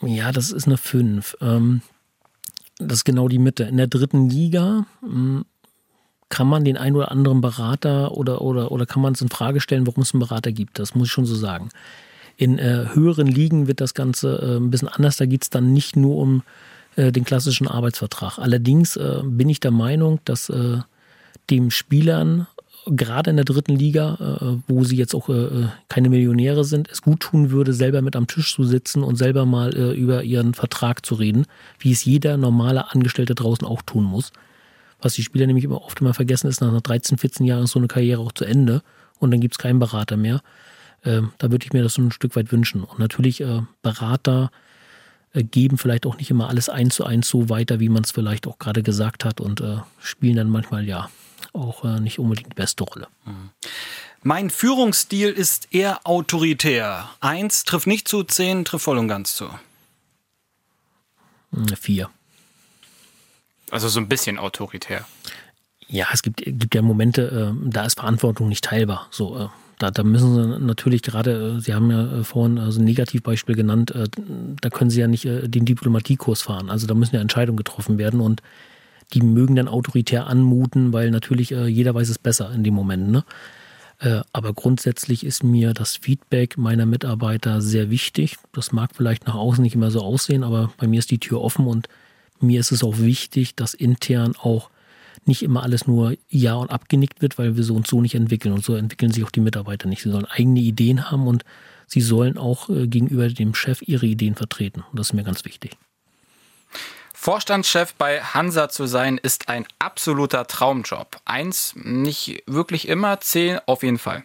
Ja, 0.00 0.32
das 0.32 0.50
ist 0.50 0.66
eine 0.66 0.76
fünf. 0.76 1.36
Ähm, 1.40 1.82
das 2.78 2.98
ist 2.98 3.04
genau 3.04 3.28
die 3.28 3.38
Mitte. 3.38 3.64
In 3.64 3.76
der 3.76 3.86
dritten 3.86 4.28
Liga 4.28 4.86
hm, 5.00 5.44
kann 6.28 6.46
man 6.46 6.64
den 6.64 6.76
einen 6.76 6.96
oder 6.96 7.10
anderen 7.10 7.40
Berater 7.40 8.12
oder, 8.12 8.40
oder, 8.40 8.72
oder 8.72 8.86
kann 8.86 9.02
man 9.02 9.12
es 9.12 9.20
in 9.20 9.28
Frage 9.28 9.60
stellen, 9.60 9.86
warum 9.86 10.02
es 10.02 10.14
einen 10.14 10.20
Berater 10.20 10.52
gibt. 10.52 10.78
Das 10.78 10.94
muss 10.94 11.08
ich 11.08 11.12
schon 11.12 11.26
so 11.26 11.34
sagen. 11.34 11.68
In 12.36 12.58
äh, 12.58 12.88
höheren 12.94 13.26
Ligen 13.26 13.68
wird 13.68 13.80
das 13.80 13.94
Ganze 13.94 14.38
äh, 14.38 14.56
ein 14.56 14.70
bisschen 14.70 14.88
anders. 14.88 15.16
Da 15.16 15.26
geht 15.26 15.42
es 15.42 15.50
dann 15.50 15.72
nicht 15.72 15.96
nur 15.96 16.16
um 16.16 16.42
äh, 16.96 17.12
den 17.12 17.24
klassischen 17.24 17.66
Arbeitsvertrag. 17.66 18.38
Allerdings 18.38 18.96
äh, 18.96 19.20
bin 19.24 19.48
ich 19.48 19.60
der 19.60 19.70
Meinung, 19.70 20.20
dass 20.24 20.48
äh, 20.48 20.78
dem 21.50 21.70
Spielern 21.70 22.46
gerade 22.86 23.30
in 23.30 23.36
der 23.36 23.44
dritten 23.44 23.74
Liga, 23.74 24.38
äh, 24.40 24.62
wo 24.68 24.84
sie 24.84 24.96
jetzt 24.96 25.14
auch 25.14 25.28
äh, 25.28 25.68
keine 25.88 26.10
Millionäre 26.10 26.64
sind, 26.64 26.88
es 26.90 27.02
gut 27.02 27.20
tun 27.20 27.50
würde, 27.50 27.72
selber 27.72 28.02
mit 28.02 28.14
am 28.14 28.26
Tisch 28.26 28.54
zu 28.54 28.64
sitzen 28.64 29.02
und 29.02 29.16
selber 29.16 29.46
mal 29.46 29.74
über 29.74 30.22
ihren 30.22 30.54
Vertrag 30.54 31.04
zu 31.04 31.14
reden, 31.14 31.46
wie 31.78 31.92
es 31.92 32.04
jeder 32.04 32.36
normale 32.36 32.92
Angestellte 32.92 33.34
draußen 33.34 33.66
auch 33.66 33.82
tun 33.82 34.04
muss. 34.04 34.32
Was 35.00 35.14
die 35.14 35.22
Spieler 35.22 35.46
nämlich 35.46 35.64
immer 35.64 35.82
oft 35.82 36.00
immer 36.00 36.14
vergessen 36.14 36.46
ist, 36.48 36.60
nach 36.60 36.80
13, 36.80 37.18
14 37.18 37.46
Jahren 37.46 37.64
ist 37.64 37.72
so 37.72 37.78
eine 37.78 37.88
Karriere 37.88 38.20
auch 38.20 38.32
zu 38.32 38.44
Ende 38.44 38.82
und 39.18 39.30
dann 39.30 39.40
gibt 39.40 39.54
es 39.54 39.58
keinen 39.58 39.78
Berater 39.78 40.16
mehr. 40.16 40.42
Ähm, 41.04 41.32
da 41.38 41.50
würde 41.50 41.64
ich 41.64 41.72
mir 41.72 41.82
das 41.82 41.94
so 41.94 42.02
ein 42.02 42.12
Stück 42.12 42.36
weit 42.36 42.52
wünschen. 42.52 42.84
Und 42.84 42.98
natürlich 42.98 43.42
Berater 43.82 44.50
geben 45.42 45.78
vielleicht 45.78 46.06
auch 46.06 46.16
nicht 46.16 46.30
immer 46.30 46.48
alles 46.48 46.68
eins 46.68 46.94
zu 46.94 47.04
eins 47.04 47.28
so 47.28 47.48
weiter, 47.48 47.80
wie 47.80 47.88
man 47.88 48.04
es 48.04 48.12
vielleicht 48.12 48.46
auch 48.46 48.58
gerade 48.58 48.82
gesagt 48.82 49.24
hat 49.24 49.40
und 49.40 49.60
äh, 49.60 49.78
spielen 50.00 50.36
dann 50.36 50.48
manchmal 50.48 50.84
ja 50.86 51.10
auch 51.52 51.84
äh, 51.84 52.00
nicht 52.00 52.18
unbedingt 52.18 52.52
die 52.52 52.56
beste 52.56 52.84
Rolle. 52.84 53.08
Mhm. 53.24 53.50
Mein 54.22 54.48
Führungsstil 54.48 55.28
ist 55.28 55.68
eher 55.72 56.00
autoritär. 56.04 57.10
Eins 57.20 57.64
trifft 57.64 57.86
nicht 57.86 58.08
zu, 58.08 58.24
zehn 58.24 58.64
trifft 58.64 58.84
voll 58.84 58.96
und 58.96 59.08
ganz 59.08 59.36
zu. 59.36 59.50
Hm, 61.52 61.68
vier. 61.76 62.10
Also 63.70 63.88
so 63.88 64.00
ein 64.00 64.08
bisschen 64.08 64.38
autoritär. 64.38 65.04
Ja, 65.88 66.06
es 66.12 66.22
gibt, 66.22 66.42
gibt 66.44 66.74
ja 66.74 66.80
Momente, 66.80 67.54
äh, 67.54 67.70
da 67.70 67.84
ist 67.84 67.98
Verantwortung 67.98 68.48
nicht 68.48 68.64
teilbar. 68.64 69.08
So, 69.10 69.38
äh, 69.38 69.48
da, 69.84 69.90
da 69.90 70.02
müssen 70.02 70.34
Sie 70.34 70.58
natürlich 70.60 71.02
gerade, 71.02 71.56
äh, 71.56 71.60
Sie 71.60 71.74
haben 71.74 71.90
ja 71.90 72.20
äh, 72.20 72.24
vorhin 72.24 72.58
also 72.58 72.80
ein 72.80 72.84
Negativbeispiel 72.84 73.54
genannt, 73.54 73.92
da 74.60 74.70
können 74.70 74.90
Sie 74.90 75.00
ja 75.00 75.06
nicht 75.06 75.24
den 75.24 75.64
Diplomatiekurs 75.64 76.42
fahren. 76.42 76.70
Also 76.70 76.86
da 76.86 76.94
müssen 76.94 77.14
ja 77.14 77.20
Entscheidungen 77.20 77.56
getroffen 77.56 77.98
werden 77.98 78.20
und 78.20 78.42
die 79.12 79.20
mögen 79.20 79.56
dann 79.56 79.68
autoritär 79.68 80.26
anmuten, 80.26 80.92
weil 80.92 81.10
natürlich 81.10 81.50
jeder 81.50 81.94
weiß 81.94 82.08
es 82.08 82.18
besser 82.18 82.50
in 82.52 82.64
dem 82.64 82.74
Moment. 82.74 83.10
Ne? 83.10 83.24
Aber 84.32 84.54
grundsätzlich 84.54 85.24
ist 85.24 85.44
mir 85.44 85.74
das 85.74 85.96
Feedback 85.96 86.56
meiner 86.56 86.86
Mitarbeiter 86.86 87.60
sehr 87.60 87.90
wichtig. 87.90 88.36
Das 88.52 88.72
mag 88.72 88.90
vielleicht 88.94 89.26
nach 89.26 89.34
außen 89.34 89.62
nicht 89.62 89.74
immer 89.74 89.90
so 89.90 90.00
aussehen, 90.00 90.42
aber 90.42 90.72
bei 90.78 90.86
mir 90.86 90.98
ist 90.98 91.10
die 91.10 91.20
Tür 91.20 91.42
offen 91.42 91.66
und 91.66 91.88
mir 92.40 92.60
ist 92.60 92.72
es 92.72 92.82
auch 92.82 92.98
wichtig, 92.98 93.54
dass 93.54 93.74
intern 93.74 94.34
auch 94.36 94.70
nicht 95.28 95.42
immer 95.42 95.62
alles 95.62 95.86
nur 95.86 96.16
ja 96.28 96.54
und 96.54 96.70
abgenickt 96.70 97.22
wird, 97.22 97.38
weil 97.38 97.56
wir 97.56 97.64
so 97.64 97.74
und 97.74 97.86
so 97.86 98.00
nicht 98.00 98.14
entwickeln. 98.14 98.54
Und 98.54 98.64
so 98.64 98.74
entwickeln 98.74 99.12
sich 99.12 99.24
auch 99.24 99.30
die 99.30 99.40
Mitarbeiter 99.40 99.88
nicht. 99.88 100.02
Sie 100.02 100.10
sollen 100.10 100.26
eigene 100.26 100.60
Ideen 100.60 101.10
haben 101.10 101.26
und 101.26 101.44
sie 101.86 102.00
sollen 102.00 102.38
auch 102.38 102.68
äh, 102.68 102.86
gegenüber 102.86 103.28
dem 103.28 103.54
Chef 103.54 103.82
ihre 103.82 104.06
Ideen 104.06 104.34
vertreten. 104.34 104.84
Und 104.90 104.98
das 104.98 105.08
ist 105.08 105.12
mir 105.12 105.24
ganz 105.24 105.44
wichtig. 105.44 105.76
Vorstandschef 107.12 107.94
bei 107.94 108.20
Hansa 108.20 108.68
zu 108.68 108.86
sein, 108.86 109.16
ist 109.16 109.48
ein 109.48 109.64
absoluter 109.78 110.46
Traumjob. 110.46 111.20
Eins, 111.24 111.74
nicht 111.74 112.42
wirklich 112.46 112.86
immer, 112.86 113.20
zehn 113.20 113.60
auf 113.64 113.82
jeden 113.82 113.98
Fall. 113.98 114.24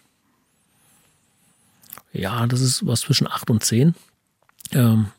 Ja, 2.12 2.46
das 2.48 2.60
ist 2.60 2.86
was 2.86 3.02
zwischen 3.02 3.28
acht 3.28 3.50
und 3.50 3.64
zehn. 3.64 3.96
Ähm, 4.74 5.12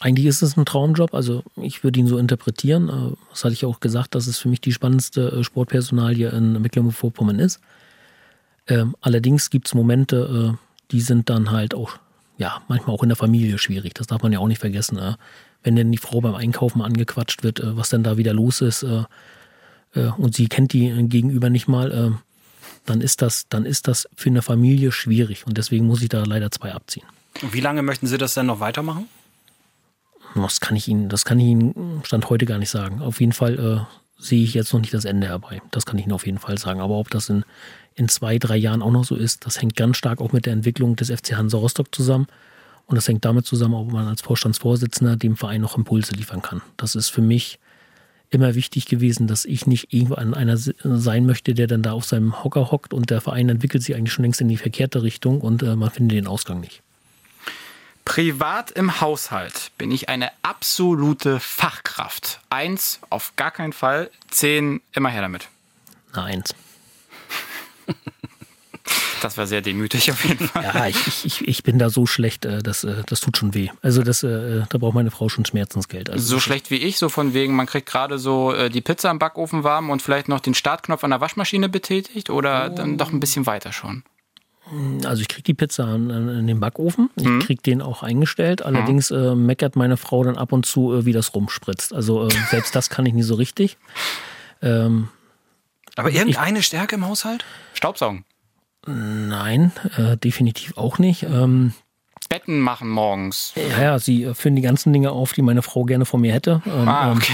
eigentlich 0.00 0.26
ist 0.26 0.42
es 0.42 0.56
ein 0.56 0.64
Traumjob, 0.64 1.12
also 1.14 1.42
ich 1.56 1.82
würde 1.82 1.98
ihn 1.98 2.06
so 2.06 2.18
interpretieren. 2.18 2.88
Äh, 2.88 3.16
das 3.30 3.44
hatte 3.44 3.54
ich 3.54 3.64
auch 3.64 3.80
gesagt, 3.80 4.14
dass 4.14 4.26
es 4.26 4.38
für 4.38 4.48
mich 4.48 4.60
die 4.60 4.72
spannendste 4.72 5.32
äh, 5.32 5.44
Sportpersonalie 5.44 6.28
in 6.30 6.60
Mecklenburg-Vorpommern 6.60 7.38
ist. 7.38 7.60
Ähm, 8.68 8.94
allerdings 9.00 9.50
gibt 9.50 9.66
es 9.66 9.74
Momente, 9.74 10.54
äh, 10.54 10.56
die 10.90 11.00
sind 11.00 11.30
dann 11.30 11.50
halt 11.50 11.74
auch, 11.74 11.98
ja, 12.36 12.62
manchmal 12.68 12.94
auch 12.94 13.02
in 13.02 13.08
der 13.08 13.16
Familie 13.16 13.58
schwierig. 13.58 13.94
Das 13.94 14.06
darf 14.06 14.22
man 14.22 14.32
ja 14.32 14.38
auch 14.38 14.46
nicht 14.46 14.60
vergessen. 14.60 15.16
Wenn 15.62 15.74
denn 15.74 15.90
die 15.90 15.98
Frau 15.98 16.20
beim 16.20 16.34
Einkaufen 16.34 16.80
angequatscht 16.80 17.42
wird, 17.42 17.60
was 17.62 17.88
denn 17.88 18.04
da 18.04 18.16
wieder 18.16 18.32
los 18.32 18.60
ist, 18.60 18.86
und 19.94 20.34
sie 20.34 20.46
kennt 20.46 20.72
die 20.72 21.08
Gegenüber 21.08 21.50
nicht 21.50 21.68
mal, 21.68 22.16
dann 22.86 23.00
ist 23.00 23.20
das, 23.20 23.48
dann 23.48 23.66
ist 23.66 23.88
das 23.88 24.08
für 24.14 24.30
eine 24.30 24.40
Familie 24.40 24.92
schwierig. 24.92 25.46
Und 25.46 25.58
deswegen 25.58 25.86
muss 25.86 26.00
ich 26.00 26.08
da 26.08 26.22
leider 26.24 26.50
zwei 26.50 26.72
abziehen. 26.72 27.04
Wie 27.50 27.60
lange 27.60 27.82
möchten 27.82 28.06
Sie 28.06 28.16
das 28.16 28.34
denn 28.34 28.46
noch 28.46 28.60
weitermachen? 28.60 29.08
Das 30.42 30.60
kann 30.60 30.76
ich 30.76 30.88
Ihnen, 30.88 31.08
das 31.08 31.24
kann 31.24 31.38
ich 31.38 31.46
Ihnen 31.46 32.02
Stand 32.04 32.28
heute 32.30 32.46
gar 32.46 32.58
nicht 32.58 32.70
sagen. 32.70 33.00
Auf 33.00 33.20
jeden 33.20 33.32
Fall 33.32 33.58
äh, 33.58 34.22
sehe 34.22 34.42
ich 34.42 34.54
jetzt 34.54 34.72
noch 34.72 34.80
nicht 34.80 34.94
das 34.94 35.04
Ende 35.04 35.28
herbei. 35.28 35.62
Das 35.70 35.86
kann 35.86 35.98
ich 35.98 36.04
Ihnen 36.04 36.12
auf 36.12 36.26
jeden 36.26 36.38
Fall 36.38 36.58
sagen. 36.58 36.80
Aber 36.80 36.94
ob 36.94 37.10
das 37.10 37.28
in, 37.28 37.44
in 37.94 38.08
zwei, 38.08 38.38
drei 38.38 38.56
Jahren 38.56 38.82
auch 38.82 38.90
noch 38.90 39.04
so 39.04 39.14
ist, 39.14 39.46
das 39.46 39.60
hängt 39.60 39.76
ganz 39.76 39.96
stark 39.96 40.20
auch 40.20 40.32
mit 40.32 40.46
der 40.46 40.52
Entwicklung 40.52 40.96
des 40.96 41.10
FC 41.10 41.36
Hansa 41.36 41.58
Rostock 41.58 41.94
zusammen. 41.94 42.26
Und 42.86 42.96
das 42.96 43.06
hängt 43.06 43.24
damit 43.24 43.46
zusammen, 43.46 43.74
ob 43.74 43.92
man 43.92 44.08
als 44.08 44.22
Vorstandsvorsitzender 44.22 45.16
dem 45.16 45.36
Verein 45.36 45.60
noch 45.60 45.76
Impulse 45.76 46.14
liefern 46.14 46.42
kann. 46.42 46.62
Das 46.76 46.94
ist 46.94 47.10
für 47.10 47.20
mich 47.20 47.58
immer 48.30 48.54
wichtig 48.54 48.86
gewesen, 48.86 49.26
dass 49.26 49.44
ich 49.44 49.66
nicht 49.66 49.92
irgendwo 49.92 50.14
an 50.14 50.34
einer 50.34 50.56
sein 50.56 51.26
möchte, 51.26 51.54
der 51.54 51.66
dann 51.66 51.82
da 51.82 51.92
auf 51.92 52.04
seinem 52.04 52.44
Hocker 52.44 52.70
hockt 52.70 52.92
und 52.92 53.10
der 53.10 53.20
Verein 53.20 53.48
entwickelt 53.48 53.82
sich 53.82 53.94
eigentlich 53.94 54.12
schon 54.12 54.24
längst 54.24 54.40
in 54.40 54.48
die 54.48 54.56
verkehrte 54.56 55.02
Richtung 55.02 55.40
und 55.40 55.62
äh, 55.62 55.76
man 55.76 55.90
findet 55.90 56.18
den 56.18 56.26
Ausgang 56.26 56.60
nicht. 56.60 56.82
Privat 58.08 58.70
im 58.70 59.02
Haushalt 59.02 59.70
bin 59.76 59.90
ich 59.90 60.08
eine 60.08 60.30
absolute 60.40 61.40
Fachkraft. 61.40 62.40
Eins 62.48 63.00
auf 63.10 63.36
gar 63.36 63.50
keinen 63.50 63.74
Fall, 63.74 64.10
zehn 64.30 64.80
immer 64.92 65.10
her 65.10 65.20
damit. 65.20 65.48
Na, 66.14 66.24
eins. 66.24 66.54
Das 69.20 69.36
war 69.36 69.48
sehr 69.48 69.62
demütig 69.62 70.12
auf 70.12 70.24
jeden 70.24 70.46
Fall. 70.46 70.62
Ja, 70.62 70.86
ich, 70.86 71.24
ich, 71.24 71.48
ich 71.48 71.62
bin 71.64 71.80
da 71.80 71.90
so 71.90 72.06
schlecht, 72.06 72.44
äh, 72.44 72.62
das, 72.62 72.84
äh, 72.84 73.02
das 73.04 73.18
tut 73.18 73.36
schon 73.36 73.52
weh. 73.52 73.68
Also 73.82 74.04
das, 74.04 74.22
äh, 74.22 74.62
da 74.68 74.78
braucht 74.78 74.94
meine 74.94 75.10
Frau 75.10 75.28
schon 75.28 75.44
Schmerzensgeld. 75.44 76.08
Also 76.08 76.24
so 76.24 76.38
schlecht 76.38 76.70
wie 76.70 76.76
ich, 76.76 76.98
so 76.98 77.08
von 77.08 77.34
wegen, 77.34 77.56
man 77.56 77.66
kriegt 77.66 77.88
gerade 77.88 78.20
so 78.20 78.68
die 78.68 78.80
Pizza 78.80 79.10
im 79.10 79.18
Backofen 79.18 79.64
warm 79.64 79.90
und 79.90 80.02
vielleicht 80.02 80.28
noch 80.28 80.38
den 80.38 80.54
Startknopf 80.54 81.02
an 81.02 81.10
der 81.10 81.20
Waschmaschine 81.20 81.68
betätigt 81.68 82.30
oder 82.30 82.70
oh. 82.70 82.76
dann 82.76 82.96
doch 82.96 83.10
ein 83.10 83.18
bisschen 83.18 83.44
weiter 83.46 83.72
schon. 83.72 84.04
Also 85.04 85.22
ich 85.22 85.28
kriege 85.28 85.44
die 85.44 85.54
Pizza 85.54 85.94
in 85.94 86.46
den 86.46 86.60
Backofen. 86.60 87.10
Ich 87.16 87.24
mhm. 87.24 87.40
kriege 87.40 87.62
den 87.62 87.82
auch 87.82 88.02
eingestellt. 88.02 88.62
Allerdings 88.62 89.10
äh, 89.10 89.34
meckert 89.34 89.76
meine 89.76 89.96
Frau 89.96 90.24
dann 90.24 90.36
ab 90.36 90.52
und 90.52 90.66
zu, 90.66 90.94
äh, 90.94 91.04
wie 91.04 91.12
das 91.12 91.34
rumspritzt. 91.34 91.94
Also 91.94 92.26
äh, 92.26 92.30
selbst 92.50 92.74
das 92.74 92.90
kann 92.90 93.06
ich 93.06 93.14
nie 93.14 93.22
so 93.22 93.34
richtig. 93.34 93.78
Ähm, 94.60 95.08
Aber 95.96 96.10
irgendeine 96.10 96.58
ich, 96.58 96.66
Stärke 96.66 96.96
im 96.96 97.06
Haushalt? 97.06 97.44
Staubsaugen. 97.74 98.24
Nein, 98.86 99.72
äh, 99.96 100.16
definitiv 100.16 100.76
auch 100.76 100.98
nicht. 100.98 101.24
Ähm, 101.24 101.74
Betten 102.28 102.60
machen 102.60 102.90
morgens. 102.90 103.54
Ja, 103.56 103.82
ja, 103.82 103.98
sie 103.98 104.34
führen 104.34 104.54
die 104.54 104.62
ganzen 104.62 104.92
Dinge 104.92 105.12
auf, 105.12 105.32
die 105.32 105.42
meine 105.42 105.62
Frau 105.62 105.84
gerne 105.84 106.04
von 106.04 106.20
mir 106.20 106.32
hätte. 106.32 106.62
Ähm, 106.66 106.88
ah, 106.88 107.12
okay. 107.12 107.32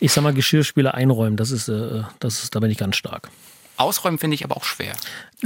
ich 0.00 0.12
sag 0.12 0.22
mal, 0.22 0.32
Geschirrspüler 0.32 0.94
einräumen, 0.94 1.36
das 1.36 1.50
ist, 1.50 1.68
äh, 1.68 2.02
das 2.20 2.42
ist, 2.44 2.54
da 2.54 2.60
bin 2.60 2.70
ich 2.70 2.78
ganz 2.78 2.96
stark. 2.96 3.30
Ausräumen 3.76 4.18
finde 4.18 4.34
ich 4.34 4.44
aber 4.44 4.56
auch 4.56 4.64
schwer. 4.64 4.94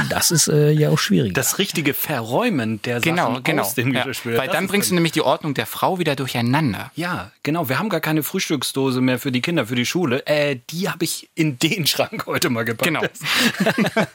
Das 0.09 0.31
ist 0.31 0.49
äh, 0.49 0.71
ja 0.71 0.91
auch 0.91 0.99
schwierig. 0.99 1.35
Das 1.35 1.59
richtige 1.59 1.95
Verräumen 1.95 2.81
der 2.83 3.01
genau, 3.01 3.33
Sachen 3.33 3.45
genau. 3.45 3.63
aus 3.63 3.75
dem 3.75 3.93
ja. 3.93 4.01
Geschirrspüler. 4.01 4.39
Weil 4.39 4.49
dann 4.49 4.69
bringst 4.69 4.91
du 4.91 4.95
nämlich 4.95 5.13
die 5.13 5.23
Ordnung 5.23 5.55
der 5.55 5.67
Frau 5.67 5.99
wieder 5.99 6.15
durcheinander. 6.15 6.93
Ja, 6.95 7.33
genau. 7.43 7.69
Wir 7.69 7.79
haben 7.79 7.89
gar 7.89 8.01
keine 8.01 8.23
Frühstücksdose 8.23 9.01
mehr 9.01 9.19
für 9.19 9.33
die 9.33 9.41
Kinder, 9.41 9.67
für 9.67 9.75
die 9.75 9.87
Schule. 9.87 10.25
Äh, 10.27 10.61
die 10.71 10.89
habe 10.89 11.05
ich 11.05 11.29
in 11.35 11.59
den 11.59 11.87
Schrank 11.87 12.27
heute 12.27 12.51
mal 12.51 12.65
gepackt. 12.65 12.87
Genau. 12.87 13.03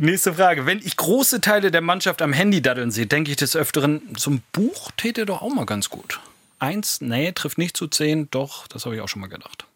Nächste 0.00 0.34
Frage. 0.34 0.66
Wenn 0.66 0.78
ich 0.78 0.96
große 0.96 1.40
Teile 1.40 1.70
der 1.70 1.80
Mannschaft 1.80 2.20
am 2.20 2.34
Handy 2.34 2.60
daddeln 2.60 2.90
sehe, 2.90 3.06
denke 3.06 3.30
ich 3.30 3.36
des 3.36 3.56
Öfteren, 3.56 4.16
zum 4.16 4.42
Buch 4.52 4.90
täte 4.96 5.24
doch 5.24 5.40
auch 5.40 5.54
mal 5.54 5.64
ganz 5.64 5.88
gut. 5.88 6.20
Eins, 6.58 7.00
nee, 7.00 7.32
trifft 7.32 7.56
nicht 7.58 7.76
zu 7.76 7.86
zehn, 7.86 8.30
doch, 8.30 8.66
das 8.66 8.84
habe 8.84 8.96
ich 8.96 9.00
auch 9.00 9.08
schon 9.08 9.20
mal 9.20 9.28
gedacht 9.28 9.66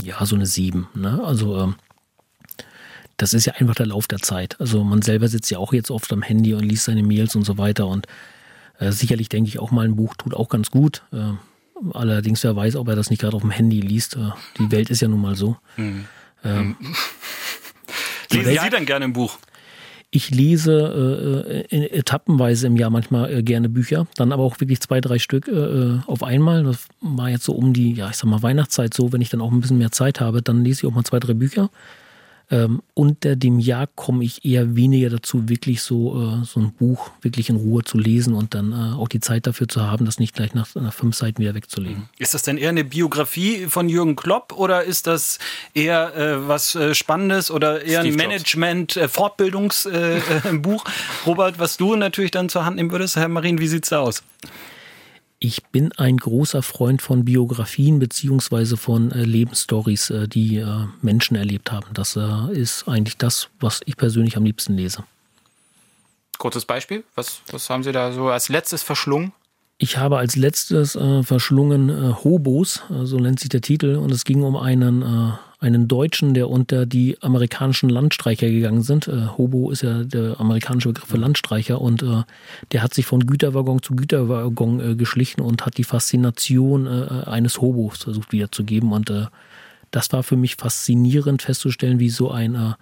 ja, 0.00 0.24
so 0.24 0.36
eine 0.36 0.46
7. 0.46 0.88
Ne? 0.94 1.22
Also 1.24 1.58
ähm, 1.58 1.74
das 3.16 3.34
ist 3.34 3.46
ja 3.46 3.54
einfach 3.54 3.74
der 3.74 3.86
Lauf 3.86 4.08
der 4.08 4.18
Zeit. 4.18 4.60
Also 4.60 4.84
man 4.84 5.02
selber 5.02 5.28
sitzt 5.28 5.50
ja 5.50 5.58
auch 5.58 5.72
jetzt 5.72 5.90
oft 5.90 6.12
am 6.12 6.22
Handy 6.22 6.54
und 6.54 6.64
liest 6.64 6.84
seine 6.84 7.02
Mails 7.02 7.36
und 7.36 7.44
so 7.44 7.58
weiter. 7.58 7.86
Und 7.86 8.06
äh, 8.78 8.90
sicherlich 8.92 9.28
denke 9.28 9.48
ich 9.48 9.58
auch 9.58 9.70
mal, 9.70 9.84
ein 9.84 9.96
Buch 9.96 10.14
tut 10.16 10.34
auch 10.34 10.48
ganz 10.48 10.70
gut. 10.70 11.02
Äh, 11.12 11.32
allerdings, 11.92 12.42
wer 12.44 12.56
weiß, 12.56 12.76
ob 12.76 12.88
er 12.88 12.96
das 12.96 13.10
nicht 13.10 13.20
gerade 13.20 13.36
auf 13.36 13.42
dem 13.42 13.50
Handy 13.50 13.80
liest. 13.80 14.16
Äh, 14.16 14.30
die 14.58 14.70
Welt 14.70 14.90
ist 14.90 15.02
ja 15.02 15.08
nun 15.08 15.20
mal 15.20 15.36
so. 15.36 15.56
Mhm. 15.76 16.06
Ähm, 16.44 16.76
Lesen 18.30 18.58
Sie 18.62 18.70
denn 18.70 18.86
gerne 18.86 19.04
ein 19.04 19.12
Buch? 19.12 19.38
Ich 20.14 20.30
lese 20.30 21.64
äh, 21.70 21.86
etappenweise 21.86 22.66
im 22.66 22.76
Jahr 22.76 22.90
manchmal 22.90 23.32
äh, 23.32 23.42
gerne 23.42 23.70
Bücher, 23.70 24.06
dann 24.16 24.30
aber 24.30 24.42
auch 24.42 24.60
wirklich 24.60 24.78
zwei, 24.80 25.00
drei 25.00 25.18
Stück 25.18 25.48
äh, 25.48 25.52
äh, 25.52 26.00
auf 26.06 26.22
einmal. 26.22 26.64
Das 26.64 26.86
war 27.00 27.30
jetzt 27.30 27.44
so 27.44 27.54
um 27.54 27.72
die, 27.72 27.94
ja, 27.94 28.10
ich 28.10 28.16
sag 28.16 28.28
mal, 28.28 28.42
Weihnachtszeit 28.42 28.92
so, 28.92 29.10
wenn 29.14 29.22
ich 29.22 29.30
dann 29.30 29.40
auch 29.40 29.50
ein 29.50 29.62
bisschen 29.62 29.78
mehr 29.78 29.90
Zeit 29.90 30.20
habe, 30.20 30.42
dann 30.42 30.64
lese 30.64 30.80
ich 30.80 30.86
auch 30.86 30.94
mal 30.94 31.02
zwei, 31.02 31.18
drei 31.18 31.32
Bücher. 31.32 31.70
Ähm, 32.52 32.82
unter 32.92 33.34
dem 33.34 33.58
Jahr 33.58 33.86
komme 33.86 34.22
ich 34.24 34.44
eher 34.44 34.76
weniger 34.76 35.08
dazu, 35.08 35.48
wirklich 35.48 35.80
so, 35.80 36.42
äh, 36.42 36.44
so 36.44 36.60
ein 36.60 36.74
Buch 36.74 37.10
wirklich 37.22 37.48
in 37.48 37.56
Ruhe 37.56 37.82
zu 37.82 37.96
lesen 37.96 38.34
und 38.34 38.52
dann 38.52 38.72
äh, 38.72 38.94
auch 38.94 39.08
die 39.08 39.20
Zeit 39.20 39.46
dafür 39.46 39.68
zu 39.68 39.80
haben, 39.80 40.04
das 40.04 40.18
nicht 40.18 40.34
gleich 40.34 40.52
nach, 40.52 40.74
nach 40.74 40.92
fünf 40.92 41.16
Seiten 41.16 41.40
wieder 41.40 41.54
wegzulegen. 41.54 42.10
Ist 42.18 42.34
das 42.34 42.42
denn 42.42 42.58
eher 42.58 42.68
eine 42.68 42.84
Biografie 42.84 43.68
von 43.68 43.88
Jürgen 43.88 44.16
Klopp 44.16 44.52
oder 44.54 44.84
ist 44.84 45.06
das 45.06 45.38
eher 45.72 46.14
äh, 46.14 46.46
was 46.46 46.74
äh, 46.74 46.94
Spannendes 46.94 47.50
oder 47.50 47.86
eher 47.86 48.00
Steve 48.00 48.16
ein 48.16 48.16
Management-Fortbildungsbuch? 48.16 49.90
Äh, 49.94 50.18
äh, 50.18 50.60
Robert, 51.26 51.58
was 51.58 51.78
du 51.78 51.96
natürlich 51.96 52.32
dann 52.32 52.50
zur 52.50 52.66
Hand 52.66 52.76
nehmen 52.76 52.90
würdest, 52.90 53.16
Herr 53.16 53.28
Marin, 53.28 53.60
wie 53.60 53.68
sieht's 53.68 53.88
da 53.88 54.00
aus? 54.00 54.22
Ich 55.44 55.64
bin 55.64 55.90
ein 55.96 56.18
großer 56.18 56.62
Freund 56.62 57.02
von 57.02 57.24
Biografien 57.24 57.98
beziehungsweise 57.98 58.76
von 58.76 59.10
äh, 59.10 59.24
Lebensstories, 59.24 60.10
äh, 60.10 60.28
die 60.28 60.58
äh, 60.58 60.86
Menschen 61.00 61.36
erlebt 61.36 61.72
haben. 61.72 61.88
Das 61.94 62.14
äh, 62.14 62.52
ist 62.52 62.86
eigentlich 62.86 63.16
das, 63.16 63.48
was 63.58 63.80
ich 63.84 63.96
persönlich 63.96 64.36
am 64.36 64.44
liebsten 64.44 64.74
lese. 64.74 65.02
Kurzes 66.38 66.64
Beispiel, 66.64 67.02
was, 67.16 67.42
was 67.50 67.68
haben 67.68 67.82
Sie 67.82 67.90
da 67.90 68.12
so 68.12 68.28
als 68.28 68.50
letztes 68.50 68.84
verschlungen? 68.84 69.32
Ich 69.82 69.98
habe 69.98 70.18
als 70.18 70.36
letztes 70.36 70.94
äh, 70.94 71.24
verschlungen 71.24 71.88
äh, 71.88 72.12
Hobos, 72.22 72.84
äh, 72.88 73.04
so 73.04 73.18
nennt 73.18 73.40
sich 73.40 73.48
der 73.48 73.62
Titel, 73.62 73.96
und 73.96 74.12
es 74.12 74.22
ging 74.22 74.44
um 74.44 74.54
einen, 74.54 75.02
äh, 75.02 75.32
einen 75.58 75.88
Deutschen, 75.88 76.34
der 76.34 76.48
unter 76.48 76.86
die 76.86 77.20
amerikanischen 77.20 77.88
Landstreicher 77.88 78.48
gegangen 78.48 78.82
sind. 78.82 79.08
Äh, 79.08 79.26
Hobo 79.36 79.72
ist 79.72 79.82
ja 79.82 80.04
der 80.04 80.38
amerikanische 80.38 80.90
Begriff 80.90 81.08
für 81.08 81.16
Landstreicher 81.16 81.80
und 81.80 82.04
äh, 82.04 82.22
der 82.70 82.84
hat 82.84 82.94
sich 82.94 83.06
von 83.06 83.26
Güterwaggon 83.26 83.82
zu 83.82 83.96
Güterwaggon 83.96 84.96
geschlichen 84.96 85.40
und 85.40 85.66
hat 85.66 85.78
die 85.78 85.84
Faszination 85.84 86.86
eines 86.86 87.60
Hobos 87.60 88.04
versucht 88.04 88.30
wiederzugeben. 88.30 88.92
Und 88.92 89.12
das 89.90 90.12
war 90.12 90.22
für 90.22 90.36
mich 90.36 90.54
faszinierend 90.54 91.42
festzustellen, 91.42 91.98
wie 91.98 92.08
so 92.08 92.30
ein 92.30 92.76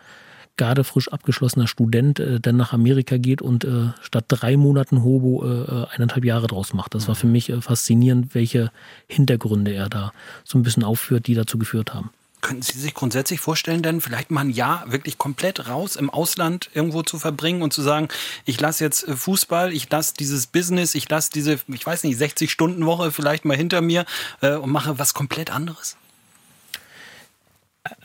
gerade 0.60 0.84
frisch 0.84 1.08
abgeschlossener 1.08 1.66
Student 1.66 2.20
äh, 2.20 2.38
dann 2.38 2.58
nach 2.58 2.74
Amerika 2.74 3.16
geht 3.16 3.40
und 3.40 3.64
äh, 3.64 3.92
statt 4.02 4.26
drei 4.28 4.58
Monaten 4.58 5.02
Hobo 5.02 5.42
äh, 5.42 5.62
äh 5.62 5.86
eineinhalb 5.94 6.22
Jahre 6.22 6.48
draus 6.48 6.74
macht. 6.74 6.94
Das 6.94 7.08
war 7.08 7.14
für 7.14 7.26
mich 7.26 7.48
äh, 7.48 7.62
faszinierend, 7.62 8.34
welche 8.34 8.70
Hintergründe 9.06 9.72
er 9.72 9.88
da 9.88 10.12
so 10.44 10.58
ein 10.58 10.62
bisschen 10.62 10.84
aufführt, 10.84 11.28
die 11.28 11.34
dazu 11.34 11.56
geführt 11.56 11.94
haben. 11.94 12.10
Könnten 12.42 12.60
Sie 12.60 12.78
sich 12.78 12.92
grundsätzlich 12.92 13.40
vorstellen, 13.40 13.82
denn 13.82 14.02
vielleicht 14.02 14.30
mal 14.30 14.42
ein 14.42 14.50
Jahr 14.50 14.84
wirklich 14.92 15.16
komplett 15.16 15.66
raus 15.66 15.96
im 15.96 16.10
Ausland 16.10 16.68
irgendwo 16.74 17.02
zu 17.02 17.18
verbringen 17.18 17.62
und 17.62 17.72
zu 17.72 17.80
sagen, 17.80 18.08
ich 18.44 18.60
lasse 18.60 18.84
jetzt 18.84 19.08
äh, 19.08 19.16
Fußball, 19.16 19.72
ich 19.72 19.88
lasse 19.88 20.12
dieses 20.18 20.46
Business, 20.46 20.94
ich 20.94 21.08
lasse 21.08 21.30
diese, 21.32 21.58
ich 21.68 21.86
weiß 21.86 22.04
nicht, 22.04 22.20
60-Stunden-Woche 22.20 23.12
vielleicht 23.12 23.46
mal 23.46 23.56
hinter 23.56 23.80
mir 23.80 24.04
und 24.42 24.70
mache 24.70 24.98
was 24.98 25.14
komplett 25.14 25.50
anderes? 25.50 25.96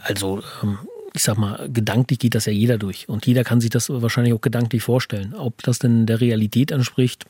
Also 0.06 0.42
ähm, 0.64 0.80
ich 1.16 1.24
sag 1.24 1.38
mal, 1.38 1.70
gedanklich 1.72 2.20
geht 2.20 2.36
das 2.36 2.46
ja 2.46 2.52
jeder 2.52 2.78
durch. 2.78 3.08
Und 3.08 3.26
jeder 3.26 3.44
kann 3.44 3.62
sich 3.62 3.70
das 3.70 3.90
wahrscheinlich 3.90 4.34
auch 4.34 4.42
gedanklich 4.42 4.84
vorstellen. 4.84 5.34
Ob 5.34 5.64
das 5.64 5.80
denn 5.80 6.06
der 6.06 6.20
Realität 6.20 6.72
entspricht, 6.72 7.26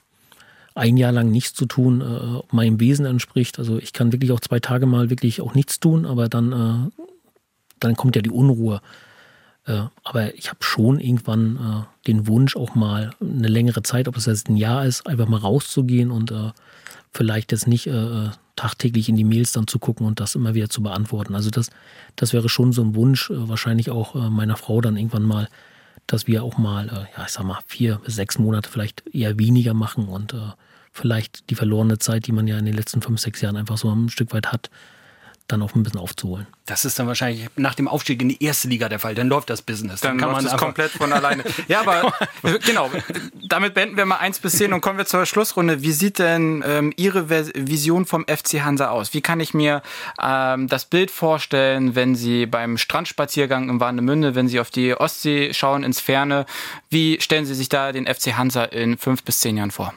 ein 0.74 0.98
Jahr 0.98 1.12
lang 1.12 1.32
nichts 1.32 1.54
zu 1.54 1.68
tun, 1.68 2.02
äh, 2.02 2.54
meinem 2.54 2.80
Wesen 2.80 3.06
entspricht. 3.06 3.60
Also 3.60 3.78
ich 3.78 3.94
kann 3.94 4.12
wirklich 4.12 4.32
auch 4.32 4.40
zwei 4.40 4.60
Tage 4.60 4.88
mal 4.88 5.10
wirklich 5.10 5.40
auch 5.40 5.54
nichts 5.54 5.80
tun, 5.80 6.06
aber 6.06 6.28
dann, 6.28 6.52
äh, 6.52 7.04
dann 7.80 7.96
kommt 7.96 8.16
ja 8.16 8.22
die 8.22 8.32
Unruhe. 8.32 8.82
Äh, 9.66 9.84
aber 10.04 10.36
ich 10.36 10.50
habe 10.50 10.60
schon 10.62 11.00
irgendwann 11.00 11.56
äh, 11.58 12.08
den 12.08 12.28
Wunsch, 12.28 12.56
auch 12.56 12.76
mal 12.76 13.12
eine 13.22 13.48
längere 13.48 13.84
Zeit, 13.84 14.08
ob 14.08 14.18
es 14.18 14.26
jetzt 14.26 14.50
ein 14.50 14.58
Jahr 14.58 14.86
ist, 14.86 15.08
einfach 15.08 15.28
mal 15.28 15.40
rauszugehen 15.40 16.12
und 16.12 16.32
äh, 16.32 16.52
vielleicht 17.14 17.52
jetzt 17.52 17.68
nicht 17.68 17.88
äh, 17.88 18.30
tagtäglich 18.56 19.10
in 19.10 19.16
die 19.16 19.24
Mails 19.24 19.52
dann 19.52 19.68
zu 19.68 19.80
gucken 19.80 20.06
und 20.06 20.20
das 20.20 20.36
immer 20.36 20.54
wieder 20.54 20.70
zu 20.70 20.82
beantworten. 20.82 21.36
Also 21.36 21.50
das, 21.50 21.70
das 22.16 22.34
wäre 22.34 22.50
schon 22.50 22.72
so 22.72 22.82
ein 22.82 22.96
Wunsch, 22.96 23.30
äh, 23.30 23.50
wahrscheinlich 23.50 23.90
auch 23.90 24.16
äh, 24.16 24.30
meiner 24.30 24.58
Frau 24.58 24.82
dann 24.82 24.98
irgendwann 24.98 25.24
mal, 25.24 25.50
dass 26.08 26.28
wir 26.28 26.44
auch 26.44 26.58
mal, 26.58 26.88
äh, 26.88 27.18
ja, 27.18 27.26
ich 27.26 27.32
sag 27.32 27.46
mal, 27.46 27.60
vier 27.68 28.00
bis 28.04 28.16
sechs 28.16 28.38
Monate 28.38 28.70
vielleicht 28.70 29.04
eher 29.14 29.38
weniger 29.40 29.74
machen 29.74 30.08
und 30.08 30.36
vielleicht 30.92 31.50
die 31.50 31.56
verlorene 31.56 31.98
Zeit, 31.98 32.26
die 32.26 32.32
man 32.32 32.48
ja 32.48 32.58
in 32.58 32.66
den 32.66 32.74
letzten 32.74 33.02
fünf, 33.02 33.20
sechs 33.20 33.42
Jahren 33.42 33.58
einfach 33.58 33.78
so 33.78 33.94
ein 33.94 34.10
Stück 34.10 34.34
weit 34.34 34.54
hat, 34.54 34.70
dann 35.48 35.62
auch 35.62 35.76
ein 35.76 35.84
bisschen 35.84 36.00
aufzuholen. 36.00 36.48
Das 36.66 36.86
ist 36.86 36.98
dann 36.98 37.06
wahrscheinlich 37.06 37.48
nach 37.56 37.76
dem 37.76 37.88
Aufstieg 37.88 38.20
in 38.22 38.30
die 38.30 38.44
erste 38.44 38.68
Liga 38.68 38.90
der 38.90 38.98
Fall. 38.98 39.14
Dann 39.14 39.28
läuft 39.28 39.50
das 39.52 39.62
Business. 39.62 40.02
Dann, 40.02 40.18
dann 40.18 40.32
kann 40.34 40.44
man 40.44 40.46
es 40.46 40.58
komplett 40.58 40.92
von 40.92 41.14
alleine. 41.14 41.44
ja, 41.68 41.82
aber 41.82 42.14
genau. 42.66 42.90
Damit 43.48 43.76
beenden 43.76 43.96
wir 43.96 44.06
mal 44.06 44.18
eins 44.18 44.40
bis 44.40 44.58
zehn 44.58 44.74
und 44.74 44.82
kommen 44.82 44.98
wir 44.98 45.06
zur 45.06 45.28
Schlussrunde. 45.28 45.84
Wie 45.84 45.92
sieht 45.92 46.18
denn 46.18 46.64
ähm, 46.66 46.94
Ihre 46.98 47.30
Vision 47.30 48.06
vom 48.08 48.26
FC 48.26 48.64
Hansa 48.64 48.90
aus? 48.90 49.14
Wie 49.14 49.22
kann 49.22 49.40
ich 49.40 49.54
mir 49.54 49.84
ähm, 50.20 50.68
das 50.68 50.86
Bild 50.86 51.12
vorstellen, 51.12 51.94
wenn 51.94 52.16
Sie 52.16 52.48
beim 52.48 52.78
Strandspaziergang 52.78 53.70
im 53.70 53.80
Warnemünde, 53.80 54.34
wenn 54.34 54.48
Sie 54.48 54.60
auf 54.60 54.72
die 54.72 54.96
Ostsee 54.96 55.54
schauen 55.54 55.84
ins 55.84 56.00
Ferne? 56.00 56.48
Wie 56.90 57.22
stellen 57.22 57.46
Sie 57.46 57.54
sich 57.54 57.70
da 57.70 57.92
den 57.92 58.08
FC 58.08 58.34
Hansa 58.36 58.64
in 58.64 58.98
fünf 58.98 59.24
bis 59.24 59.42
zehn 59.42 59.58
Jahren 59.58 59.72
vor? 59.72 59.94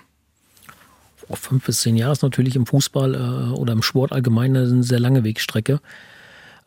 Auf 1.28 1.38
fünf 1.38 1.66
bis 1.66 1.80
zehn 1.80 1.96
Jahre 1.96 2.12
ist 2.12 2.22
natürlich 2.22 2.56
im 2.56 2.66
Fußball 2.66 3.14
äh, 3.14 3.58
oder 3.58 3.72
im 3.72 3.82
Sport 3.82 4.12
allgemein 4.12 4.56
eine 4.56 4.82
sehr 4.82 5.00
lange 5.00 5.24
Wegstrecke. 5.24 5.80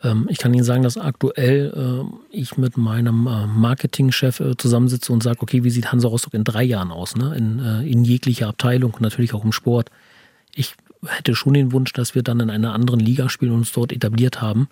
Ähm, 0.03 0.27
ich 0.29 0.37
kann 0.37 0.53
Ihnen 0.53 0.63
sagen, 0.63 0.83
dass 0.83 0.97
aktuell 0.97 1.73
äh, 1.75 2.35
ich 2.35 2.57
mit 2.57 2.77
meinem 2.77 3.27
äh, 3.27 3.47
Marketingchef 3.47 4.39
äh, 4.39 4.57
zusammensitze 4.57 5.11
und 5.11 5.23
sage, 5.23 5.41
okay, 5.41 5.63
wie 5.63 5.69
sieht 5.69 5.91
Hansa 5.91 6.07
Rostock 6.07 6.33
in 6.33 6.43
drei 6.43 6.63
Jahren 6.63 6.91
aus? 6.91 7.15
Ne? 7.15 7.35
In, 7.35 7.59
äh, 7.59 7.89
in 7.89 8.03
jeglicher 8.03 8.47
Abteilung, 8.47 8.95
natürlich 8.99 9.33
auch 9.33 9.45
im 9.45 9.51
Sport. 9.51 9.89
Ich 10.53 10.75
hätte 11.05 11.35
schon 11.35 11.53
den 11.53 11.71
Wunsch, 11.71 11.93
dass 11.93 12.15
wir 12.15 12.23
dann 12.23 12.39
in 12.39 12.49
einer 12.49 12.73
anderen 12.73 12.99
Liga 12.99 13.29
spielen 13.29 13.51
und 13.51 13.59
uns 13.59 13.71
dort 13.71 13.91
etabliert 13.91 14.41
haben 14.41 14.67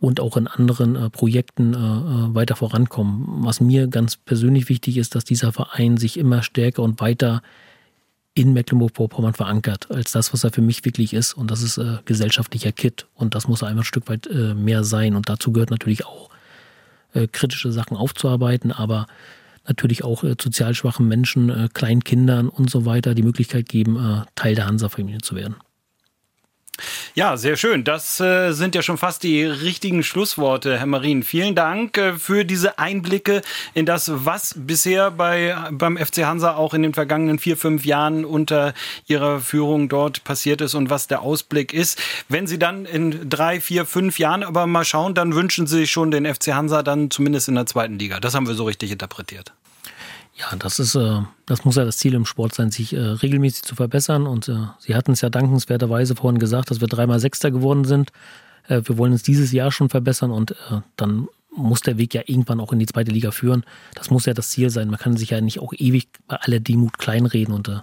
und 0.00 0.18
auch 0.18 0.36
in 0.36 0.46
anderen 0.46 0.96
äh, 0.96 1.10
Projekten 1.10 1.74
äh, 1.74 2.34
weiter 2.34 2.56
vorankommen. 2.56 3.44
Was 3.44 3.60
mir 3.60 3.86
ganz 3.86 4.16
persönlich 4.16 4.68
wichtig 4.68 4.96
ist, 4.96 5.14
dass 5.14 5.24
dieser 5.24 5.52
Verein 5.52 5.98
sich 5.98 6.18
immer 6.18 6.42
stärker 6.42 6.82
und 6.82 7.00
weiter 7.00 7.42
in 8.34 8.52
Mecklenburg-Vorpommern 8.52 9.34
verankert, 9.34 9.90
als 9.90 10.12
das, 10.12 10.32
was 10.32 10.44
er 10.44 10.52
für 10.52 10.62
mich 10.62 10.84
wirklich 10.84 11.12
ist. 11.12 11.34
Und 11.34 11.50
das 11.50 11.62
ist 11.62 11.78
äh, 11.78 11.98
gesellschaftlicher 12.04 12.72
Kit. 12.72 13.06
Und 13.14 13.34
das 13.34 13.48
muss 13.48 13.62
einfach 13.62 13.82
ein 13.82 13.84
Stück 13.84 14.08
weit 14.08 14.26
äh, 14.28 14.54
mehr 14.54 14.84
sein. 14.84 15.16
Und 15.16 15.28
dazu 15.28 15.52
gehört 15.52 15.70
natürlich 15.70 16.06
auch 16.06 16.30
äh, 17.12 17.26
kritische 17.26 17.72
Sachen 17.72 17.96
aufzuarbeiten, 17.96 18.72
aber 18.72 19.06
natürlich 19.66 20.04
auch 20.04 20.22
äh, 20.22 20.36
sozial 20.40 20.74
schwachen 20.74 21.08
Menschen, 21.08 21.50
äh, 21.50 21.68
kleinen 21.72 22.04
Kindern 22.04 22.48
und 22.48 22.70
so 22.70 22.84
weiter 22.84 23.14
die 23.14 23.22
Möglichkeit 23.22 23.68
geben, 23.68 23.96
äh, 23.96 24.24
Teil 24.34 24.54
der 24.54 24.66
Hansa-Familie 24.66 25.20
zu 25.20 25.34
werden. 25.34 25.56
Ja, 27.14 27.36
sehr 27.36 27.56
schön. 27.56 27.84
Das 27.84 28.20
äh, 28.20 28.52
sind 28.52 28.74
ja 28.74 28.82
schon 28.82 28.98
fast 28.98 29.22
die 29.22 29.44
richtigen 29.44 30.02
Schlussworte, 30.02 30.78
Herr 30.78 30.86
Marien. 30.86 31.22
Vielen 31.22 31.54
Dank 31.54 31.98
äh, 31.98 32.14
für 32.14 32.44
diese 32.44 32.78
Einblicke 32.78 33.42
in 33.74 33.86
das, 33.86 34.10
was 34.12 34.54
bisher 34.56 35.10
bei, 35.10 35.56
beim 35.70 35.96
FC 35.96 36.24
Hansa 36.24 36.54
auch 36.54 36.74
in 36.74 36.82
den 36.82 36.94
vergangenen 36.94 37.38
vier, 37.38 37.56
fünf 37.56 37.84
Jahren 37.84 38.24
unter 38.24 38.74
Ihrer 39.06 39.40
Führung 39.40 39.88
dort 39.88 40.24
passiert 40.24 40.60
ist 40.60 40.74
und 40.74 40.90
was 40.90 41.06
der 41.06 41.22
Ausblick 41.22 41.72
ist. 41.72 42.00
Wenn 42.28 42.46
Sie 42.46 42.58
dann 42.58 42.86
in 42.86 43.28
drei, 43.28 43.60
vier, 43.60 43.86
fünf 43.86 44.18
Jahren 44.18 44.42
aber 44.42 44.66
mal 44.66 44.84
schauen, 44.84 45.14
dann 45.14 45.34
wünschen 45.34 45.66
Sie 45.66 45.78
sich 45.78 45.90
schon 45.90 46.10
den 46.10 46.26
FC 46.26 46.48
Hansa 46.48 46.82
dann 46.82 47.10
zumindest 47.10 47.48
in 47.48 47.54
der 47.54 47.66
zweiten 47.66 47.98
Liga. 47.98 48.20
Das 48.20 48.34
haben 48.34 48.46
wir 48.46 48.54
so 48.54 48.64
richtig 48.64 48.90
interpretiert. 48.90 49.52
Ja, 50.40 50.56
das 50.56 50.78
ist, 50.78 50.94
äh, 50.94 51.20
das 51.44 51.64
muss 51.64 51.76
ja 51.76 51.84
das 51.84 51.98
Ziel 51.98 52.14
im 52.14 52.24
Sport 52.24 52.54
sein, 52.54 52.70
sich 52.70 52.94
äh, 52.94 52.98
regelmäßig 52.98 53.62
zu 53.62 53.74
verbessern. 53.74 54.26
Und 54.26 54.48
äh, 54.48 54.56
Sie 54.78 54.94
hatten 54.94 55.12
es 55.12 55.20
ja 55.20 55.28
dankenswerterweise 55.28 56.16
vorhin 56.16 56.38
gesagt, 56.38 56.70
dass 56.70 56.80
wir 56.80 56.88
dreimal 56.88 57.20
Sechster 57.20 57.50
geworden 57.50 57.84
sind. 57.84 58.10
Äh, 58.66 58.80
wir 58.84 58.96
wollen 58.96 59.12
uns 59.12 59.22
dieses 59.22 59.52
Jahr 59.52 59.70
schon 59.70 59.90
verbessern 59.90 60.30
und 60.30 60.52
äh, 60.52 60.80
dann 60.96 61.28
muss 61.54 61.80
der 61.80 61.98
Weg 61.98 62.14
ja 62.14 62.22
irgendwann 62.24 62.60
auch 62.60 62.72
in 62.72 62.78
die 62.78 62.86
zweite 62.86 63.10
Liga 63.10 63.32
führen. 63.32 63.64
Das 63.94 64.10
muss 64.10 64.24
ja 64.24 64.32
das 64.32 64.50
Ziel 64.50 64.70
sein. 64.70 64.88
Man 64.88 64.98
kann 64.98 65.16
sich 65.16 65.30
ja 65.30 65.40
nicht 65.40 65.58
auch 65.60 65.74
ewig 65.76 66.08
bei 66.26 66.36
aller 66.36 66.60
Demut 66.60 66.96
kleinreden 66.96 67.52
und 67.52 67.68
äh, 67.68 67.80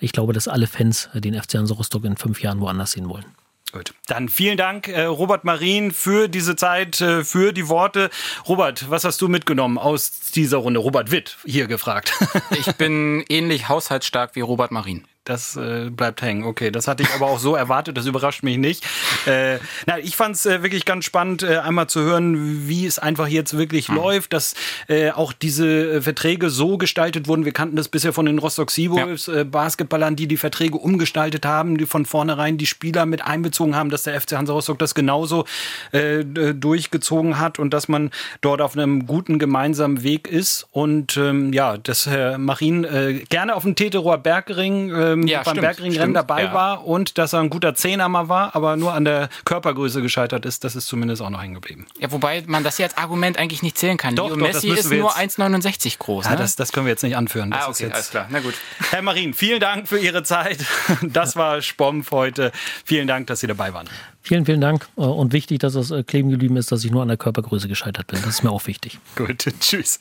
ich 0.00 0.12
glaube, 0.12 0.32
dass 0.32 0.48
alle 0.48 0.66
Fans 0.66 1.08
den 1.14 1.40
FC 1.40 1.54
Hansa 1.54 1.74
Rostock 1.74 2.04
in 2.04 2.16
fünf 2.16 2.42
Jahren 2.42 2.60
woanders 2.60 2.92
sehen 2.92 3.08
wollen. 3.08 3.26
Gut. 3.74 3.92
Dann 4.06 4.28
vielen 4.28 4.56
Dank, 4.56 4.86
äh, 4.86 5.02
Robert 5.02 5.42
Marien, 5.42 5.90
für 5.90 6.28
diese 6.28 6.54
Zeit, 6.54 7.00
äh, 7.00 7.24
für 7.24 7.52
die 7.52 7.68
Worte. 7.68 8.08
Robert, 8.46 8.88
was 8.88 9.02
hast 9.02 9.20
du 9.20 9.26
mitgenommen 9.26 9.78
aus 9.78 10.30
dieser 10.32 10.58
Runde? 10.58 10.78
Robert 10.78 11.10
Witt 11.10 11.38
hier 11.44 11.66
gefragt. 11.66 12.12
ich 12.52 12.72
bin 12.76 13.24
ähnlich 13.28 13.68
haushaltsstark 13.68 14.36
wie 14.36 14.42
Robert 14.42 14.70
Marien. 14.70 15.08
Das 15.24 15.56
äh, 15.56 15.88
bleibt 15.88 16.20
hängen. 16.20 16.44
Okay, 16.44 16.70
das 16.70 16.86
hatte 16.86 17.02
ich 17.02 17.08
aber 17.14 17.26
auch 17.26 17.38
so 17.38 17.54
erwartet. 17.54 17.96
Das 17.96 18.04
überrascht 18.04 18.42
mich 18.42 18.58
nicht. 18.58 18.84
Äh, 19.26 19.58
na, 19.86 19.98
ich 19.98 20.16
fand 20.16 20.36
es 20.36 20.44
äh, 20.44 20.62
wirklich 20.62 20.84
ganz 20.84 21.06
spannend, 21.06 21.42
äh, 21.42 21.58
einmal 21.58 21.86
zu 21.86 22.02
hören, 22.02 22.68
wie 22.68 22.84
es 22.84 22.98
einfach 22.98 23.26
jetzt 23.26 23.56
wirklich 23.56 23.88
mhm. 23.88 23.96
läuft, 23.96 24.34
dass 24.34 24.54
äh, 24.86 25.12
auch 25.12 25.32
diese 25.32 25.66
äh, 25.66 26.00
Verträge 26.02 26.50
so 26.50 26.76
gestaltet 26.76 27.26
wurden. 27.26 27.46
Wir 27.46 27.52
kannten 27.52 27.74
das 27.74 27.88
bisher 27.88 28.12
von 28.12 28.26
den 28.26 28.38
Rostock 28.38 28.70
Seawolves, 28.70 29.26
ja. 29.26 29.40
äh, 29.40 29.44
Basketballern, 29.44 30.14
die 30.14 30.26
die 30.26 30.36
Verträge 30.36 30.76
umgestaltet 30.76 31.46
haben, 31.46 31.78
die 31.78 31.86
von 31.86 32.04
vornherein 32.04 32.58
die 32.58 32.66
Spieler 32.66 33.06
mit 33.06 33.24
einbezogen 33.24 33.74
haben, 33.74 33.88
dass 33.88 34.02
der 34.02 34.20
FC 34.20 34.32
Hansa 34.32 34.52
Rostock 34.52 34.78
das 34.78 34.94
genauso 34.94 35.46
äh, 35.92 36.22
durchgezogen 36.22 37.38
hat 37.38 37.58
und 37.58 37.70
dass 37.70 37.88
man 37.88 38.10
dort 38.42 38.60
auf 38.60 38.76
einem 38.76 39.06
guten 39.06 39.38
gemeinsamen 39.38 40.02
Weg 40.02 40.28
ist. 40.28 40.66
Und 40.70 41.16
ähm, 41.16 41.54
ja, 41.54 41.78
dass 41.78 42.06
Herr 42.06 42.36
Marin 42.36 42.84
äh, 42.84 43.24
gerne 43.30 43.54
auf 43.54 43.62
dem 43.62 43.74
Teterower 43.74 44.18
Bergring 44.18 44.92
äh, 44.92 45.13
ähm, 45.22 45.26
ja, 45.26 45.42
beim 45.42 45.56
Bergringrennen 45.56 46.14
dabei 46.14 46.44
ja. 46.44 46.54
war 46.54 46.86
und 46.86 47.18
dass 47.18 47.32
er 47.32 47.40
ein 47.40 47.50
guter 47.50 47.74
Zehner 47.74 48.08
mal 48.08 48.28
war, 48.28 48.54
aber 48.54 48.76
nur 48.76 48.92
an 48.92 49.04
der 49.04 49.28
Körpergröße 49.44 50.02
gescheitert 50.02 50.44
ist. 50.46 50.64
Das 50.64 50.76
ist 50.76 50.86
zumindest 50.86 51.22
auch 51.22 51.30
noch 51.30 51.42
hängen 51.42 51.54
geblieben. 51.54 51.86
Ja, 51.98 52.12
wobei 52.12 52.42
man 52.46 52.64
das 52.64 52.76
hier 52.76 52.86
als 52.86 52.96
Argument 52.96 53.38
eigentlich 53.38 53.62
nicht 53.62 53.78
zählen 53.78 53.96
kann. 53.96 54.16
Doch, 54.16 54.28
Leo 54.28 54.36
doch, 54.36 54.42
Messi 54.42 54.68
ist 54.68 54.90
nur 54.90 55.16
1,69 55.16 55.98
groß. 55.98 56.24
Ja, 56.26 56.32
ne? 56.32 56.36
das, 56.36 56.56
das 56.56 56.72
können 56.72 56.86
wir 56.86 56.90
jetzt 56.90 57.02
nicht 57.02 57.16
anführen. 57.16 57.50
Das 57.50 57.64
ah, 57.64 57.70
okay, 57.70 57.90
alles 57.92 58.10
klar. 58.10 58.26
Na 58.30 58.40
gut. 58.40 58.54
Herr 58.90 59.02
Marin, 59.02 59.34
vielen 59.34 59.60
Dank 59.60 59.88
für 59.88 59.98
Ihre 59.98 60.22
Zeit. 60.22 60.58
Das 61.02 61.36
war 61.36 61.62
Spompf 61.62 62.10
heute. 62.10 62.50
Vielen 62.84 63.06
Dank, 63.06 63.26
dass 63.26 63.40
Sie 63.40 63.46
dabei 63.46 63.72
waren. 63.72 63.88
Vielen, 64.22 64.46
vielen 64.46 64.60
Dank. 64.60 64.88
Äh, 64.96 65.02
und 65.02 65.32
wichtig, 65.32 65.58
dass 65.58 65.74
es 65.74 65.90
äh, 65.90 66.02
kleben 66.02 66.30
geblieben 66.30 66.56
ist, 66.56 66.72
dass 66.72 66.82
ich 66.82 66.90
nur 66.90 67.02
an 67.02 67.08
der 67.08 67.18
Körpergröße 67.18 67.68
gescheitert 67.68 68.06
bin. 68.06 68.20
Das 68.22 68.30
ist 68.30 68.42
mir 68.42 68.50
auch 68.50 68.66
wichtig. 68.66 68.98
Gut, 69.16 69.46
tschüss. 69.60 70.00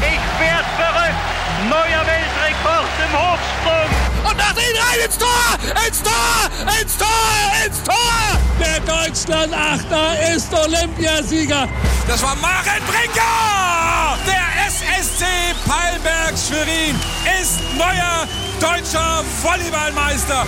Ich 0.00 0.40
werde 0.40 0.68
verrückt. 0.76 1.14
Neuer 1.68 2.06
Weltrekord 2.06 2.88
im 3.04 3.18
Hochsprung 3.18 3.79
macht 4.50 4.58
ihn 4.58 4.76
rein 4.76 5.00
ins 5.04 5.18
Tor! 5.18 5.28
Ins 5.86 6.02
Tor! 6.02 6.50
Ins 6.80 6.96
Tor! 6.96 7.06
Ins 7.64 7.82
Tor! 7.82 7.94
Der 8.58 8.80
Deutschland-Achter 8.80 10.34
ist 10.34 10.52
Olympiasieger. 10.52 11.68
Das 12.08 12.22
war 12.22 12.34
Maren 12.36 12.82
Brinker! 12.86 14.18
Der 14.26 14.66
SSC 14.66 15.24
Palberg 15.66 16.34
Schwerin 16.36 16.98
ist 17.40 17.60
neuer 17.76 18.26
deutscher 18.60 19.24
Volleyballmeister. 19.42 20.46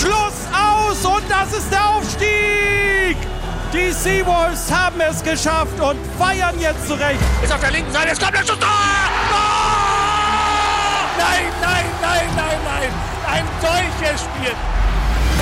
Schluss 0.00 0.46
aus 0.52 1.04
und 1.04 1.24
das 1.28 1.52
ist 1.52 1.70
der 1.70 1.88
Aufstieg! 1.88 3.16
Die 3.72 3.92
Seawolves 3.92 4.70
haben 4.70 5.00
es 5.00 5.22
geschafft 5.22 5.78
und 5.80 5.98
feiern 6.18 6.58
jetzt 6.58 6.86
zurecht. 6.86 7.20
Ist 7.42 7.52
auf 7.52 7.60
der 7.60 7.70
linken 7.70 7.92
Seite, 7.92 8.10
es 8.10 8.18
kommt 8.18 8.34
der 8.34 8.40
Schuss! 8.40 8.58
Tor! 8.58 8.68
Nein, 11.18 11.44
nein, 11.60 11.84
nein, 12.02 12.26
nein, 12.36 12.58
nein! 12.64 13.15
Ein 13.26 13.44
solches 13.60 14.20
Spiel. 14.22 14.52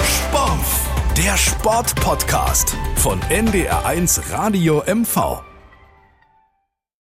Sport, 0.05 1.17
der 1.17 1.37
Sportpodcast 1.37 2.77
von 2.97 3.21
NDR1 3.31 4.33
Radio 4.33 4.83
MV. 4.87 5.54